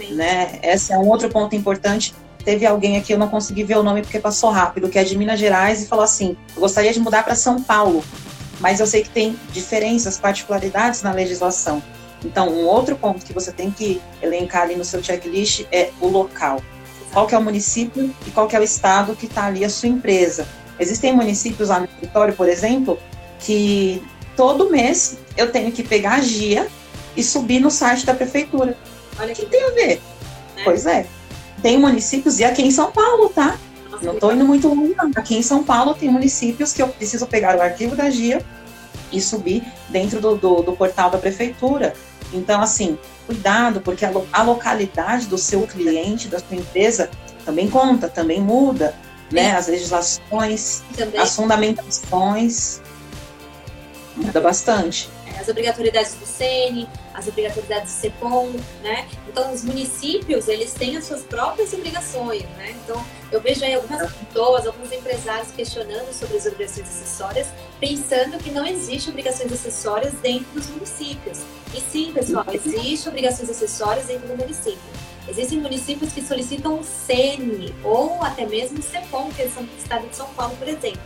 né? 0.07 0.59
Esse 0.63 0.93
é 0.93 0.99
um 0.99 1.07
outro 1.09 1.29
ponto 1.29 1.55
importante. 1.55 2.15
Teve 2.45 2.65
alguém 2.65 2.97
aqui, 2.97 3.13
eu 3.13 3.19
não 3.19 3.29
consegui 3.29 3.65
ver 3.65 3.77
o 3.77 3.83
nome 3.83 4.03
porque 4.03 4.19
passou 4.19 4.51
rápido, 4.51 4.89
que 4.89 4.99
é 4.99 5.05
de 5.05 5.17
Minas 5.17 5.39
Gerais, 5.39 5.83
e 5.83 5.87
falou 5.87 6.05
assim: 6.05 6.37
eu 6.55 6.61
gostaria 6.61 6.93
de 6.93 7.01
mudar 7.01 7.23
para 7.23 7.35
São 7.35 7.63
Paulo, 7.63 8.03
mas 8.61 8.81
eu 8.81 8.87
sei 8.87 9.03
que 9.03 9.11
tem 9.11 9.39
diferenças, 9.53 10.17
particularidades 10.17 11.03
na 11.03 11.13
legislação. 11.13 11.83
Então, 12.25 12.49
um 12.49 12.67
outro 12.67 12.97
ponto 12.97 13.25
que 13.25 13.33
você 13.33 13.53
tem 13.53 13.71
que 13.71 14.01
elencar 14.21 14.63
ali 14.63 14.77
no 14.77 14.85
seu 14.85 15.03
checklist 15.03 15.67
é 15.71 15.91
o 16.01 16.09
local. 16.09 16.61
Qual 17.13 17.27
que 17.27 17.35
é 17.35 17.39
o 17.39 17.43
município 17.43 18.13
e 18.27 18.31
qual 18.31 18.47
que 18.47 18.57
é 18.57 18.61
o 18.61 18.63
estado 18.63 19.15
que 19.15 19.27
está 19.27 19.47
ali 19.47 19.65
a 19.65 19.71
sua 19.71 19.89
empresa. 19.89 20.47
Existem 20.79 21.13
municípios 21.13 21.69
lá 21.69 21.81
no 21.81 21.87
território, 21.87 22.35
por 22.35 22.49
exemplo, 22.49 22.99
que 23.41 24.03
todo 24.37 24.71
mês 24.71 25.19
eu 25.37 25.51
tenho 25.51 25.73
que 25.73 25.83
pegar 25.83 26.15
a 26.15 26.21
GIA 26.21 26.69
e 27.17 27.23
subir 27.23 27.61
no 27.61 27.71
site 27.71 28.07
da 28.07 28.15
prefeitura. 28.15 28.77
Olha 29.19 29.35
que 29.35 29.47
tem 29.47 29.63
a 29.63 29.71
ver. 29.71 30.01
Né? 30.57 30.63
Pois 30.65 30.87
é. 30.87 31.07
Tem 31.63 31.79
municípios, 31.79 32.39
e 32.39 32.45
aqui 32.45 32.63
em 32.63 32.71
São 32.71 32.93
Paulo, 32.93 33.31
tá? 33.31 33.59
Nossa, 33.91 34.05
não 34.05 34.15
estou 34.15 34.33
indo 34.33 34.45
muito 34.45 34.69
longe, 34.69 34.95
não. 34.97 35.11
Aqui 35.17 35.37
em 35.37 35.43
São 35.43 35.65
Paulo 35.65 35.95
tem 35.95 36.09
municípios 36.09 36.73
que 36.73 36.81
eu 36.81 36.89
preciso 36.89 37.27
pegar 37.27 37.57
o 37.57 37.61
arquivo 37.61 37.97
da 37.97 38.09
GIA 38.11 38.45
e 39.11 39.21
subir 39.21 39.65
dentro 39.89 40.21
do, 40.21 40.37
do, 40.37 40.63
do 40.63 40.73
portal 40.73 41.11
da 41.11 41.19
prefeitura. 41.19 41.95
Então, 42.33 42.61
assim, 42.61 42.99
cuidado, 43.27 43.81
porque 43.81 44.05
a, 44.05 44.11
lo, 44.11 44.27
a, 44.33 44.43
localidade 44.43 45.27
do 45.27 45.39
seu 45.39 45.67
cliente, 45.67 46.29
da 46.29 46.39
sua 46.39 46.57
empresa, 46.57 47.11
também 47.45 47.69
conta, 47.69 48.09
também 48.09 48.41
muda, 48.41 48.95
né? 49.33 49.53
As 49.53 49.67
legislações, 49.67 50.83
também. 50.97 51.21
as 51.21 51.35
fundamentações, 51.35 52.81
muda 54.17 54.41
bastante. 54.41 55.09
As 55.39 55.49
obrigatoriedades 55.49 56.15
do 56.15 56.27
SENE, 56.27 56.89
as 57.15 57.29
obrigatoriedades 57.29 57.93
do 57.93 58.01
CEPOM, 58.01 58.53
né? 58.83 59.09
Então, 59.29 59.53
os 59.53 59.63
municípios, 59.65 60.49
eles 60.49 60.73
têm 60.75 60.97
as 60.97 61.05
suas 61.05 61.23
próprias 61.23 61.73
obrigações, 61.73 62.43
né? 62.57 62.75
Então, 62.83 63.05
eu 63.31 63.41
vejo 63.41 63.65
aí 63.65 63.75
algumas 63.75 64.13
pessoas, 64.13 64.67
alguns 64.67 64.93
empresários 64.93 65.51
questionando 65.51 66.13
sobre 66.13 66.37
as 66.37 66.47
obrigações 66.47 66.89
acessórias, 66.89 67.47
pensando 67.79 68.39
que 68.39 68.51
não 68.51 68.67
existe 68.67 69.11
obrigações 69.11 69.53
acessórias 69.53 70.13
dentro 70.15 70.47
dos 70.53 70.67
municípios. 70.69 71.39
E 71.75 71.81
sim, 71.81 72.13
pessoal, 72.13 72.45
existe 72.53 73.09
obrigações 73.09 73.51
acessórias 73.51 74.07
dentro 74.07 74.29
do 74.29 74.37
município. 74.37 74.79
Existem 75.29 75.61
municípios 75.61 76.13
que 76.13 76.23
solicitam 76.23 76.81
o 76.81 76.85
SENE 76.85 77.75
ou 77.85 78.23
até 78.23 78.47
mesmo 78.47 78.79
o 78.79 78.83
CEPOM, 78.83 79.31
que 79.31 79.43
é 79.43 79.47
do 79.47 79.69
estado 79.79 80.09
de 80.09 80.17
São 80.17 80.27
Paulo, 80.29 80.57
por 80.57 80.67
exemplo. 80.67 81.01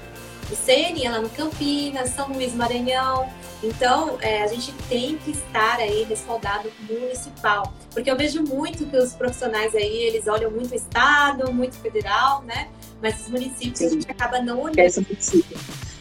O 0.50 0.54
SENE 0.54 1.04
é 1.04 1.10
lá 1.10 1.20
no 1.20 1.28
Campinas, 1.30 2.10
São 2.10 2.28
Luís 2.28 2.54
Maranhão, 2.54 3.28
então, 3.62 4.18
é, 4.20 4.42
a 4.42 4.46
gente 4.48 4.72
tem 4.88 5.16
que 5.18 5.30
estar 5.30 5.76
aí 5.76 6.04
respaldado 6.04 6.70
municipal, 6.88 7.72
porque 7.92 8.10
eu 8.10 8.16
vejo 8.16 8.42
muito 8.42 8.84
que 8.86 8.96
os 8.96 9.12
profissionais 9.12 9.74
aí, 9.74 10.02
eles 10.02 10.26
olham 10.26 10.50
muito 10.50 10.72
o 10.72 10.74
estado, 10.74 11.52
muito 11.52 11.76
federal, 11.76 12.42
né? 12.42 12.68
Mas 13.00 13.20
os 13.20 13.28
municípios 13.28 13.78
Sim. 13.78 13.86
a 13.86 13.90
gente 13.90 14.10
acaba 14.10 14.40
não 14.40 14.60
olhando. 14.62 15.06
Município. 15.08 15.56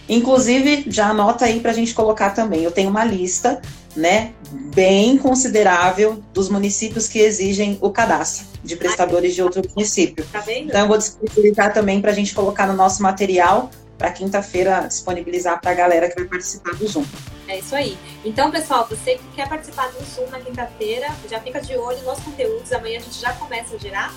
Inclusive, 0.10 0.86
já 0.88 1.10
anota 1.10 1.46
aí 1.46 1.60
para 1.60 1.72
a 1.72 1.74
gente 1.74 1.94
colocar 1.94 2.32
também. 2.32 2.64
Eu 2.64 2.72
tenho 2.72 2.90
uma 2.90 3.06
lista, 3.06 3.62
né, 3.96 4.34
bem 4.74 5.18
considerável 5.18 6.22
dos 6.34 6.50
municípios 6.50 7.08
que 7.08 7.20
exigem 7.20 7.78
o 7.82 7.90
cadastro 7.92 8.46
de 8.64 8.76
prestadores 8.76 9.34
de 9.34 9.42
outro 9.42 9.62
município. 9.76 10.26
Tá 10.32 10.40
vendo? 10.40 10.70
Então, 10.70 10.82
eu 10.82 10.88
vou 10.88 10.98
disponibilizar 10.98 11.74
também 11.74 12.02
para 12.02 12.12
a 12.12 12.14
gente 12.14 12.34
colocar 12.34 12.68
no 12.68 12.74
nosso 12.74 13.02
material 13.02 13.70
para 14.02 14.12
quinta-feira 14.12 14.88
disponibilizar 14.88 15.62
para 15.62 15.70
a 15.70 15.74
galera 15.76 16.10
que 16.10 16.16
vai 16.16 16.26
participar 16.26 16.74
do 16.74 16.88
Zoom. 16.88 17.06
É 17.48 17.60
isso 17.60 17.76
aí. 17.76 17.96
Então, 18.26 18.50
pessoal, 18.50 18.88
você 18.90 19.16
que 19.16 19.28
quer 19.36 19.48
participar 19.48 19.92
do 19.92 20.04
Zoom 20.04 20.28
na 20.32 20.40
quinta-feira, 20.40 21.08
já 21.30 21.40
fica 21.40 21.62
de 21.62 21.78
olho 21.78 22.02
nos 22.02 22.20
conteúdos. 22.20 22.72
Amanhã 22.74 22.98
a 22.98 23.02
gente 23.02 23.20
já 23.20 23.32
começa 23.34 23.76
a 23.76 23.78
gerar. 23.78 24.12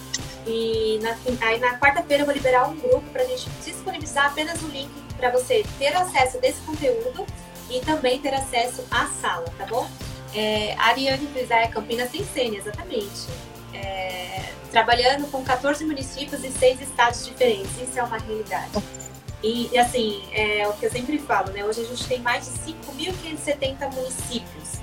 E 0.47 0.99
na, 1.03 1.15
aí 1.47 1.61
na 1.61 1.79
quarta-feira 1.79 2.23
eu 2.23 2.27
vou 2.27 2.35
liberar 2.35 2.67
um 2.67 2.77
grupo 2.77 3.03
para 3.11 3.23
a 3.23 3.27
gente 3.27 3.47
disponibilizar 3.63 4.27
apenas 4.27 4.63
o 4.63 4.69
link 4.69 4.91
para 5.19 5.31
você 5.31 5.63
ter 5.79 5.95
acesso 5.95 6.39
desse 6.39 6.63
conteúdo 6.63 7.27
e 7.69 7.81
também 7.81 8.19
ter 8.21 8.33
acesso 8.33 8.83
à 8.91 9.07
sala, 9.21 9.47
tá 9.59 9.67
bom? 9.67 9.87
É, 10.35 10.75
Ariane 10.79 11.27
Frisaia 11.27 11.69
Campinas 11.69 12.11
tem 12.11 12.25
Sênia, 12.25 12.59
exatamente. 12.59 13.27
É, 13.75 14.45
trabalhando 14.71 15.31
com 15.31 15.45
14 15.45 15.85
municípios 15.85 16.43
e 16.43 16.51
6 16.51 16.81
estados 16.81 17.27
diferentes. 17.27 17.71
Isso 17.83 17.99
é 17.99 18.03
uma 18.03 18.17
realidade. 18.17 19.04
E, 19.45 19.69
e, 19.71 19.79
assim, 19.79 20.23
é 20.33 20.67
o 20.67 20.73
que 20.73 20.87
eu 20.87 20.91
sempre 20.91 21.19
falo, 21.19 21.53
né? 21.53 21.63
Hoje 21.63 21.83
a 21.83 21.85
gente 21.85 22.09
tem 22.09 22.19
mais 22.21 22.47
de 22.47 22.73
5.570 22.73 23.93
municípios 23.93 24.81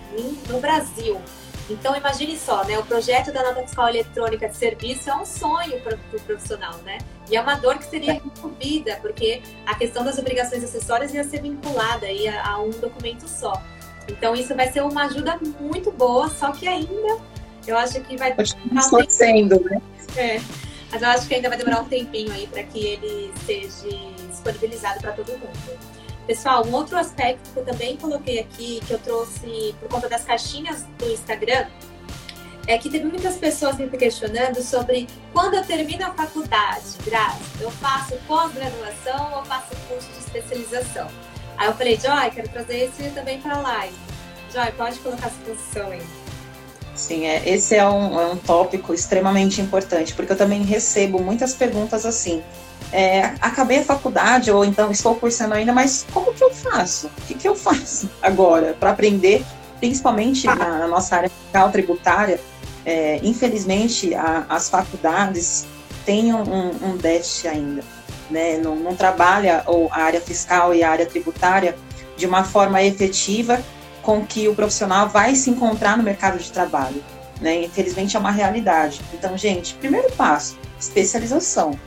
no 0.47 0.59
Brasil. 0.59 1.19
Então, 1.67 1.95
imagine 1.95 2.37
só, 2.37 2.63
né? 2.65 2.77
O 2.77 2.83
projeto 2.83 3.31
da 3.31 3.41
nota 3.41 3.61
fiscal 3.63 3.89
eletrônica 3.89 4.47
de 4.47 4.55
serviço 4.55 5.09
é 5.09 5.15
um 5.15 5.25
sonho 5.25 5.81
para 5.81 5.95
o 5.95 5.97
pro 5.97 6.19
profissional, 6.19 6.77
né? 6.85 6.99
E 7.27 7.35
é 7.35 7.41
uma 7.41 7.55
dor 7.55 7.79
que 7.79 7.85
seria 7.85 8.21
resolvida, 8.21 8.99
porque 9.01 9.41
a 9.65 9.73
questão 9.73 10.03
das 10.03 10.19
obrigações 10.19 10.63
acessórias 10.63 11.11
ia 11.11 11.23
ser 11.23 11.41
vinculada 11.41 12.05
aí 12.05 12.27
a, 12.27 12.47
a 12.51 12.61
um 12.61 12.69
documento 12.69 13.27
só. 13.27 13.59
Então, 14.07 14.35
isso 14.35 14.53
vai 14.53 14.71
ser 14.71 14.83
uma 14.83 15.05
ajuda 15.05 15.39
muito 15.59 15.89
boa, 15.91 16.29
só 16.29 16.51
que 16.51 16.67
ainda 16.67 17.17
eu 17.65 17.75
acho 17.79 17.99
que 18.01 18.15
vai... 18.15 18.35
Continua 18.35 19.09
sendo, 19.09 19.59
né? 19.61 19.81
É. 20.15 20.39
Mas 20.91 21.01
eu 21.01 21.07
acho 21.07 21.27
que 21.27 21.35
ainda 21.35 21.47
vai 21.47 21.57
demorar 21.57 21.81
um 21.81 21.87
tempinho 21.87 22.31
aí 22.31 22.47
para 22.47 22.63
que 22.63 22.79
ele 22.85 23.31
seja 23.45 23.87
disponibilizado 24.29 24.99
para 24.99 25.13
todo 25.13 25.31
mundo. 25.31 25.79
Pessoal, 26.27 26.65
um 26.65 26.73
outro 26.73 26.97
aspecto 26.97 27.49
que 27.51 27.57
eu 27.57 27.65
também 27.65 27.97
coloquei 27.97 28.39
aqui, 28.39 28.79
que 28.85 28.93
eu 28.93 28.99
trouxe 28.99 29.75
por 29.79 29.89
conta 29.89 30.07
das 30.07 30.23
caixinhas 30.23 30.83
do 30.97 31.09
Instagram, 31.09 31.65
é 32.67 32.77
que 32.77 32.89
teve 32.89 33.05
muitas 33.05 33.35
pessoas 33.37 33.77
me 33.77 33.89
questionando 33.89 34.61
sobre 34.61 35.07
quando 35.33 35.55
eu 35.55 35.65
termino 35.65 36.05
a 36.05 36.13
faculdade, 36.13 36.97
Graça, 37.03 37.39
eu 37.59 37.71
faço 37.71 38.15
pós-graduação 38.27 39.33
ou 39.35 39.45
faço 39.45 39.75
curso 39.87 40.07
de 40.11 40.19
especialização? 40.19 41.07
Aí 41.57 41.67
eu 41.67 41.73
falei, 41.73 41.99
Joy, 41.99 42.31
quero 42.31 42.49
trazer 42.49 42.85
esse 42.85 43.09
também 43.11 43.41
para 43.41 43.55
a 43.55 43.61
live. 43.61 43.95
Joy, 44.53 44.71
pode 44.73 44.99
colocar 44.99 45.27
essa 45.27 45.39
posição 45.45 45.89
aí. 45.91 46.20
Sim, 47.01 47.25
é, 47.25 47.41
esse 47.49 47.75
é 47.75 47.89
um, 47.89 48.21
é 48.21 48.27
um 48.27 48.37
tópico 48.37 48.93
extremamente 48.93 49.59
importante, 49.59 50.13
porque 50.13 50.33
eu 50.33 50.37
também 50.37 50.61
recebo 50.61 51.19
muitas 51.19 51.51
perguntas 51.55 52.05
assim. 52.05 52.43
É, 52.93 53.33
acabei 53.41 53.79
a 53.79 53.83
faculdade, 53.83 54.51
ou 54.51 54.63
então 54.63 54.91
estou 54.91 55.15
cursando 55.15 55.55
ainda, 55.55 55.73
mas 55.73 56.05
como 56.13 56.31
que 56.31 56.43
eu 56.43 56.53
faço? 56.53 57.07
O 57.07 57.21
que, 57.25 57.33
que 57.33 57.47
eu 57.47 57.55
faço 57.55 58.07
agora 58.21 58.77
para 58.79 58.91
aprender, 58.91 59.43
principalmente 59.79 60.45
na, 60.45 60.55
na, 60.55 60.87
nossa 60.87 61.15
área 61.15 61.29
fiscal 61.29 61.71
tributária? 61.71 62.39
É, 62.85 63.19
infelizmente, 63.23 64.13
a, 64.13 64.45
as 64.47 64.69
faculdades 64.69 65.65
têm 66.05 66.31
um, 66.31 66.69
um 66.83 66.97
déficit 66.97 67.47
ainda, 67.47 67.83
né? 68.29 68.59
não, 68.59 68.75
não 68.75 68.95
trabalha 68.95 69.63
ou 69.65 69.89
a 69.91 70.03
área 70.03 70.21
fiscal 70.21 70.71
e 70.75 70.83
a 70.83 70.91
área 70.91 71.07
tributária 71.07 71.75
de 72.15 72.27
uma 72.27 72.43
forma 72.43 72.83
efetiva 72.83 73.59
com 74.01 74.25
que 74.25 74.47
o 74.47 74.55
profissional 74.55 75.07
vai 75.07 75.35
se 75.35 75.49
encontrar 75.49 75.97
no 75.97 76.03
mercado 76.03 76.37
de 76.37 76.51
trabalho. 76.51 77.03
Né? 77.39 77.63
Infelizmente 77.63 78.15
é 78.15 78.19
uma 78.19 78.31
realidade. 78.31 79.01
Então, 79.13 79.37
gente, 79.37 79.73
primeiro 79.75 80.11
passo, 80.11 80.57
especialização. 80.79 81.77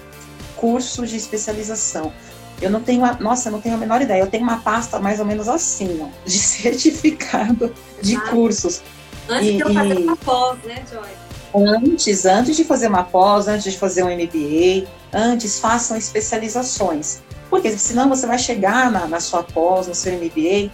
Curso 0.56 1.06
de 1.06 1.16
especialização. 1.16 2.12
Eu 2.60 2.70
não 2.70 2.80
tenho, 2.80 3.04
a, 3.04 3.14
nossa, 3.14 3.48
eu 3.48 3.52
não 3.52 3.60
tenho 3.60 3.74
a 3.74 3.78
menor 3.78 4.00
ideia. 4.00 4.20
Eu 4.20 4.28
tenho 4.28 4.42
uma 4.42 4.60
pasta 4.60 4.98
mais 4.98 5.20
ou 5.20 5.26
menos 5.26 5.48
assim, 5.48 6.00
ó, 6.02 6.08
de 6.24 6.38
certificado 6.38 7.74
de 8.00 8.16
ah, 8.16 8.20
cursos. 8.30 8.82
Antes 9.28 9.48
e, 9.48 9.52
de 9.56 9.60
eu 9.60 9.74
fazer 9.74 9.98
uma 9.98 10.16
pós, 10.16 10.58
né, 10.64 10.82
Joy? 10.90 11.24
antes, 11.54 12.26
antes 12.26 12.56
de 12.56 12.64
fazer 12.64 12.88
uma 12.88 13.04
pós, 13.04 13.46
antes 13.46 13.72
de 13.72 13.78
fazer 13.78 14.02
um 14.02 14.08
MBA, 14.08 14.88
antes 15.12 15.58
façam 15.60 15.96
especializações. 15.96 17.22
Porque 17.48 17.70
senão 17.78 18.08
você 18.08 18.26
vai 18.26 18.38
chegar 18.38 18.90
na, 18.90 19.06
na 19.06 19.20
sua 19.20 19.42
pós, 19.44 19.86
no 19.86 19.94
seu 19.94 20.12
MBA, 20.14 20.70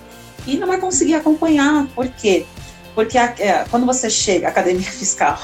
e 0.46 0.56
não 0.56 0.66
vai 0.66 0.78
conseguir 0.78 1.14
acompanhar. 1.14 1.86
Por 1.94 2.08
quê? 2.08 2.46
Porque 2.94 3.16
a, 3.16 3.34
é, 3.38 3.64
quando 3.70 3.86
você 3.86 4.10
chega, 4.10 4.48
academia 4.48 4.82
fiscal. 4.90 5.38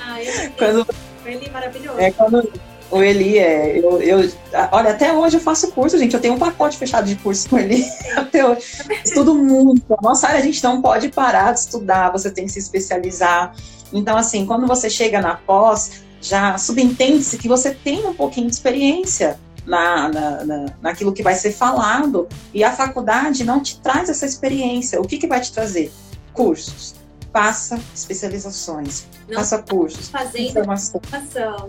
Ah, 0.00 0.22
eu 0.22 0.50
quando, 0.56 0.86
Eli 1.26 1.50
maravilhoso. 1.50 2.00
É, 2.00 2.10
quando, 2.10 2.50
o 2.90 3.02
Eli 3.02 3.38
é. 3.38 3.78
Eu, 3.78 4.00
eu, 4.00 4.30
olha, 4.72 4.90
até 4.90 5.12
hoje 5.12 5.36
eu 5.36 5.40
faço 5.40 5.70
curso, 5.72 5.98
gente. 5.98 6.14
Eu 6.14 6.20
tenho 6.20 6.34
um 6.34 6.38
pacote 6.38 6.78
fechado 6.78 7.06
de 7.06 7.16
curso 7.16 7.48
com 7.48 7.56
o 7.56 7.58
Eli. 7.58 7.84
Até 8.16 8.46
hoje. 8.46 8.62
Estudo 9.04 9.34
muito. 9.34 9.82
Nossa 10.02 10.28
área 10.28 10.40
a 10.40 10.42
gente 10.42 10.62
não 10.64 10.80
pode 10.80 11.08
parar 11.10 11.52
de 11.52 11.60
estudar, 11.60 12.10
você 12.10 12.30
tem 12.30 12.46
que 12.46 12.52
se 12.52 12.58
especializar. 12.58 13.54
Então, 13.92 14.16
assim, 14.16 14.46
quando 14.46 14.66
você 14.66 14.88
chega 14.88 15.20
na 15.20 15.34
pós, 15.34 16.02
já 16.20 16.56
subentende-se 16.56 17.36
que 17.36 17.48
você 17.48 17.72
tem 17.72 18.06
um 18.06 18.14
pouquinho 18.14 18.46
de 18.46 18.54
experiência 18.54 19.38
na, 19.68 20.08
na, 20.08 20.44
na, 20.44 20.66
naquilo 20.80 21.12
que 21.12 21.22
vai 21.22 21.34
ser 21.34 21.52
falado. 21.52 22.26
E 22.52 22.64
a 22.64 22.72
faculdade 22.72 23.44
não 23.44 23.62
te 23.62 23.78
traz 23.80 24.08
essa 24.08 24.26
experiência. 24.26 25.00
O 25.00 25.06
que, 25.06 25.18
que 25.18 25.26
vai 25.26 25.40
te 25.40 25.52
trazer? 25.52 25.92
Cursos 26.32 26.96
faça 27.30 27.78
especializações, 27.94 29.06
não 29.28 29.36
faça 29.36 29.62
cursos, 29.62 30.08
fazendo 30.08 30.48
informação. 30.48 31.00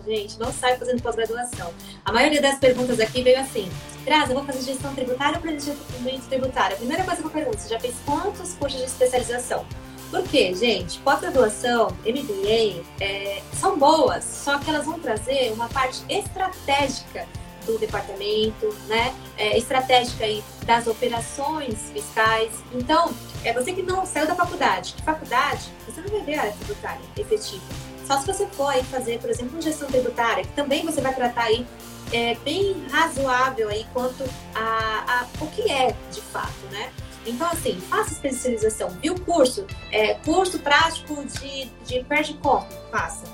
gente, 0.07 0.39
não 0.39 0.51
sai 0.53 0.77
fazendo 0.77 1.01
pós-graduação. 1.01 1.71
A 2.05 2.13
maioria 2.13 2.41
das 2.41 2.57
perguntas 2.59 2.99
aqui 2.99 3.21
veio 3.21 3.39
assim, 3.39 3.69
Graça, 4.05 4.31
eu 4.31 4.35
vou 4.35 4.45
fazer 4.45 4.61
gestão 4.61 4.93
tributária 4.95 5.35
ou 5.35 5.41
planejamento 5.41 6.27
tributário? 6.29 6.75
A 6.75 6.79
primeira 6.79 7.03
coisa 7.03 7.21
que 7.21 7.27
eu 7.27 7.31
pergunto, 7.31 7.59
você 7.59 7.69
já 7.69 7.79
fez 7.79 7.93
quantos 8.05 8.53
cursos 8.53 8.79
de 8.79 8.85
especialização? 8.85 9.65
Por 10.09 10.23
quê, 10.23 10.55
gente? 10.55 10.97
Pós-graduação, 10.99 11.89
MBA, 12.03 12.83
é, 12.99 13.43
são 13.53 13.77
boas, 13.77 14.23
só 14.23 14.57
que 14.57 14.69
elas 14.69 14.85
vão 14.85 14.97
trazer 14.99 15.51
uma 15.51 15.67
parte 15.67 16.03
estratégica 16.09 17.27
do 17.71 17.77
departamento, 17.77 18.73
né? 18.87 19.13
É, 19.37 19.57
estratégica 19.57 20.25
aí 20.25 20.43
das 20.65 20.87
operações 20.87 21.89
fiscais. 21.93 22.51
Então, 22.73 23.13
é 23.43 23.53
você 23.53 23.73
que 23.73 23.81
não 23.83 24.05
saiu 24.05 24.27
da 24.27 24.35
faculdade. 24.35 24.93
Que 24.93 25.03
faculdade? 25.03 25.69
Você 25.87 26.01
não 26.01 26.09
vai 26.09 26.21
ver 26.21 26.35
a 26.35 26.41
área 26.41 26.53
tributária 26.53 27.01
efetiva. 27.17 27.63
Só 28.05 28.19
se 28.19 28.25
você 28.25 28.47
for 28.47 28.67
aí 28.67 28.83
fazer, 28.85 29.19
por 29.19 29.29
exemplo, 29.29 29.53
uma 29.53 29.61
gestão 29.61 29.87
tributária, 29.87 30.43
que 30.43 30.53
também 30.53 30.83
você 30.83 30.99
vai 30.99 31.13
tratar 31.13 31.43
aí 31.43 31.65
é, 32.11 32.35
bem 32.43 32.75
razoável 32.91 33.69
aí 33.69 33.85
quanto 33.93 34.23
a, 34.55 35.03
a 35.07 35.43
o 35.43 35.47
que 35.47 35.69
é 35.69 35.95
de 36.11 36.21
fato, 36.21 36.65
né? 36.71 36.91
Então, 37.25 37.47
assim, 37.47 37.79
faça 37.81 38.13
especialização. 38.13 38.89
Viu 39.01 39.13
curso? 39.19 39.67
É, 39.91 40.15
curso 40.15 40.57
prático 40.59 41.23
de, 41.23 41.65
de 41.85 42.03
Pergicom, 42.05 42.65
faça. 42.91 43.25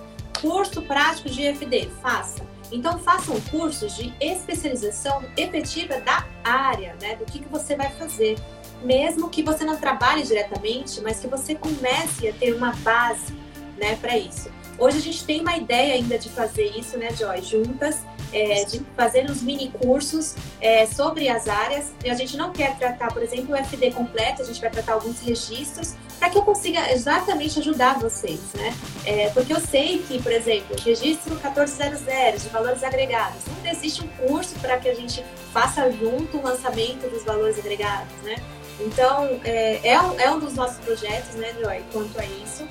Curso 0.42 0.82
prático 0.82 1.30
de 1.30 1.44
FD, 1.54 1.90
faça. 2.02 2.55
Então, 2.76 3.00
façam 3.00 3.40
cursos 3.50 3.96
de 3.96 4.14
especialização 4.20 5.24
efetiva 5.38 6.02
da 6.02 6.28
área, 6.44 6.94
né? 7.02 7.16
Do 7.16 7.24
que, 7.24 7.40
que 7.40 7.48
você 7.48 7.74
vai 7.74 7.90
fazer. 7.92 8.38
Mesmo 8.84 9.30
que 9.30 9.42
você 9.42 9.64
não 9.64 9.78
trabalhe 9.78 10.24
diretamente, 10.24 11.00
mas 11.00 11.22
que 11.22 11.28
você 11.28 11.56
comece 11.56 12.28
a 12.28 12.34
ter 12.34 12.54
uma 12.54 12.74
base, 12.84 13.34
né, 13.78 13.96
para 13.96 14.18
isso. 14.18 14.52
Hoje 14.78 14.98
a 14.98 15.02
gente 15.02 15.24
tem 15.24 15.40
uma 15.40 15.56
ideia 15.56 15.94
ainda 15.94 16.20
de 16.20 16.28
fazer 16.30 16.78
isso, 16.78 16.98
né, 16.98 17.12
Joy, 17.16 17.42
juntas, 17.42 18.02
é, 18.32 18.64
de 18.66 18.82
fazer 18.96 19.30
uns 19.30 19.42
mini 19.42 19.72
cursos 19.72 20.36
é, 20.62 20.86
sobre 20.86 21.30
as 21.30 21.48
áreas. 21.48 21.94
A 22.04 22.14
gente 22.14 22.38
não 22.38 22.52
quer 22.52 22.78
tratar, 22.78 23.12
por 23.14 23.22
exemplo, 23.22 23.54
o 23.54 23.58
FD 23.58 23.92
completo, 23.92 24.42
a 24.42 24.46
gente 24.46 24.60
vai 24.60 24.70
tratar 24.70 24.94
alguns 24.94 25.20
registros 25.22 25.96
para 26.20 26.30
que 26.30 26.38
eu 26.38 26.44
consiga 26.44 26.92
exatamente 26.92 27.60
ajudar 27.60 28.00
vocês, 28.00 28.40
né? 28.54 28.74
É, 29.06 29.30
porque 29.30 29.54
eu 29.54 29.60
sei 29.60 30.00
que, 30.00 30.22
por 30.22 30.32
exemplo, 30.32 30.76
registro 30.84 31.36
1400 31.36 32.44
de 32.44 32.50
valores 32.50 32.84
agregados, 32.84 33.42
não 33.64 33.70
existe 33.70 34.04
um 34.04 34.08
curso 34.28 34.56
para 34.60 34.78
que 34.78 34.90
a 34.90 34.96
gente 34.96 35.24
faça 35.52 35.92
junto 35.92 36.38
o 36.38 36.44
lançamento 36.44 37.10
dos 37.10 37.24
valores 37.24 37.60
agregados, 37.60 38.14
né? 38.24 38.36
Então, 38.80 39.40
é, 39.44 39.80
é, 39.84 40.02
um, 40.02 40.20
é 40.20 40.32
um 40.32 40.40
dos 40.40 40.54
nossos 40.54 40.78
projetos, 40.78 41.36
né, 41.36 41.54
Joy, 41.62 41.84
quanto 41.92 42.20
a 42.20 42.26
isso. 42.26 42.68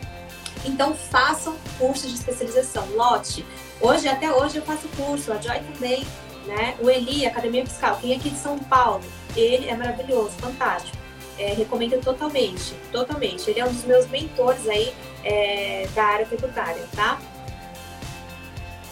Então, 0.64 0.94
façam 0.94 1.56
cursos 1.78 2.10
de 2.10 2.18
especialização. 2.18 2.86
Lote. 2.94 3.44
Hoje, 3.80 4.08
até 4.08 4.32
hoje, 4.32 4.56
eu 4.56 4.62
faço 4.62 4.88
curso, 4.96 5.32
a 5.32 5.40
Joy 5.40 5.60
também, 5.72 6.06
né? 6.46 6.76
O 6.80 6.88
Eli, 6.88 7.26
Academia 7.26 7.66
Fiscal, 7.66 7.98
quem 8.00 8.12
é 8.12 8.16
aqui 8.16 8.30
de 8.30 8.38
São 8.38 8.58
Paulo, 8.58 9.04
ele 9.36 9.68
é 9.68 9.76
maravilhoso, 9.76 10.30
fantástico. 10.38 10.96
É, 11.36 11.52
recomendo 11.52 12.00
totalmente, 12.00 12.74
totalmente. 12.92 13.50
Ele 13.50 13.58
é 13.58 13.64
um 13.64 13.72
dos 13.72 13.84
meus 13.84 14.06
mentores 14.08 14.68
aí 14.68 14.94
é, 15.24 15.88
da 15.92 16.04
área 16.04 16.26
tributária, 16.26 16.86
tá? 16.94 17.18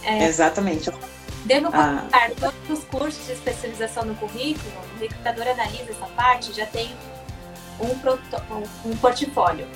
É, 0.03 0.25
Exatamente. 0.25 0.91
Devo 1.45 1.69
ah. 1.73 2.07
colocar 2.11 2.31
todos 2.33 2.79
os 2.79 2.85
cursos 2.85 3.27
de 3.27 3.33
especialização 3.33 4.05
no 4.05 4.15
currículo, 4.17 4.73
o 4.97 5.01
recrutador 5.01 5.47
analisa 5.47 5.91
essa 5.91 6.07
parte, 6.17 6.53
já 6.53 6.67
tem 6.67 6.91
um, 7.81 8.91
um 8.91 8.97
portfólio. 8.97 9.67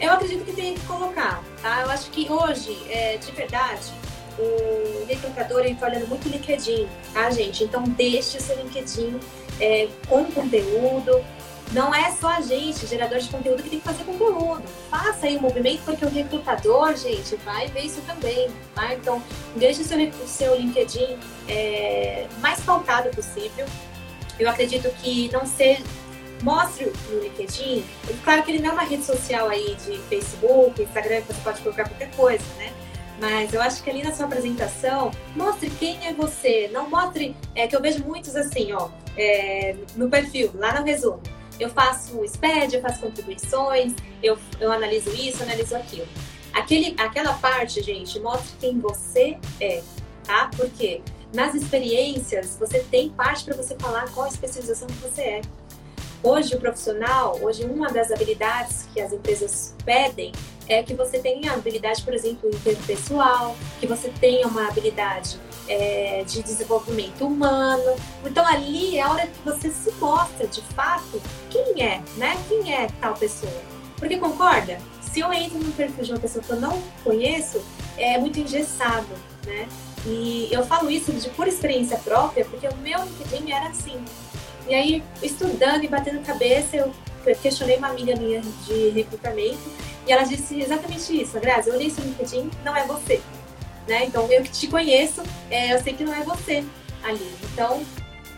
Eu 0.00 0.12
acredito 0.12 0.44
que 0.44 0.52
tem 0.52 0.74
que 0.74 0.86
colocar, 0.86 1.42
tá? 1.60 1.82
Eu 1.82 1.90
acho 1.90 2.10
que 2.10 2.30
hoje, 2.30 2.78
é, 2.88 3.16
de 3.16 3.32
verdade, 3.32 3.92
o 4.38 5.06
recrutador 5.06 5.64
está 5.66 5.86
olhando 5.86 6.06
muito 6.08 6.28
LinkedIn, 6.28 6.88
tá, 7.12 7.30
gente? 7.30 7.64
Então, 7.64 7.82
deixe 7.84 8.38
o 8.38 8.40
seu 8.40 8.56
LinkedIn 8.56 9.18
é, 9.60 9.88
com 10.08 10.24
conteúdo. 10.26 11.24
Não 11.72 11.94
é 11.94 12.10
só 12.12 12.28
a 12.28 12.40
gente, 12.40 12.86
gerador 12.86 13.18
de 13.18 13.28
conteúdo, 13.28 13.62
que 13.62 13.68
tem 13.68 13.78
que 13.78 13.84
fazer 13.84 14.04
conteúdo. 14.04 14.62
Faça 14.90 15.26
aí 15.26 15.36
o 15.36 15.38
um 15.38 15.42
movimento, 15.42 15.82
porque 15.84 16.04
o 16.04 16.08
recrutador, 16.08 16.96
gente, 16.96 17.36
vai 17.44 17.66
ver 17.68 17.82
isso 17.82 18.00
também, 18.06 18.48
tá? 18.74 18.94
Então, 18.94 19.22
deixe 19.54 19.82
o 19.82 19.84
seu, 19.84 19.98
seu 20.26 20.56
LinkedIn 20.56 21.18
é, 21.46 22.26
mais 22.40 22.60
pautado 22.60 23.10
possível. 23.10 23.66
Eu 24.38 24.48
acredito 24.48 24.88
que 25.02 25.30
não 25.30 25.44
seja 25.44 25.82
mostre 26.42 26.92
no 27.10 27.20
LinkedIn, 27.20 27.84
claro 28.24 28.42
que 28.42 28.52
ele 28.52 28.62
não 28.62 28.70
é 28.70 28.72
uma 28.72 28.84
rede 28.84 29.04
social 29.04 29.48
aí 29.48 29.76
de 29.84 29.98
Facebook, 30.08 30.80
Instagram, 30.80 31.22
que 31.22 31.32
você 31.32 31.40
pode 31.42 31.60
colocar 31.60 31.88
qualquer 31.88 32.10
coisa, 32.12 32.44
né? 32.56 32.72
Mas 33.20 33.52
eu 33.52 33.60
acho 33.60 33.82
que 33.82 33.90
ali 33.90 34.02
na 34.02 34.12
sua 34.12 34.26
apresentação, 34.26 35.10
mostre 35.34 35.70
quem 35.70 36.06
é 36.06 36.12
você. 36.12 36.68
Não 36.72 36.88
mostre, 36.88 37.34
é 37.54 37.66
que 37.66 37.74
eu 37.74 37.82
vejo 37.82 38.04
muitos 38.04 38.36
assim, 38.36 38.72
ó, 38.72 38.88
é, 39.16 39.74
no 39.96 40.08
perfil, 40.08 40.50
lá 40.54 40.78
no 40.78 40.86
resumo. 40.86 41.20
Eu 41.58 41.68
faço 41.70 42.24
SPED, 42.24 42.76
eu 42.76 42.82
faço 42.82 43.00
contribuições, 43.00 43.92
eu, 44.22 44.38
eu 44.60 44.70
analiso 44.70 45.10
isso, 45.10 45.42
analiso 45.42 45.76
aquilo. 45.76 46.06
Aquele, 46.52 46.94
aquela 46.98 47.34
parte, 47.34 47.82
gente, 47.82 48.18
mostre 48.20 48.52
quem 48.60 48.78
você 48.78 49.36
é, 49.60 49.82
tá? 50.24 50.50
Porque 50.56 51.02
nas 51.34 51.54
experiências, 51.54 52.56
você 52.58 52.80
tem 52.84 53.10
parte 53.10 53.44
para 53.44 53.56
você 53.56 53.76
falar 53.76 54.08
qual 54.12 54.26
a 54.26 54.28
especialização 54.28 54.86
que 54.86 54.94
você 54.94 55.22
é. 55.22 55.40
Hoje, 56.22 56.54
o 56.54 56.58
profissional, 56.58 57.38
hoje, 57.42 57.64
uma 57.64 57.88
das 57.88 58.10
habilidades 58.10 58.88
que 58.92 59.00
as 59.00 59.12
empresas 59.12 59.74
pedem 59.84 60.32
é 60.68 60.82
que 60.82 60.94
você 60.94 61.18
tenha 61.18 61.52
habilidade, 61.52 62.02
por 62.02 62.12
exemplo, 62.12 62.48
interpessoal, 62.50 63.56
que 63.80 63.86
você 63.86 64.12
tenha 64.20 64.46
uma 64.46 64.68
habilidade 64.68 65.40
é, 65.66 66.22
de 66.26 66.42
desenvolvimento 66.42 67.26
humano. 67.26 67.96
Então, 68.24 68.46
ali 68.46 68.98
é 68.98 69.02
a 69.02 69.10
hora 69.10 69.26
que 69.26 69.42
você 69.44 69.70
se 69.70 69.90
mostra, 69.92 70.46
de 70.46 70.60
fato, 70.74 71.20
quem 71.50 71.82
é, 71.82 72.02
né? 72.16 72.36
Quem 72.48 72.74
é 72.74 72.88
tal 73.00 73.14
pessoa. 73.14 73.52
Porque, 73.96 74.18
concorda? 74.18 74.78
Se 75.00 75.20
eu 75.20 75.32
entro 75.32 75.58
no 75.58 75.72
perfil 75.72 76.04
de 76.04 76.12
uma 76.12 76.20
pessoa 76.20 76.44
que 76.44 76.50
eu 76.50 76.60
não 76.60 76.80
conheço, 77.02 77.62
é 77.96 78.18
muito 78.18 78.38
engessado, 78.38 79.08
né? 79.46 79.66
E 80.06 80.48
eu 80.50 80.64
falo 80.64 80.90
isso 80.90 81.12
de 81.12 81.28
pura 81.30 81.48
experiência 81.48 81.98
própria, 81.98 82.44
porque 82.44 82.68
o 82.68 82.76
meu 82.76 83.02
LinkedIn 83.02 83.50
era 83.50 83.68
assim. 83.68 83.98
E 84.68 84.74
aí, 84.74 85.02
estudando 85.22 85.82
e 85.82 85.88
batendo 85.88 86.24
cabeça, 86.24 86.76
eu 86.76 86.92
questionei 87.42 87.76
uma 87.76 87.88
amiga 87.88 88.14
minha 88.16 88.40
de 88.66 88.90
recrutamento 88.90 89.87
e 90.08 90.12
ela 90.12 90.22
disse 90.22 90.58
exatamente 90.58 91.20
isso. 91.20 91.38
Grazi, 91.38 91.68
eu 91.68 91.74
olhei 91.74 91.90
seu 91.90 92.02
LinkedIn, 92.02 92.50
não 92.64 92.74
é 92.74 92.86
você. 92.86 93.20
Né? 93.86 94.06
Então, 94.06 94.26
eu 94.32 94.42
que 94.42 94.50
te 94.50 94.66
conheço, 94.66 95.22
é, 95.50 95.74
eu 95.74 95.82
sei 95.82 95.92
que 95.92 96.02
não 96.02 96.14
é 96.14 96.22
você 96.22 96.64
ali. 97.04 97.30
Então, 97.52 97.84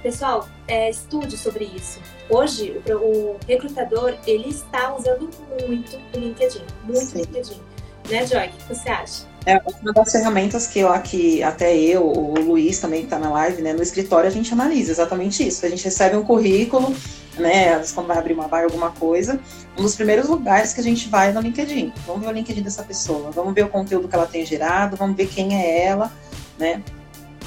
pessoal, 0.02 0.48
é, 0.66 0.90
estude 0.90 1.36
sobre 1.36 1.64
isso. 1.64 2.00
Hoje, 2.28 2.82
o, 2.86 2.92
o, 2.92 3.40
recrutador, 3.46 4.16
ele 4.26 4.48
está 4.48 4.94
usando 4.94 5.30
muito 5.66 5.96
o 6.12 6.18
LinkedIn. 6.18 6.64
Muito 6.82 7.14
o 7.14 7.18
LinkedIn. 7.18 7.60
Né, 8.08 8.26
Joy? 8.26 8.46
O 8.46 8.50
que 8.50 8.74
você 8.74 8.88
acha? 8.88 9.29
É 9.47 9.61
uma 9.82 9.93
das 9.93 10.12
ferramentas 10.12 10.66
que 10.66 10.80
eu 10.80 10.93
aqui, 10.93 11.43
até 11.43 11.74
eu, 11.76 12.07
o 12.07 12.38
Luiz 12.38 12.78
também 12.78 13.01
que 13.01 13.07
está 13.07 13.18
na 13.18 13.30
live, 13.30 13.62
né? 13.62 13.72
No 13.72 13.82
escritório 13.82 14.28
a 14.28 14.32
gente 14.32 14.53
analisa 14.53 14.93
exatamente 14.93 15.47
isso. 15.47 15.64
A 15.64 15.68
gente 15.68 15.82
recebe 15.82 16.16
um 16.16 16.22
currículo, 16.22 16.95
né? 17.38 17.82
Quando 17.95 18.07
vai 18.07 18.18
abrir 18.18 18.34
uma 18.34 18.49
vaga, 18.49 18.64
alguma 18.64 18.91
coisa. 18.91 19.41
Um 19.78 19.82
dos 19.82 19.95
primeiros 19.95 20.28
lugares 20.28 20.74
que 20.74 20.80
a 20.80 20.84
gente 20.84 21.09
vai 21.09 21.30
é 21.30 21.32
no 21.32 21.41
LinkedIn. 21.41 21.93
Vamos 22.07 22.22
ver 22.22 22.28
o 22.28 22.32
LinkedIn 22.32 22.62
dessa 22.62 22.82
pessoa, 22.82 23.30
vamos 23.30 23.55
ver 23.55 23.64
o 23.64 23.68
conteúdo 23.68 24.09
que 24.09 24.14
ela 24.14 24.26
tem 24.26 24.45
gerado, 24.45 24.97
vamos 24.97 25.16
ver 25.16 25.26
quem 25.26 25.57
é 25.57 25.84
ela, 25.84 26.12
né? 26.59 26.82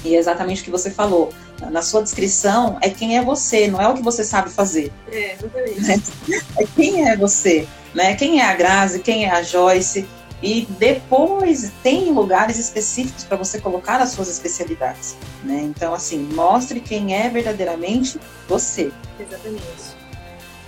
E 0.03 0.15
é 0.15 0.19
exatamente 0.19 0.61
o 0.61 0.65
que 0.65 0.71
você 0.71 0.89
falou. 0.89 1.31
Na 1.71 1.81
sua 1.81 2.01
descrição 2.01 2.77
é 2.81 2.89
quem 2.89 3.17
é 3.17 3.23
você, 3.23 3.67
não 3.67 3.79
é 3.79 3.87
o 3.87 3.93
que 3.93 4.01
você 4.01 4.23
sabe 4.23 4.49
fazer. 4.49 4.91
É, 5.11 5.35
exatamente. 5.35 6.11
Né? 6.27 6.41
É 6.57 6.65
quem 6.75 7.07
é 7.07 7.15
você, 7.15 7.67
né? 7.93 8.15
Quem 8.15 8.41
é 8.41 8.45
a 8.45 8.55
Grazi, 8.55 8.99
quem 8.99 9.25
é 9.25 9.29
a 9.29 9.43
Joyce 9.43 10.05
E 10.43 10.65
depois 10.77 11.71
tem 11.81 12.11
lugares 12.11 12.59
específicos 12.59 13.23
para 13.23 13.37
você 13.37 13.61
colocar 13.61 14.01
as 14.01 14.09
suas 14.09 14.27
especialidades, 14.27 15.15
né? 15.41 15.61
Então, 15.61 15.93
assim, 15.93 16.19
mostre 16.33 16.81
quem 16.81 17.15
é 17.15 17.29
verdadeiramente 17.29 18.19
você. 18.47 18.91
Exatamente. 19.17 20.03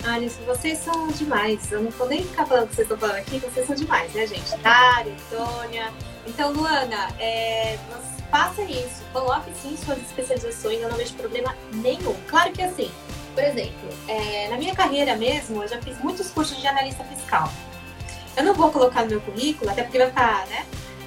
Alice, 0.02 0.38
vocês 0.46 0.78
são 0.78 1.08
demais. 1.08 1.70
Eu 1.70 1.82
não 1.82 1.90
vou 1.90 2.08
nem 2.08 2.24
ficar 2.24 2.46
falando 2.46 2.64
o 2.64 2.68
que 2.68 2.76
vocês 2.76 2.90
estão 2.90 2.98
falando 2.98 3.18
aqui, 3.18 3.38
vocês 3.38 3.66
são 3.66 3.76
demais, 3.76 4.12
né, 4.14 4.26
gente? 4.26 4.56
Dário, 4.58 5.14
Antônia. 5.30 5.92
Então, 6.26 6.52
Luana, 6.52 7.10
é, 7.18 7.78
faça 8.30 8.62
isso. 8.62 9.02
Coloque 9.12 9.50
sim 9.60 9.76
suas 9.76 9.98
especializações, 9.98 10.80
eu 10.80 10.88
não 10.88 10.96
vejo 10.96 11.12
problema 11.14 11.54
nenhum. 11.72 12.14
Claro 12.28 12.50
que 12.52 12.62
assim, 12.62 12.90
por 13.34 13.44
exemplo, 13.44 13.90
é, 14.08 14.48
na 14.48 14.56
minha 14.56 14.74
carreira 14.74 15.16
mesmo, 15.16 15.62
eu 15.62 15.68
já 15.68 15.82
fiz 15.82 15.98
muitos 15.98 16.30
cursos 16.30 16.58
de 16.58 16.66
analista 16.66 17.04
fiscal. 17.04 17.52
Eu 18.36 18.44
não 18.44 18.54
vou 18.54 18.70
colocar 18.70 19.02
no 19.02 19.10
meu 19.10 19.20
currículo, 19.20 19.70
até 19.70 19.82
porque 19.82 19.98
vai 19.98 20.08
ficar, 20.08 20.46
né? 20.46 20.66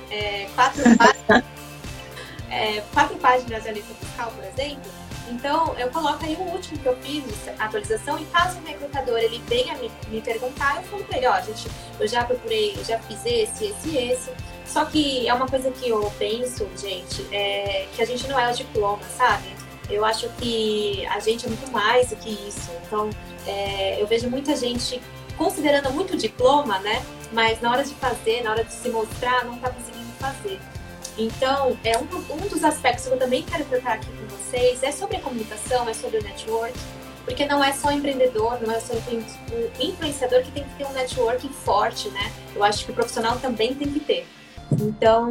É, 0.09 0.47
quatro, 0.55 0.83
páginas, 0.97 1.43
é, 2.49 2.83
quatro 2.93 3.17
páginas 3.17 3.63
de 3.63 3.69
analista 3.69 3.93
fiscal, 3.93 4.31
por 4.31 4.43
exemplo. 4.43 4.91
Então, 5.29 5.75
eu 5.77 5.89
coloco 5.91 6.25
aí 6.25 6.35
o 6.35 6.41
último 6.41 6.79
que 6.79 6.87
eu 6.87 6.97
fiz, 6.97 7.23
a 7.59 7.65
atualização, 7.65 8.17
e 8.17 8.25
caso 8.25 8.57
o 8.57 8.65
recrutador 8.65 9.19
ele 9.19 9.39
venha 9.47 9.75
me, 9.75 9.91
me 10.09 10.21
perguntar, 10.21 10.77
eu 10.77 10.83
falo 10.83 11.03
para 11.03 11.17
ele, 11.17 11.27
ó, 11.27 11.39
gente, 11.41 11.69
eu 11.99 12.07
já 12.07 12.23
procurei, 12.23 12.75
eu 12.75 12.83
já 12.83 12.97
fiz 12.99 13.23
esse, 13.25 13.65
esse, 13.65 13.95
esse. 13.97 14.31
Só 14.65 14.85
que 14.85 15.27
é 15.27 15.33
uma 15.33 15.47
coisa 15.47 15.69
que 15.69 15.89
eu 15.89 16.11
penso, 16.17 16.67
gente, 16.75 17.25
é 17.31 17.87
que 17.95 18.01
a 18.01 18.05
gente 18.05 18.27
não 18.27 18.39
é 18.39 18.51
o 18.51 18.55
diploma, 18.55 19.03
sabe? 19.15 19.49
Eu 19.89 20.05
acho 20.05 20.29
que 20.39 21.05
a 21.07 21.19
gente 21.19 21.45
é 21.45 21.49
muito 21.49 21.71
mais 21.71 22.09
do 22.09 22.15
que 22.15 22.29
isso. 22.29 22.71
Então, 22.85 23.09
é, 23.45 24.01
eu 24.01 24.07
vejo 24.07 24.29
muita 24.29 24.55
gente 24.55 25.01
considerando 25.37 25.91
muito 25.91 26.17
diploma, 26.17 26.79
né? 26.79 27.03
Mas 27.31 27.61
na 27.61 27.71
hora 27.71 27.83
de 27.83 27.93
fazer, 27.95 28.43
na 28.43 28.51
hora 28.51 28.63
de 28.63 28.73
se 28.73 28.89
mostrar, 28.89 29.45
não 29.45 29.55
está 29.55 29.69
conseguindo 29.69 30.11
fazer. 30.19 30.59
Então, 31.17 31.77
é 31.83 31.97
um, 31.97 32.07
um 32.33 32.47
dos 32.47 32.63
aspectos 32.63 33.05
que 33.05 33.13
eu 33.13 33.19
também 33.19 33.43
quero 33.43 33.65
tratar 33.65 33.93
aqui 33.93 34.07
com 34.07 34.35
vocês 34.35 34.81
é 34.83 34.91
sobre 34.91 35.17
a 35.17 35.19
comunicação, 35.19 35.87
é 35.89 35.93
sobre 35.93 36.19
o 36.19 36.23
network, 36.23 36.73
porque 37.25 37.45
não 37.45 37.63
é 37.63 37.73
só 37.73 37.91
empreendedor, 37.91 38.57
não 38.65 38.73
é 38.73 38.79
só 38.79 38.93
o 38.93 39.83
influenciador 39.83 40.41
que 40.43 40.51
tem 40.51 40.63
que 40.63 40.75
ter 40.77 40.85
um 40.85 40.93
networking 40.93 41.49
forte, 41.49 42.09
né? 42.09 42.31
Eu 42.55 42.63
acho 42.63 42.85
que 42.85 42.91
o 42.91 42.93
profissional 42.93 43.37
também 43.37 43.75
tem 43.75 43.91
que 43.91 43.99
ter. 43.99 44.25
Então, 44.71 45.29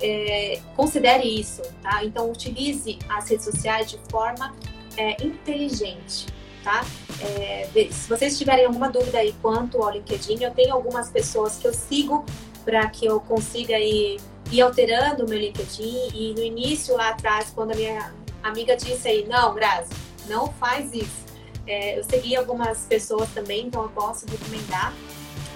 é, 0.00 0.60
considere 0.76 1.24
isso, 1.24 1.62
tá? 1.82 2.04
Então, 2.04 2.30
utilize 2.30 2.98
as 3.08 3.28
redes 3.28 3.44
sociais 3.44 3.90
de 3.90 3.98
forma 4.10 4.54
é, 4.96 5.16
inteligente, 5.24 6.26
tá? 6.62 6.84
É, 7.20 7.68
se 7.90 8.08
vocês 8.08 8.36
tiverem 8.36 8.64
alguma 8.64 8.90
dúvida 8.90 9.18
aí 9.18 9.34
quanto 9.40 9.82
ao 9.82 9.90
LinkedIn, 9.90 10.42
eu 10.42 10.50
tenho 10.50 10.74
algumas 10.74 11.10
pessoas 11.10 11.56
que 11.56 11.66
eu 11.66 11.72
sigo 11.72 12.24
para 12.64 12.88
que 12.88 13.06
eu 13.06 13.20
consiga 13.20 13.78
ir, 13.78 14.20
ir 14.50 14.60
alterando 14.60 15.24
o 15.24 15.28
meu 15.28 15.38
LinkedIn. 15.38 16.10
E 16.14 16.34
no 16.34 16.42
início, 16.42 16.96
lá 16.96 17.10
atrás, 17.10 17.52
quando 17.54 17.72
a 17.72 17.74
minha 17.74 18.12
amiga 18.42 18.76
disse 18.76 19.08
aí, 19.08 19.26
não, 19.28 19.54
Grazi, 19.54 19.90
não 20.28 20.52
faz 20.52 20.92
isso. 20.92 21.22
É, 21.66 21.98
eu 21.98 22.04
segui 22.04 22.34
algumas 22.34 22.80
pessoas 22.86 23.28
também, 23.30 23.66
então 23.66 23.82
eu 23.82 23.88
posso 23.90 24.26
recomendar. 24.26 24.92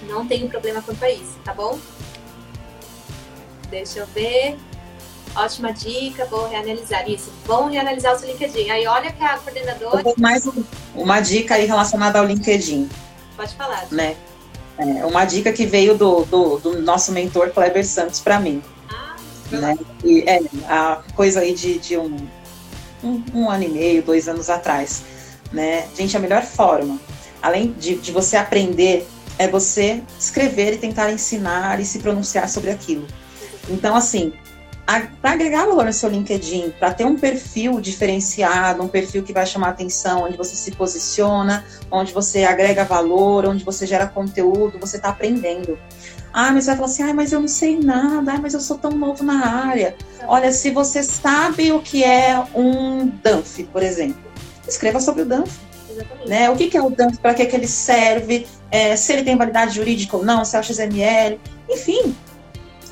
Não 0.07 0.25
tenho 0.27 0.47
problema 0.47 0.81
quanto 0.81 1.03
a 1.03 1.11
isso, 1.11 1.37
tá 1.43 1.53
bom? 1.53 1.77
Deixa 3.69 3.99
eu 3.99 4.07
ver. 4.07 4.57
Ótima 5.37 5.71
dica, 5.71 6.25
vou 6.25 6.49
reanalisar 6.49 7.07
isso. 7.07 7.31
Vão 7.45 7.69
reanalisar 7.69 8.15
o 8.15 8.19
seu 8.19 8.27
LinkedIn. 8.27 8.71
Aí 8.71 8.87
olha 8.87 9.11
que 9.11 9.23
a 9.23 9.37
coordenadora. 9.37 10.03
Mais 10.17 10.49
uma 10.95 11.19
dica 11.19 11.53
aí 11.53 11.67
relacionada 11.67 12.17
ao 12.17 12.25
LinkedIn. 12.25 12.89
Pode 13.35 13.53
falar. 13.53 13.85
Né? 13.91 14.17
É, 14.79 15.05
uma 15.05 15.25
dica 15.25 15.53
que 15.53 15.67
veio 15.67 15.95
do, 15.95 16.25
do, 16.25 16.57
do 16.57 16.81
nosso 16.81 17.11
mentor 17.11 17.51
Kleber 17.51 17.85
Santos 17.85 18.19
para 18.19 18.39
mim. 18.39 18.63
Ah, 18.89 19.15
né? 19.51 19.77
E, 20.03 20.23
é, 20.27 20.41
a 20.67 21.03
coisa 21.15 21.41
aí 21.41 21.53
de, 21.53 21.77
de 21.77 21.97
um, 21.97 22.17
um, 23.03 23.23
um, 23.35 23.49
ano 23.49 23.63
e 23.63 23.69
meio, 23.69 24.01
dois 24.01 24.27
anos 24.27 24.49
atrás. 24.49 25.03
Né? 25.53 25.87
Gente, 25.95 26.17
a 26.17 26.19
melhor 26.19 26.41
forma, 26.41 26.99
além 27.43 27.73
de, 27.73 27.95
de 27.95 28.11
você 28.11 28.37
aprender, 28.37 29.07
é 29.37 29.47
você 29.47 30.01
escrever 30.19 30.73
e 30.73 30.77
tentar 30.77 31.11
ensinar 31.11 31.79
e 31.79 31.85
se 31.85 31.99
pronunciar 31.99 32.49
sobre 32.49 32.71
aquilo. 32.71 33.05
Então, 33.69 33.95
assim, 33.95 34.33
para 34.87 35.31
agregar 35.31 35.65
valor 35.65 35.83
no 35.83 35.91
seu 35.91 36.09
LinkedIn, 36.09 36.71
para 36.79 36.93
ter 36.93 37.03
um 37.05 37.17
perfil 37.17 37.81
diferenciado, 37.81 38.81
um 38.81 38.87
perfil 38.87 39.21
que 39.21 39.33
vai 39.33 39.45
chamar 39.45 39.69
atenção, 39.69 40.23
onde 40.23 40.37
você 40.37 40.55
se 40.55 40.71
posiciona, 40.71 41.65
onde 41.91 42.13
você 42.13 42.45
agrega 42.45 42.85
valor, 42.85 43.45
onde 43.45 43.65
você 43.65 43.85
gera 43.85 44.07
conteúdo, 44.07 44.79
você 44.79 44.95
está 44.95 45.09
aprendendo. 45.09 45.77
Ah, 46.31 46.53
mas 46.53 46.63
você 46.63 46.69
vai 46.69 46.75
falar 46.77 46.87
assim, 46.87 47.03
ah, 47.03 47.13
mas 47.13 47.33
eu 47.33 47.41
não 47.41 47.49
sei 47.49 47.77
nada, 47.77 48.31
ah, 48.31 48.39
mas 48.41 48.53
eu 48.53 48.61
sou 48.61 48.77
tão 48.77 48.91
novo 48.91 49.25
na 49.25 49.45
área. 49.45 49.93
Olha, 50.25 50.53
se 50.53 50.71
você 50.71 51.03
sabe 51.03 51.69
o 51.73 51.81
que 51.81 52.05
é 52.05 52.41
um 52.55 53.07
DANF, 53.07 53.63
por 53.65 53.83
exemplo, 53.83 54.21
escreva 54.65 55.01
sobre 55.01 55.23
o 55.23 55.25
DANF. 55.25 55.51
Né? 56.25 56.49
O 56.49 56.55
que, 56.55 56.69
que 56.69 56.77
é 56.77 56.81
o 56.81 56.89
DANF, 56.89 57.17
para 57.17 57.33
que, 57.33 57.45
que 57.45 57.55
ele 57.55 57.67
serve, 57.67 58.47
é, 58.71 58.95
se 58.95 59.11
ele 59.11 59.23
tem 59.23 59.35
validade 59.35 59.75
jurídica 59.75 60.15
ou 60.15 60.23
não, 60.23 60.45
se 60.45 60.55
é 60.55 60.59
o 60.59 60.63
XML, 60.63 61.39
enfim, 61.69 62.15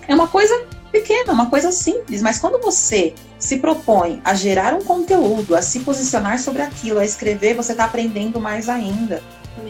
é 0.07 0.13
uma 0.13 0.27
coisa 0.27 0.74
pequena, 0.91 1.33
uma 1.33 1.49
coisa 1.49 1.71
simples, 1.71 2.21
mas 2.21 2.39
quando 2.39 2.61
você 2.61 3.13
se 3.37 3.57
propõe 3.57 4.21
a 4.23 4.33
gerar 4.33 4.73
um 4.73 4.81
conteúdo, 4.81 5.55
a 5.55 5.61
se 5.61 5.81
posicionar 5.81 6.39
sobre 6.39 6.61
aquilo, 6.61 6.99
a 6.99 7.05
escrever, 7.05 7.55
você 7.55 7.73
está 7.73 7.85
aprendendo 7.85 8.39
mais 8.39 8.69
ainda, 8.69 9.21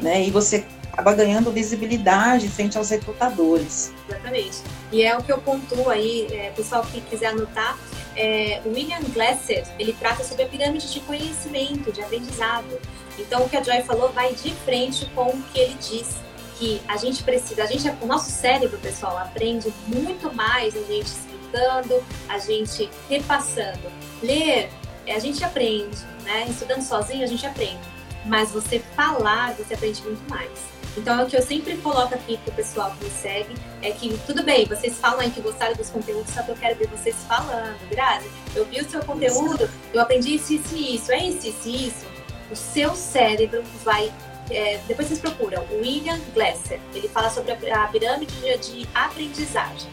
né? 0.01 0.23
E 0.23 0.31
você 0.31 0.63
acaba 0.93 1.13
ganhando 1.13 1.51
visibilidade 1.51 2.47
frente 2.47 2.77
aos 2.77 2.89
recrutadores. 2.89 3.91
Exatamente. 4.07 4.61
E 4.91 5.03
é 5.03 5.17
o 5.17 5.21
que 5.21 5.31
eu 5.31 5.39
pontuo 5.39 5.89
aí, 5.89 6.27
é, 6.31 6.51
pessoal 6.51 6.83
que 6.83 7.01
quiser 7.01 7.27
anotar, 7.27 7.77
é, 8.15 8.61
William 8.65 9.01
Glasser, 9.13 9.65
ele 9.77 9.93
trata 9.99 10.23
sobre 10.23 10.43
a 10.43 10.47
pirâmide 10.47 10.91
de 10.91 11.01
conhecimento, 11.01 11.91
de 11.91 12.01
aprendizado. 12.01 12.79
Então, 13.19 13.43
o 13.43 13.49
que 13.49 13.57
a 13.57 13.63
Joy 13.63 13.81
falou 13.83 14.09
vai 14.13 14.33
de 14.33 14.53
frente 14.63 15.05
com 15.13 15.25
o 15.25 15.43
que 15.51 15.59
ele 15.59 15.75
diz 15.75 16.24
que 16.57 16.81
a 16.87 16.97
gente 16.97 17.23
precisa, 17.23 17.63
a 17.63 17.65
gente, 17.65 17.87
o 18.01 18.05
nosso 18.05 18.29
cérebro, 18.31 18.77
pessoal, 18.79 19.17
aprende 19.17 19.73
muito 19.87 20.33
mais 20.33 20.75
a 20.75 20.81
gente 20.83 21.07
explicando, 21.07 22.03
a 22.29 22.37
gente 22.37 22.89
repassando. 23.09 23.91
Ler, 24.21 24.69
a 25.07 25.19
gente 25.19 25.43
aprende, 25.43 25.97
né? 26.23 26.45
Estudando 26.49 26.81
sozinho, 26.81 27.23
a 27.23 27.27
gente 27.27 27.45
aprende. 27.45 27.79
Mas 28.25 28.51
você 28.51 28.79
falar, 28.95 29.53
você 29.53 29.73
aprende 29.73 30.01
muito 30.01 30.27
mais. 30.29 30.75
Então, 30.97 31.23
o 31.23 31.29
que 31.29 31.35
eu 31.35 31.41
sempre 31.41 31.75
coloco 31.77 32.15
aqui 32.15 32.37
pro 32.37 32.53
pessoal 32.53 32.91
que 32.91 33.03
me 33.03 33.11
segue 33.11 33.53
é 33.81 33.91
que, 33.91 34.17
tudo 34.25 34.43
bem, 34.43 34.65
vocês 34.65 34.97
falam 34.97 35.19
aí 35.19 35.29
que 35.29 35.41
gostaram 35.41 35.75
dos 35.75 35.89
conteúdos, 35.89 36.33
só 36.33 36.41
que 36.41 36.49
eu 36.49 36.55
quero 36.55 36.77
ver 36.77 36.87
vocês 36.87 37.15
falando. 37.27 37.77
Grazi, 37.89 38.29
eu 38.55 38.65
vi 38.65 38.79
o 38.79 38.89
seu 38.89 39.03
conteúdo, 39.03 39.69
eu 39.93 40.01
aprendi 40.01 40.35
isso, 40.35 40.53
isso 40.53 40.75
e 40.75 40.95
isso. 40.95 41.11
É 41.11 41.17
isso, 41.17 41.47
isso 41.47 41.69
isso. 41.69 42.05
O 42.49 42.55
seu 42.55 42.95
cérebro 42.95 43.61
vai 43.83 44.11
é, 44.49 44.79
depois 44.87 45.07
vocês 45.07 45.19
procuram, 45.19 45.65
William 45.71 46.19
Glasser. 46.33 46.79
Ele 46.93 47.07
fala 47.07 47.29
sobre 47.29 47.51
a, 47.51 47.83
a 47.83 47.87
pirâmide 47.87 48.33
de, 48.59 48.87
aprendizagem. 48.93 49.89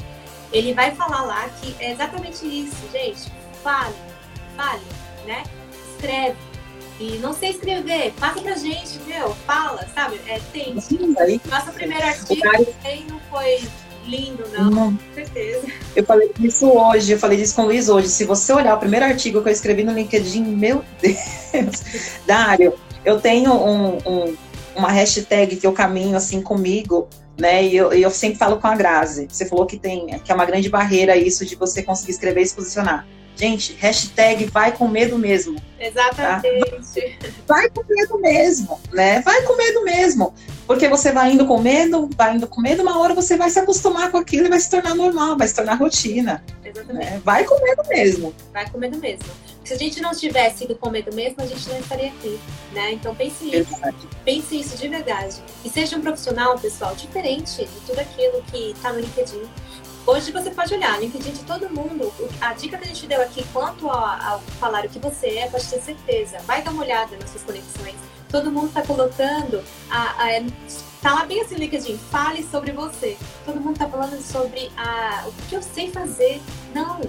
Ele 0.52 0.74
vai 0.74 0.94
falar 0.94 1.22
lá 1.22 1.48
que 1.60 1.74
é 1.78 1.92
exatamente 1.92 2.44
isso, 2.46 2.76
gente. 2.92 3.32
Fale, 3.62 3.94
fale, 4.56 4.82
né? 5.26 5.44
Escreve. 5.94 6.36
E 7.00 7.18
não 7.18 7.32
sei 7.32 7.50
escrever, 7.50 8.12
passa 8.20 8.40
pra 8.40 8.54
gente, 8.54 9.00
meu, 9.06 9.34
fala, 9.46 9.86
sabe? 9.94 10.20
É, 10.26 10.38
tem. 10.52 10.74
Nosso 10.74 11.72
primeiro 11.72 12.06
artigo 12.06 12.42
tem, 12.82 13.04
não 13.06 13.18
foi 13.30 13.60
lindo, 14.06 14.44
não, 14.52 14.70
não, 14.70 14.96
com 14.96 15.14
certeza. 15.14 15.66
Eu 15.96 16.04
falei 16.04 16.30
disso 16.38 16.68
hoje, 16.68 17.12
eu 17.12 17.18
falei 17.18 17.38
disso 17.38 17.54
com 17.54 17.62
o 17.62 17.66
Luiz 17.66 17.88
hoje. 17.88 18.08
Se 18.08 18.24
você 18.24 18.52
olhar 18.52 18.74
o 18.74 18.78
primeiro 18.78 19.06
artigo 19.06 19.42
que 19.42 19.48
eu 19.48 19.52
escrevi 19.52 19.84
no 19.84 19.92
LinkedIn, 19.92 20.42
meu 20.42 20.84
Deus, 21.00 21.82
Dário, 22.26 22.74
eu 23.04 23.20
tenho 23.20 23.52
um, 23.52 23.98
um, 24.06 24.36
uma 24.76 24.90
hashtag 24.90 25.56
que 25.56 25.66
eu 25.66 25.72
caminho 25.72 26.16
assim 26.16 26.40
comigo, 26.40 27.08
né? 27.38 27.64
E 27.64 27.76
eu, 27.76 27.92
eu, 27.92 28.10
sempre 28.10 28.38
falo 28.38 28.58
com 28.58 28.66
a 28.66 28.74
Grazi. 28.74 29.28
Você 29.30 29.46
falou 29.46 29.66
que 29.66 29.78
tem 29.78 30.18
que 30.20 30.30
é 30.30 30.34
uma 30.34 30.44
grande 30.44 30.68
barreira 30.68 31.16
isso 31.16 31.44
de 31.44 31.56
você 31.56 31.82
conseguir 31.82 32.12
escrever 32.12 32.42
e 32.42 32.46
se 32.46 32.54
posicionar. 32.54 33.06
Gente, 33.34 33.72
hashtag 33.80 34.44
vai 34.46 34.72
com 34.72 34.86
medo 34.86 35.18
mesmo. 35.18 35.60
Exatamente. 35.80 36.60
Tá? 36.60 37.28
Vai 37.48 37.68
com 37.70 37.82
medo 37.88 38.18
mesmo, 38.18 38.78
né? 38.92 39.20
Vai 39.22 39.42
com 39.42 39.56
medo 39.56 39.82
mesmo. 39.84 40.34
Porque 40.66 40.88
você 40.88 41.12
vai 41.12 41.32
indo 41.32 41.46
com 41.46 41.58
medo, 41.58 42.08
vai 42.16 42.36
indo 42.36 42.46
com 42.46 42.60
medo, 42.60 42.82
uma 42.82 42.98
hora 43.00 43.14
você 43.14 43.36
vai 43.36 43.50
se 43.50 43.58
acostumar 43.58 44.10
com 44.10 44.18
aquilo 44.18 44.46
e 44.46 44.50
vai 44.50 44.60
se 44.60 44.70
tornar 44.70 44.94
normal, 44.94 45.36
vai 45.36 45.48
se 45.48 45.54
tornar 45.54 45.74
rotina. 45.74 46.44
Exatamente. 46.64 47.10
Né? 47.10 47.20
Vai 47.24 47.44
com 47.44 47.60
medo 47.64 47.82
mesmo. 47.88 48.34
Vai 48.52 48.68
com 48.68 48.78
medo 48.78 48.98
mesmo. 48.98 49.24
Se 49.64 49.74
a 49.74 49.78
gente 49.78 50.00
não 50.00 50.12
tivesse 50.12 50.64
ido 50.64 50.74
com 50.76 50.90
medo 50.90 51.14
mesmo, 51.14 51.36
a 51.38 51.46
gente 51.46 51.68
não 51.68 51.78
estaria 51.78 52.08
aqui, 52.08 52.38
né? 52.72 52.92
Então 52.92 53.14
pense 53.14 53.44
isso. 53.44 53.74
Pense 54.24 54.58
isso 54.58 54.76
de 54.76 54.88
verdade. 54.88 55.36
E 55.64 55.70
seja 55.70 55.96
um 55.96 56.00
profissional, 56.00 56.58
pessoal, 56.58 56.94
diferente 56.94 57.64
de 57.64 57.80
tudo 57.86 57.98
aquilo 58.00 58.42
que 58.50 58.72
está 58.72 58.92
no 58.92 59.00
LinkedIn. 59.00 59.42
Hoje 60.04 60.32
você 60.32 60.50
pode 60.50 60.74
olhar, 60.74 61.00
LinkedIn 61.00 61.30
de 61.30 61.44
todo 61.44 61.70
mundo, 61.70 62.12
a 62.40 62.52
dica 62.54 62.76
que 62.76 62.84
a 62.84 62.88
gente 62.88 63.06
deu 63.06 63.22
aqui 63.22 63.44
quanto 63.52 63.88
a, 63.88 64.14
a 64.14 64.38
falar 64.58 64.84
o 64.84 64.88
que 64.88 64.98
você 64.98 65.38
é, 65.38 65.48
pode 65.48 65.64
ter 65.68 65.80
certeza. 65.80 66.38
Vai 66.40 66.60
dar 66.60 66.72
uma 66.72 66.82
olhada 66.82 67.16
nas 67.16 67.30
suas 67.30 67.44
conexões, 67.44 67.94
Todo 68.32 68.50
mundo 68.50 68.68
está 68.68 68.80
colocando 68.80 69.62
a, 69.90 70.24
a, 70.24 70.42
Tá 71.02 71.14
lá 71.14 71.26
bem 71.26 71.40
assim 71.42 71.54
no 71.54 71.60
LinkedIn, 71.60 71.98
fale 72.10 72.42
sobre 72.44 72.72
você. 72.72 73.18
Todo 73.44 73.60
mundo 73.60 73.76
tá 73.76 73.88
falando 73.88 74.18
sobre 74.22 74.70
a, 74.76 75.24
o 75.26 75.32
que 75.48 75.56
eu 75.56 75.62
sei 75.62 75.90
fazer. 75.90 76.40
Não, 76.72 77.00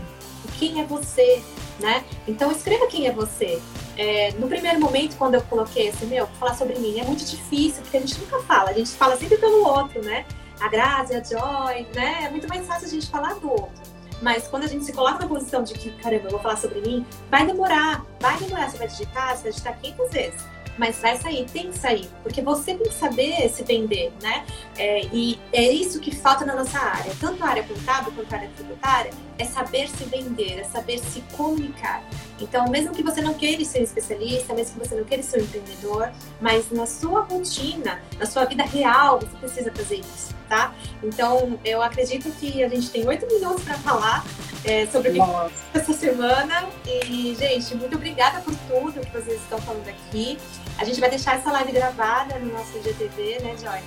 quem 0.59 0.81
é 0.81 0.83
você, 0.83 1.41
né? 1.80 2.03
Então 2.28 2.51
escreva 2.51 2.88
quem 2.88 3.07
é 3.07 3.11
você. 3.11 3.61
É, 3.97 4.32
no 4.34 4.47
primeiro 4.47 4.80
momento, 4.80 5.15
quando 5.17 5.36
eu 5.36 5.41
coloquei 5.43 5.89
assim, 5.89 6.05
meu, 6.07 6.28
falar 6.39 6.55
sobre 6.55 6.78
mim 6.80 6.99
é 6.99 7.03
muito 7.03 7.24
difícil, 7.24 7.82
porque 7.82 7.97
a 7.97 7.99
gente 7.99 8.19
nunca 8.19 8.39
fala, 8.43 8.71
a 8.71 8.74
gente 8.74 8.91
fala 8.91 9.15
sempre 9.17 9.38
pelo 9.38 9.63
outro, 9.65 10.03
né? 10.03 10.26
A 10.59 10.67
Grazi, 10.67 11.13
a 11.13 11.24
Joy, 11.24 11.88
né? 11.93 12.24
É 12.24 12.30
muito 12.30 12.47
mais 12.47 12.65
fácil 12.65 12.88
a 12.88 12.91
gente 12.91 13.09
falar 13.09 13.36
do 13.36 13.49
outro. 13.49 13.93
Mas 14.21 14.47
quando 14.47 14.63
a 14.63 14.67
gente 14.67 14.86
se 14.86 14.93
coloca 14.93 15.19
na 15.19 15.28
posição 15.28 15.63
de 15.63 15.74
que, 15.74 15.91
caramba, 15.97 16.26
eu 16.26 16.32
vou 16.32 16.39
falar 16.39 16.55
sobre 16.55 16.80
mim, 16.80 17.05
vai 17.30 17.45
demorar, 17.45 18.05
vai 18.19 18.38
demorar. 18.38 18.69
Você 18.69 18.78
vai 18.78 18.88
digitar, 18.88 19.36
você 19.36 19.43
vai 19.43 19.51
digitar 19.51 19.78
500 19.80 20.11
vezes 20.11 20.52
mas 20.78 20.99
vai 20.99 21.17
sair, 21.17 21.45
tem 21.45 21.71
que 21.71 21.78
sair, 21.78 22.09
porque 22.21 22.41
você 22.41 22.74
tem 22.74 22.88
que 22.88 22.93
saber 22.93 23.49
se 23.49 23.63
vender, 23.63 24.11
né? 24.21 24.45
É, 24.78 25.05
e 25.11 25.39
é 25.51 25.71
isso 25.71 25.99
que 25.99 26.15
falta 26.15 26.45
na 26.45 26.55
nossa 26.55 26.80
área, 26.80 27.13
tanto 27.19 27.43
a 27.43 27.47
área 27.47 27.63
contábil 27.63 28.11
quanto 28.13 28.34
a 28.34 28.38
área 28.38 28.49
tributária, 28.55 29.11
é 29.38 29.45
saber 29.45 29.89
se 29.89 30.03
vender, 30.05 30.59
é 30.59 30.63
saber 30.63 30.99
se 30.99 31.21
comunicar. 31.36 32.03
Então, 32.39 32.67
mesmo 32.69 32.91
que 32.91 33.03
você 33.03 33.21
não 33.21 33.34
queira 33.34 33.63
ser 33.63 33.82
especialista, 33.82 34.53
mesmo 34.53 34.80
que 34.80 34.88
você 34.88 34.95
não 34.95 35.03
queira 35.03 35.24
ser 35.24 35.39
um 35.39 35.43
empreendedor, 35.43 36.11
mas 36.41 36.69
na 36.71 36.86
sua 36.86 37.21
rotina, 37.21 38.01
na 38.17 38.26
sua 38.26 38.45
vida 38.45 38.63
real, 38.63 39.19
você 39.19 39.38
precisa 39.38 39.71
fazer 39.71 39.97
isso, 39.97 40.36
tá? 40.49 40.74
Então, 41.01 41.59
eu 41.63 41.82
acredito 41.82 42.30
que 42.39 42.63
a 42.63 42.67
gente 42.67 42.89
tem 42.89 43.07
oito 43.07 43.26
minutos 43.28 43.63
para 43.63 43.76
falar 43.76 44.26
é, 44.65 44.86
sobre 44.88 45.09
o 45.09 45.13
que 45.13 45.78
essa 45.78 45.93
semana. 45.93 46.67
E, 46.86 47.36
gente, 47.38 47.76
muito 47.76 47.95
obrigada 47.95 48.41
por 48.41 48.55
tudo 48.67 48.99
que 48.99 49.11
vocês 49.11 49.41
estão 49.41 49.59
falando 49.59 49.88
aqui. 49.88 50.38
A 50.78 50.86
gente 50.86 50.99
vai 50.99 51.09
deixar 51.09 51.38
essa 51.38 51.51
live 51.51 51.71
gravada 51.71 52.39
no 52.39 52.53
nosso 52.53 52.82
GTV, 52.82 53.39
né, 53.41 53.55
Joy? 53.61 53.80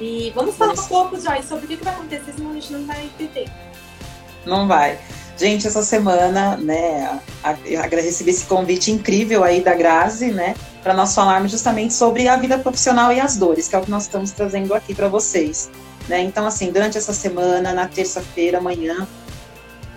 E 0.00 0.32
vamos 0.34 0.56
falar 0.56 0.72
um 0.72 0.86
pouco, 0.86 1.20
Joy, 1.20 1.42
sobre 1.42 1.64
o 1.64 1.68
que, 1.68 1.76
vai 1.76 1.94
acontecer, 1.94 2.32
senão 2.32 2.50
a 2.50 2.54
gente 2.54 2.72
não 2.72 2.84
vai 2.84 3.10
tempo. 3.18 3.50
Não 4.44 4.68
vai. 4.68 4.98
Gente, 5.36 5.66
essa 5.66 5.82
semana, 5.82 6.56
né, 6.56 7.20
recebi 7.90 8.30
esse 8.30 8.44
convite 8.44 8.90
incrível 8.90 9.42
aí 9.42 9.60
da 9.60 9.74
Grazi, 9.74 10.30
né, 10.30 10.54
para 10.82 10.94
nós 10.94 11.14
falarmos 11.14 11.50
justamente 11.50 11.92
sobre 11.92 12.28
a 12.28 12.36
vida 12.36 12.58
profissional 12.58 13.12
e 13.12 13.18
as 13.18 13.36
dores, 13.36 13.66
que 13.66 13.74
é 13.74 13.78
o 13.78 13.82
que 13.82 13.90
nós 13.90 14.04
estamos 14.04 14.30
trazendo 14.30 14.74
aqui 14.74 14.94
para 14.94 15.08
vocês. 15.08 15.70
Né? 16.08 16.20
Então, 16.20 16.46
assim, 16.46 16.70
durante 16.70 16.98
essa 16.98 17.12
semana, 17.12 17.72
na 17.72 17.88
terça-feira, 17.88 18.58
amanhã, 18.58 19.08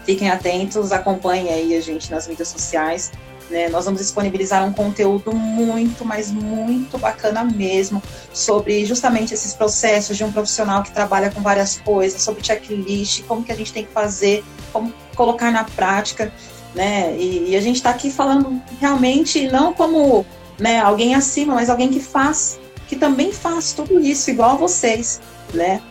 fiquem 0.06 0.30
atentos, 0.30 0.92
acompanhem 0.92 1.54
aí 1.54 1.76
a 1.76 1.82
gente 1.82 2.10
nas 2.10 2.28
mídias 2.28 2.48
sociais, 2.48 3.12
né? 3.50 3.70
Nós 3.70 3.86
vamos 3.86 4.02
disponibilizar 4.02 4.66
um 4.66 4.74
conteúdo 4.74 5.34
muito, 5.34 6.04
mas 6.06 6.32
muito 6.32 6.98
bacana 6.98 7.44
mesmo 7.44 8.02
sobre 8.34 8.86
justamente 8.86 9.34
esses 9.34 9.54
processos 9.54 10.18
de 10.18 10.24
um 10.24 10.32
profissional 10.32 10.84
que 10.84 10.92
trabalha 10.92 11.30
com 11.30 11.42
várias 11.42 11.78
coisas, 11.80 12.22
sobre 12.22 12.44
checklist, 12.44 13.24
como 13.24 13.44
que 13.44 13.52
a 13.52 13.56
gente 13.56 13.74
tem 13.74 13.86
que 13.86 13.92
fazer, 13.92 14.44
como 14.72 14.94
colocar 15.16 15.52
na 15.52 15.64
prática, 15.64 16.32
né? 16.76 17.16
E, 17.18 17.52
e 17.52 17.56
a 17.56 17.62
gente 17.62 17.78
está 17.78 17.90
aqui 17.90 18.12
falando 18.12 18.62
realmente 18.80 19.48
não 19.48 19.74
como 19.74 20.26
né, 20.60 20.80
alguém 20.80 21.16
acima, 21.16 21.56
mas 21.56 21.70
alguém 21.70 21.90
que 21.90 22.00
faz, 22.00 22.60
que 22.88 22.96
também 22.96 23.32
faz 23.32 23.74
tudo 23.74 24.00
isso 24.00 24.30
igual 24.30 24.52
a 24.52 24.56
vocês, 24.56 25.22
né? 25.54 25.82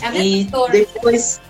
É 0.00 0.18
e 0.18 0.48
depois 0.70 1.40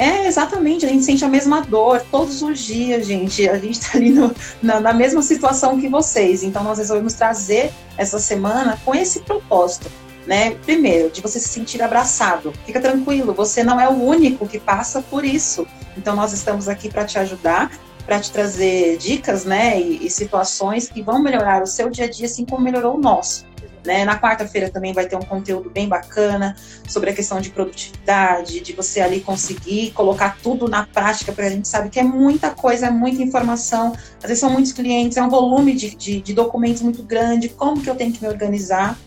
é, 0.00 0.26
exatamente, 0.26 0.86
a 0.86 0.88
gente 0.88 1.04
sente 1.04 1.22
a 1.26 1.28
mesma 1.28 1.60
dor 1.60 2.02
todos 2.10 2.40
os 2.40 2.58
dias, 2.60 3.06
gente. 3.06 3.46
A 3.46 3.58
gente 3.58 3.78
está 3.78 3.98
ali 3.98 4.08
no, 4.08 4.34
na, 4.62 4.80
na, 4.80 4.94
mesma 4.94 5.20
situação 5.20 5.78
que 5.78 5.90
vocês. 5.90 6.42
Então, 6.42 6.64
nós 6.64 6.78
resolvemos 6.78 7.12
trazer 7.12 7.70
essa 7.98 8.18
semana 8.18 8.80
com 8.82 8.94
esse 8.94 9.20
propósito, 9.20 9.90
né? 10.26 10.52
Primeiro, 10.64 11.10
de 11.10 11.20
você 11.20 11.38
se 11.38 11.48
sentir 11.50 11.82
abraçado. 11.82 12.50
Fica 12.64 12.80
tranquilo, 12.80 13.34
você 13.34 13.62
não 13.62 13.78
é 13.78 13.90
o 13.90 14.02
único 14.02 14.48
que 14.48 14.58
passa 14.58 15.02
por 15.02 15.22
isso. 15.22 15.66
Então, 15.94 16.16
nós 16.16 16.32
estamos 16.32 16.66
aqui 16.66 16.88
para 16.88 17.04
te 17.04 17.18
ajudar, 17.18 17.70
para 18.06 18.18
te 18.18 18.32
trazer 18.32 18.96
dicas, 18.96 19.44
né? 19.44 19.78
E, 19.78 20.06
e 20.06 20.10
situações 20.10 20.88
que 20.88 21.02
vão 21.02 21.22
melhorar 21.22 21.62
o 21.62 21.66
seu 21.66 21.90
dia 21.90 22.06
a 22.06 22.10
dia, 22.10 22.24
assim 22.24 22.46
como 22.46 22.64
melhorou 22.64 22.96
o 22.96 22.98
nosso. 22.98 23.44
Né? 23.84 24.04
Na 24.04 24.18
quarta-feira 24.20 24.70
também 24.70 24.92
vai 24.92 25.06
ter 25.06 25.16
um 25.16 25.22
conteúdo 25.22 25.70
bem 25.70 25.88
bacana 25.88 26.54
sobre 26.86 27.10
a 27.10 27.14
questão 27.14 27.40
de 27.40 27.50
produtividade, 27.50 28.60
de 28.60 28.72
você 28.72 29.00
ali 29.00 29.20
conseguir 29.20 29.92
colocar 29.92 30.36
tudo 30.42 30.68
na 30.68 30.86
prática, 30.86 31.32
porque 31.32 31.46
a 31.46 31.50
gente 31.50 31.66
sabe 31.66 31.88
que 31.88 31.98
é 31.98 32.02
muita 32.02 32.50
coisa, 32.50 32.86
é 32.86 32.90
muita 32.90 33.22
informação, 33.22 33.92
às 34.18 34.24
vezes 34.24 34.38
são 34.38 34.50
muitos 34.50 34.72
clientes, 34.72 35.16
é 35.16 35.22
um 35.22 35.30
volume 35.30 35.74
de, 35.74 35.94
de, 35.94 36.20
de 36.20 36.34
documentos 36.34 36.82
muito 36.82 37.02
grande, 37.02 37.48
como 37.48 37.80
que 37.80 37.88
eu 37.88 37.94
tenho 37.94 38.12
que 38.12 38.22
me 38.22 38.28
organizar. 38.28 38.98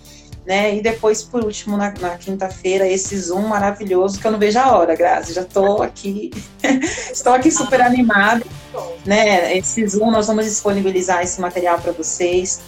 Né? 0.46 0.76
E 0.76 0.82
depois, 0.82 1.24
por 1.24 1.44
último, 1.46 1.78
na, 1.78 1.94
na 2.02 2.18
quinta-feira, 2.18 2.86
esse 2.86 3.18
Zoom 3.18 3.48
maravilhoso, 3.48 4.20
que 4.20 4.28
eu 4.28 4.32
não 4.32 4.40
vejo 4.40 4.60
a 4.60 4.76
hora, 4.76 4.94
Grazi. 4.94 5.34
Já 5.34 5.42
estou 5.42 5.82
aqui, 5.82 6.32
estou 7.14 7.34
aqui 7.34 7.50
super 7.50 7.82
animada. 7.82 8.44
Né? 9.06 9.58
Esse 9.58 9.88
Zoom, 9.88 10.12
nós 10.12 10.28
vamos 10.28 10.44
disponibilizar 10.44 11.22
esse 11.22 11.40
material 11.40 11.80
para 11.80 11.94
vocês. 11.94 12.60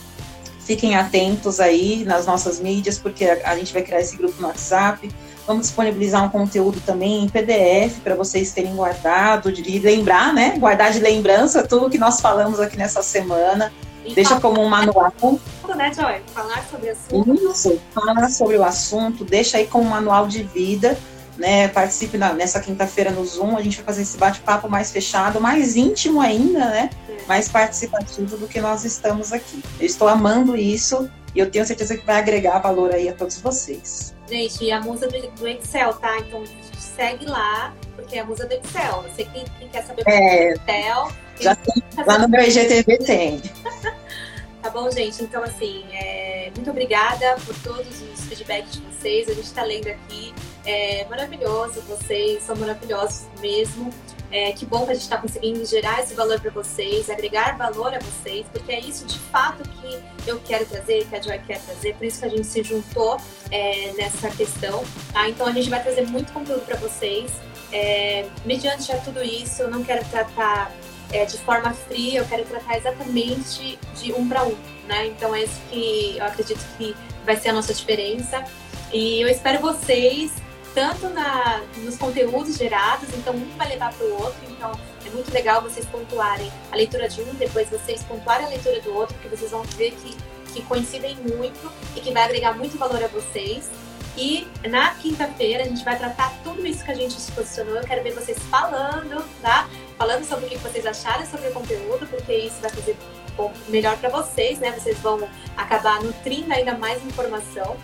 Fiquem 0.66 0.95
atentos 0.95 1.59
aí 1.59 2.03
nas 2.05 2.26
nossas 2.26 2.59
mídias, 2.59 2.97
porque 2.97 3.24
a 3.24 3.55
gente 3.55 3.72
vai 3.72 3.84
criar 3.84 3.99
esse 3.99 4.18
grupo 4.18 4.41
no 4.41 4.47
WhatsApp. 4.47 5.09
Vamos 5.45 5.68
disponibilizar 5.68 6.24
um 6.24 6.30
conteúdo 6.30 6.82
também 6.84 7.24
em 7.24 7.30
PDF 7.30 7.99
para 8.03 8.16
vocês 8.16 8.51
terem 8.51 8.76
guardado, 8.76 9.51
de 9.51 9.78
lembrar, 9.78 10.34
né? 10.34 10.57
Guardar 10.57 10.91
de 10.91 10.99
lembrança 10.99 11.61
tudo 11.61 11.88
que 11.88 11.99
nós 11.99 12.20
falamos 12.20 12.59
aqui 12.59 12.78
nessa 12.78 13.03
semana. 13.03 13.72
E 14.03 14.16
Deixa 14.16 14.39
como 14.39 14.59
um 14.59 14.68
manual. 14.68 15.13
Né, 15.76 15.91
Joy? 15.93 16.22
Falar 16.34 16.66
sobre 16.70 16.89
o 16.89 16.91
assunto. 16.91 17.51
Isso, 17.51 17.82
falar 17.93 18.30
sobre 18.30 18.57
o 18.57 18.63
assunto, 18.63 19.24
deixa 19.24 19.57
aí 19.57 19.68
como 19.68 19.86
um 19.86 19.89
manual 19.89 20.28
de 20.28 20.41
vida 20.41 20.97
né, 21.38 21.68
participe 21.68 22.18
na, 22.18 22.34
nessa 22.34 22.60
quinta-feira 22.60 23.12
no 23.12 23.26
Zoom, 23.26 23.58
a 23.58 23.62
gente 23.62 23.78
vai 23.78 23.86
fazer 23.86 24.02
esse 24.04 24.18
bate-papo 24.18 24.70
mais 24.70 24.92
fechado, 24.92 25.40
mais 25.42 25.76
íntimo 25.76 26.22
ainda, 26.22 26.60
né, 26.60 26.90
é. 27.10 27.28
mais 27.28 27.50
participativo 27.50 28.38
do 28.38 28.48
que 28.48 28.62
nós 28.62 28.86
estamos 28.86 29.34
aqui. 29.34 29.64
Eu 29.80 29.86
estou 29.86 30.08
amando 30.08 30.56
isso 30.56 31.10
e 31.34 31.40
eu 31.40 31.50
tenho 31.50 31.66
certeza 31.66 31.98
que 31.98 32.06
vai 32.06 32.18
agregar 32.18 32.60
valor 32.60 32.94
aí 32.94 33.10
a 33.10 33.14
todos 33.14 33.40
vocês. 33.40 34.16
Gente, 34.30 34.64
e 34.64 34.72
a 34.72 34.82
musa 34.82 35.08
do, 35.08 35.48
Excel, 35.48 35.94
tá? 35.96 36.18
Então 36.20 36.44
segue 36.80 37.26
lá, 37.26 37.74
porque 37.96 38.16
é 38.16 38.22
a 38.22 38.26
musa 38.26 38.46
do 38.46 38.54
Excel. 38.54 39.04
Você 39.04 39.26
quem, 39.26 39.46
quem 39.60 39.68
quer 39.68 39.84
saber 39.84 40.04
é, 40.08 40.54
do 40.54 40.62
Excel. 40.62 41.12
Já 41.40 41.56
tem, 41.56 41.84
lá 42.08 42.18
no 42.18 42.30
meu 42.30 42.42
IGTV 42.42 42.98
tem. 43.00 43.42
Tá 44.66 44.72
bom, 44.72 44.90
gente? 44.90 45.22
Então, 45.22 45.44
assim, 45.44 45.86
é... 45.94 46.52
muito 46.56 46.72
obrigada 46.72 47.36
por 47.46 47.56
todos 47.60 48.02
os 48.02 48.26
feedbacks 48.26 48.72
de 48.72 48.82
vocês. 48.82 49.30
A 49.30 49.34
gente 49.36 49.46
está 49.46 49.64
lendo 49.64 49.90
aqui. 49.90 50.34
É 50.66 51.05
maravilhoso, 51.09 51.82
vocês 51.82 52.43
são 52.43 52.55
maravilhosos 52.55 53.28
mesmo. 53.39 53.91
É, 54.32 54.51
que 54.51 54.66
bom 54.66 54.86
que 54.86 54.91
a 54.91 54.93
gente 54.93 55.03
está 55.03 55.18
conseguindo 55.18 55.63
gerar 55.66 56.01
esse 56.01 56.13
valor 56.16 56.39
para 56.41 56.49
vocês, 56.51 57.09
agregar 57.09 57.55
valor 57.57 57.93
a 57.93 57.99
vocês, 57.99 58.45
porque 58.51 58.72
é 58.72 58.80
isso 58.80 59.05
de 59.05 59.20
fato 59.20 59.63
que 59.70 60.01
eu 60.28 60.39
quero 60.39 60.66
trazer, 60.66 61.07
que 61.07 61.16
a 61.16 61.22
Joy 61.22 61.39
quer 61.39 61.61
trazer, 61.61 61.95
por 61.95 62.05
isso 62.05 62.20
que 62.20 62.26
a 62.26 62.30
gente 62.30 62.47
se 62.47 62.63
juntou 62.63 63.18
é, 63.51 63.93
nessa 63.95 64.30
questão. 64.32 64.84
Tá? 65.13 65.30
Então 65.30 65.45
a 65.45 65.51
gente 65.51 65.70
vai 65.70 65.82
trazer 65.82 66.07
muito 66.07 66.34
conteúdo 66.34 66.66
para 66.66 66.76
vocês. 66.78 67.32
É, 67.72 68.26
mediante 68.43 68.91
a 68.91 68.97
tudo 68.97 69.24
isso, 69.24 69.61
eu 69.61 69.70
não 69.70 69.84
quero 69.84 70.03
tratar 70.05 70.72
é, 71.11 71.24
de 71.26 71.38
forma 71.38 71.72
fria, 71.74 72.20
eu 72.20 72.26
quero 72.26 72.43
tratar 72.45 72.78
exatamente 72.78 73.78
de 74.01 74.11
um 74.13 74.28
para 74.28 74.43
um, 74.43 74.55
né? 74.88 75.07
Então 75.07 75.36
é 75.36 75.43
isso 75.43 75.61
que 75.70 76.18
eu 76.18 76.26
acredito 76.26 76.59
que 76.78 76.95
vai 77.24 77.38
ser 77.38 77.49
a 77.49 77.53
nossa 77.53 77.74
diferença. 77.74 78.43
E 78.91 79.22
eu 79.22 79.28
espero 79.28 79.59
vocês 79.59 80.32
tanto 80.76 81.07
na, 81.09 81.63
nos 81.78 81.97
conteúdos 81.97 82.57
gerados, 82.57 83.07
então 83.13 83.34
um 83.34 83.57
vai 83.57 83.69
levar 83.69 83.93
para 83.93 84.05
o 84.05 84.21
outro, 84.21 84.39
então 84.49 84.78
é 85.05 85.09
muito 85.09 85.34
legal 85.34 85.61
vocês 85.61 85.86
pontuarem 85.86 86.51
a 86.69 86.76
leitura 86.76 87.07
de 87.07 87.21
um, 87.21 87.34
depois 87.36 87.69
vocês 87.69 88.03
pontuarem 88.03 88.45
a 88.45 88.49
leitura 88.49 88.82
do 88.82 88.93
outro, 88.93 89.15
porque 89.15 89.36
vocês 89.36 89.51
vão 89.51 89.63
ver 89.63 89.91
que, 89.91 90.15
que 90.53 90.61
coincidem 90.63 91.15
muito 91.15 91.71
e 91.95 92.01
que 92.01 92.11
vai 92.11 92.23
agregar 92.23 92.53
muito 92.53 92.78
valor 92.78 93.01
a 93.01 93.07
vocês. 93.07 93.71
E 94.17 94.47
na 94.69 94.95
quinta-feira 94.95 95.63
a 95.63 95.67
gente 95.67 95.84
vai 95.84 95.97
tratar 95.97 96.34
tudo 96.43 96.65
isso 96.65 96.84
que 96.86 96.91
a 96.91 96.95
gente 96.95 97.13
se 97.13 97.32
posicionou. 97.34 97.76
Eu 97.76 97.84
quero 97.84 98.01
ver 98.01 98.13
vocês 98.13 98.38
falando, 98.49 99.26
tá? 99.41 99.67
Falando 99.97 100.23
sobre 100.26 100.45
o 100.45 100.49
que 100.49 100.57
vocês 100.57 100.86
acharam 100.86 101.26
sobre 101.26 101.49
o 101.49 101.53
conteúdo, 101.53 102.07
porque 102.07 102.34
isso 102.34 102.61
vai 102.61 102.69
fazer 102.69 102.95
bom, 103.36 103.51
melhor 103.67 103.97
para 103.97 104.09
vocês, 104.09 104.59
né? 104.59 104.71
Vocês 104.71 104.97
vão 104.99 105.28
acabar 105.57 106.01
nutrindo 106.01 106.53
ainda 106.53 106.78
mais 106.78 107.05
informação. 107.05 107.76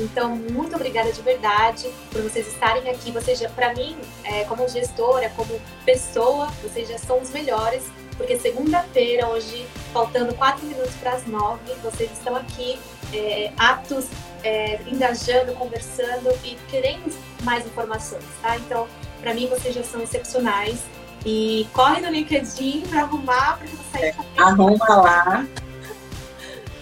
Então, 0.00 0.34
muito 0.34 0.74
obrigada 0.74 1.12
de 1.12 1.20
verdade 1.20 1.90
por 2.10 2.22
vocês 2.22 2.46
estarem 2.48 2.88
aqui. 2.90 3.10
Vocês 3.12 3.38
já, 3.38 3.48
para 3.50 3.74
mim, 3.74 3.96
é, 4.24 4.44
como 4.44 4.66
gestora, 4.68 5.30
como 5.36 5.60
pessoa, 5.84 6.46
vocês 6.62 6.88
já 6.88 6.98
são 6.98 7.20
os 7.20 7.30
melhores, 7.30 7.84
porque 8.16 8.38
segunda-feira, 8.38 9.28
hoje, 9.28 9.66
faltando 9.92 10.34
quatro 10.34 10.64
minutos 10.66 10.94
para 11.00 11.12
as 11.12 11.26
nove, 11.26 11.74
vocês 11.82 12.10
estão 12.12 12.34
aqui 12.36 12.78
é, 13.12 13.52
aptos 13.58 14.06
é, 14.42 14.80
engajando, 14.86 15.52
conversando 15.54 16.30
e 16.44 16.56
querendo 16.70 17.14
mais 17.42 17.66
informações, 17.66 18.24
tá? 18.40 18.56
Então, 18.56 18.88
para 19.20 19.34
mim, 19.34 19.46
vocês 19.48 19.74
já 19.74 19.82
são 19.82 20.00
excepcionais. 20.02 20.80
E 21.24 21.68
corre 21.74 22.00
no 22.00 22.10
LinkedIn 22.10 22.80
para 22.88 23.02
arrumar, 23.02 23.58
porque 23.58 23.76
você 23.76 24.06
é, 24.06 24.14
Arruma 24.38 24.96
lá. 24.96 25.46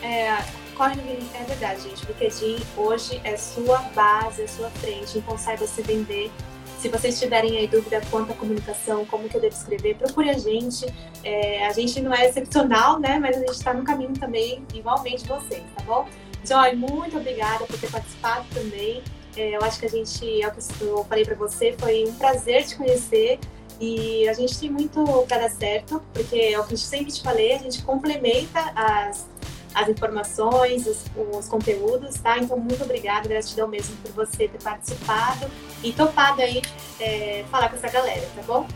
É, 0.00 0.38
corre 0.78 0.94
é 1.34 1.44
verdade, 1.44 1.82
gente. 1.82 2.04
O 2.04 2.06
LinkedIn 2.06 2.64
hoje 2.76 3.20
é 3.24 3.36
sua 3.36 3.78
base, 3.96 4.42
é 4.42 4.46
sua 4.46 4.70
frente, 4.70 5.18
então 5.18 5.36
saiba 5.36 5.66
se 5.66 5.82
vender. 5.82 6.30
Se 6.78 6.88
vocês 6.88 7.18
tiverem 7.18 7.58
aí 7.58 7.66
dúvida 7.66 8.00
quanto 8.08 8.30
à 8.30 8.34
comunicação, 8.36 9.04
como 9.04 9.28
que 9.28 9.36
eu 9.36 9.40
devo 9.40 9.56
escrever, 9.56 9.96
procure 9.96 10.30
a 10.30 10.38
gente. 10.38 10.86
É, 11.24 11.66
a 11.66 11.72
gente 11.72 12.00
não 12.00 12.14
é 12.14 12.28
excepcional, 12.28 13.00
né? 13.00 13.18
Mas 13.18 13.36
a 13.36 13.40
gente 13.40 13.50
está 13.50 13.74
no 13.74 13.82
caminho 13.82 14.12
também, 14.12 14.64
igualmente 14.72 15.26
vocês, 15.26 15.64
tá 15.74 15.82
bom? 15.82 16.08
Joy, 16.44 16.76
muito 16.76 17.16
obrigada 17.16 17.64
por 17.66 17.76
ter 17.76 17.90
participado 17.90 18.46
também. 18.54 19.02
É, 19.36 19.56
eu 19.56 19.64
acho 19.64 19.80
que 19.80 19.86
a 19.86 19.90
gente, 19.90 20.42
é 20.42 20.46
o 20.46 20.52
que 20.52 20.60
eu 20.80 21.04
falei 21.04 21.24
para 21.24 21.34
você, 21.34 21.74
foi 21.76 22.04
um 22.04 22.14
prazer 22.14 22.64
te 22.64 22.76
conhecer. 22.76 23.40
E 23.80 24.28
a 24.28 24.32
gente 24.32 24.58
tem 24.58 24.70
muito 24.70 25.04
para 25.28 25.38
dar 25.38 25.50
certo, 25.50 26.02
porque 26.12 26.36
é 26.36 26.58
o 26.58 26.64
que 26.64 26.74
eu 26.74 26.78
sempre 26.78 27.12
te 27.12 27.22
falei, 27.22 27.54
a 27.54 27.58
gente 27.58 27.82
complementa 27.82 28.60
as, 28.74 29.28
as 29.74 29.88
informações, 29.88 30.86
os, 30.86 31.04
os 31.32 31.48
conteúdos, 31.48 32.14
tá? 32.16 32.38
Então, 32.38 32.56
muito 32.58 32.82
obrigada, 32.82 33.28
gratidão 33.28 33.68
mesmo 33.68 33.96
por 33.96 34.12
você 34.12 34.48
ter 34.48 34.62
participado 34.62 35.46
e 35.82 35.92
topado 35.92 36.42
aí 36.42 36.62
é, 37.00 37.44
falar 37.50 37.68
com 37.68 37.76
essa 37.76 37.88
galera, 37.88 38.26
tá 38.34 38.42
bom? 38.46 38.66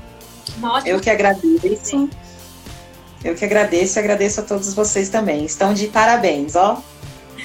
Uma 0.57 0.75
ótima 0.75 0.89
Eu 0.91 1.01
que 1.01 1.11
agradeço. 1.11 2.09
Eu 3.25 3.35
que 3.35 3.45
agradeço 3.45 3.99
e 3.99 4.01
agradeço 4.01 4.41
a 4.41 4.43
todos 4.43 4.75
vocês 4.75 5.09
também. 5.09 5.45
Estão 5.45 5.73
de 5.73 5.87
parabéns, 5.87 6.57
ó. 6.57 6.83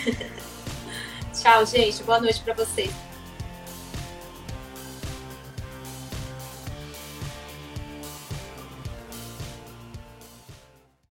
Tchau, 1.34 1.66
gente. 1.66 2.04
Boa 2.04 2.20
noite 2.20 2.42
para 2.42 2.54
vocês. 2.54 3.07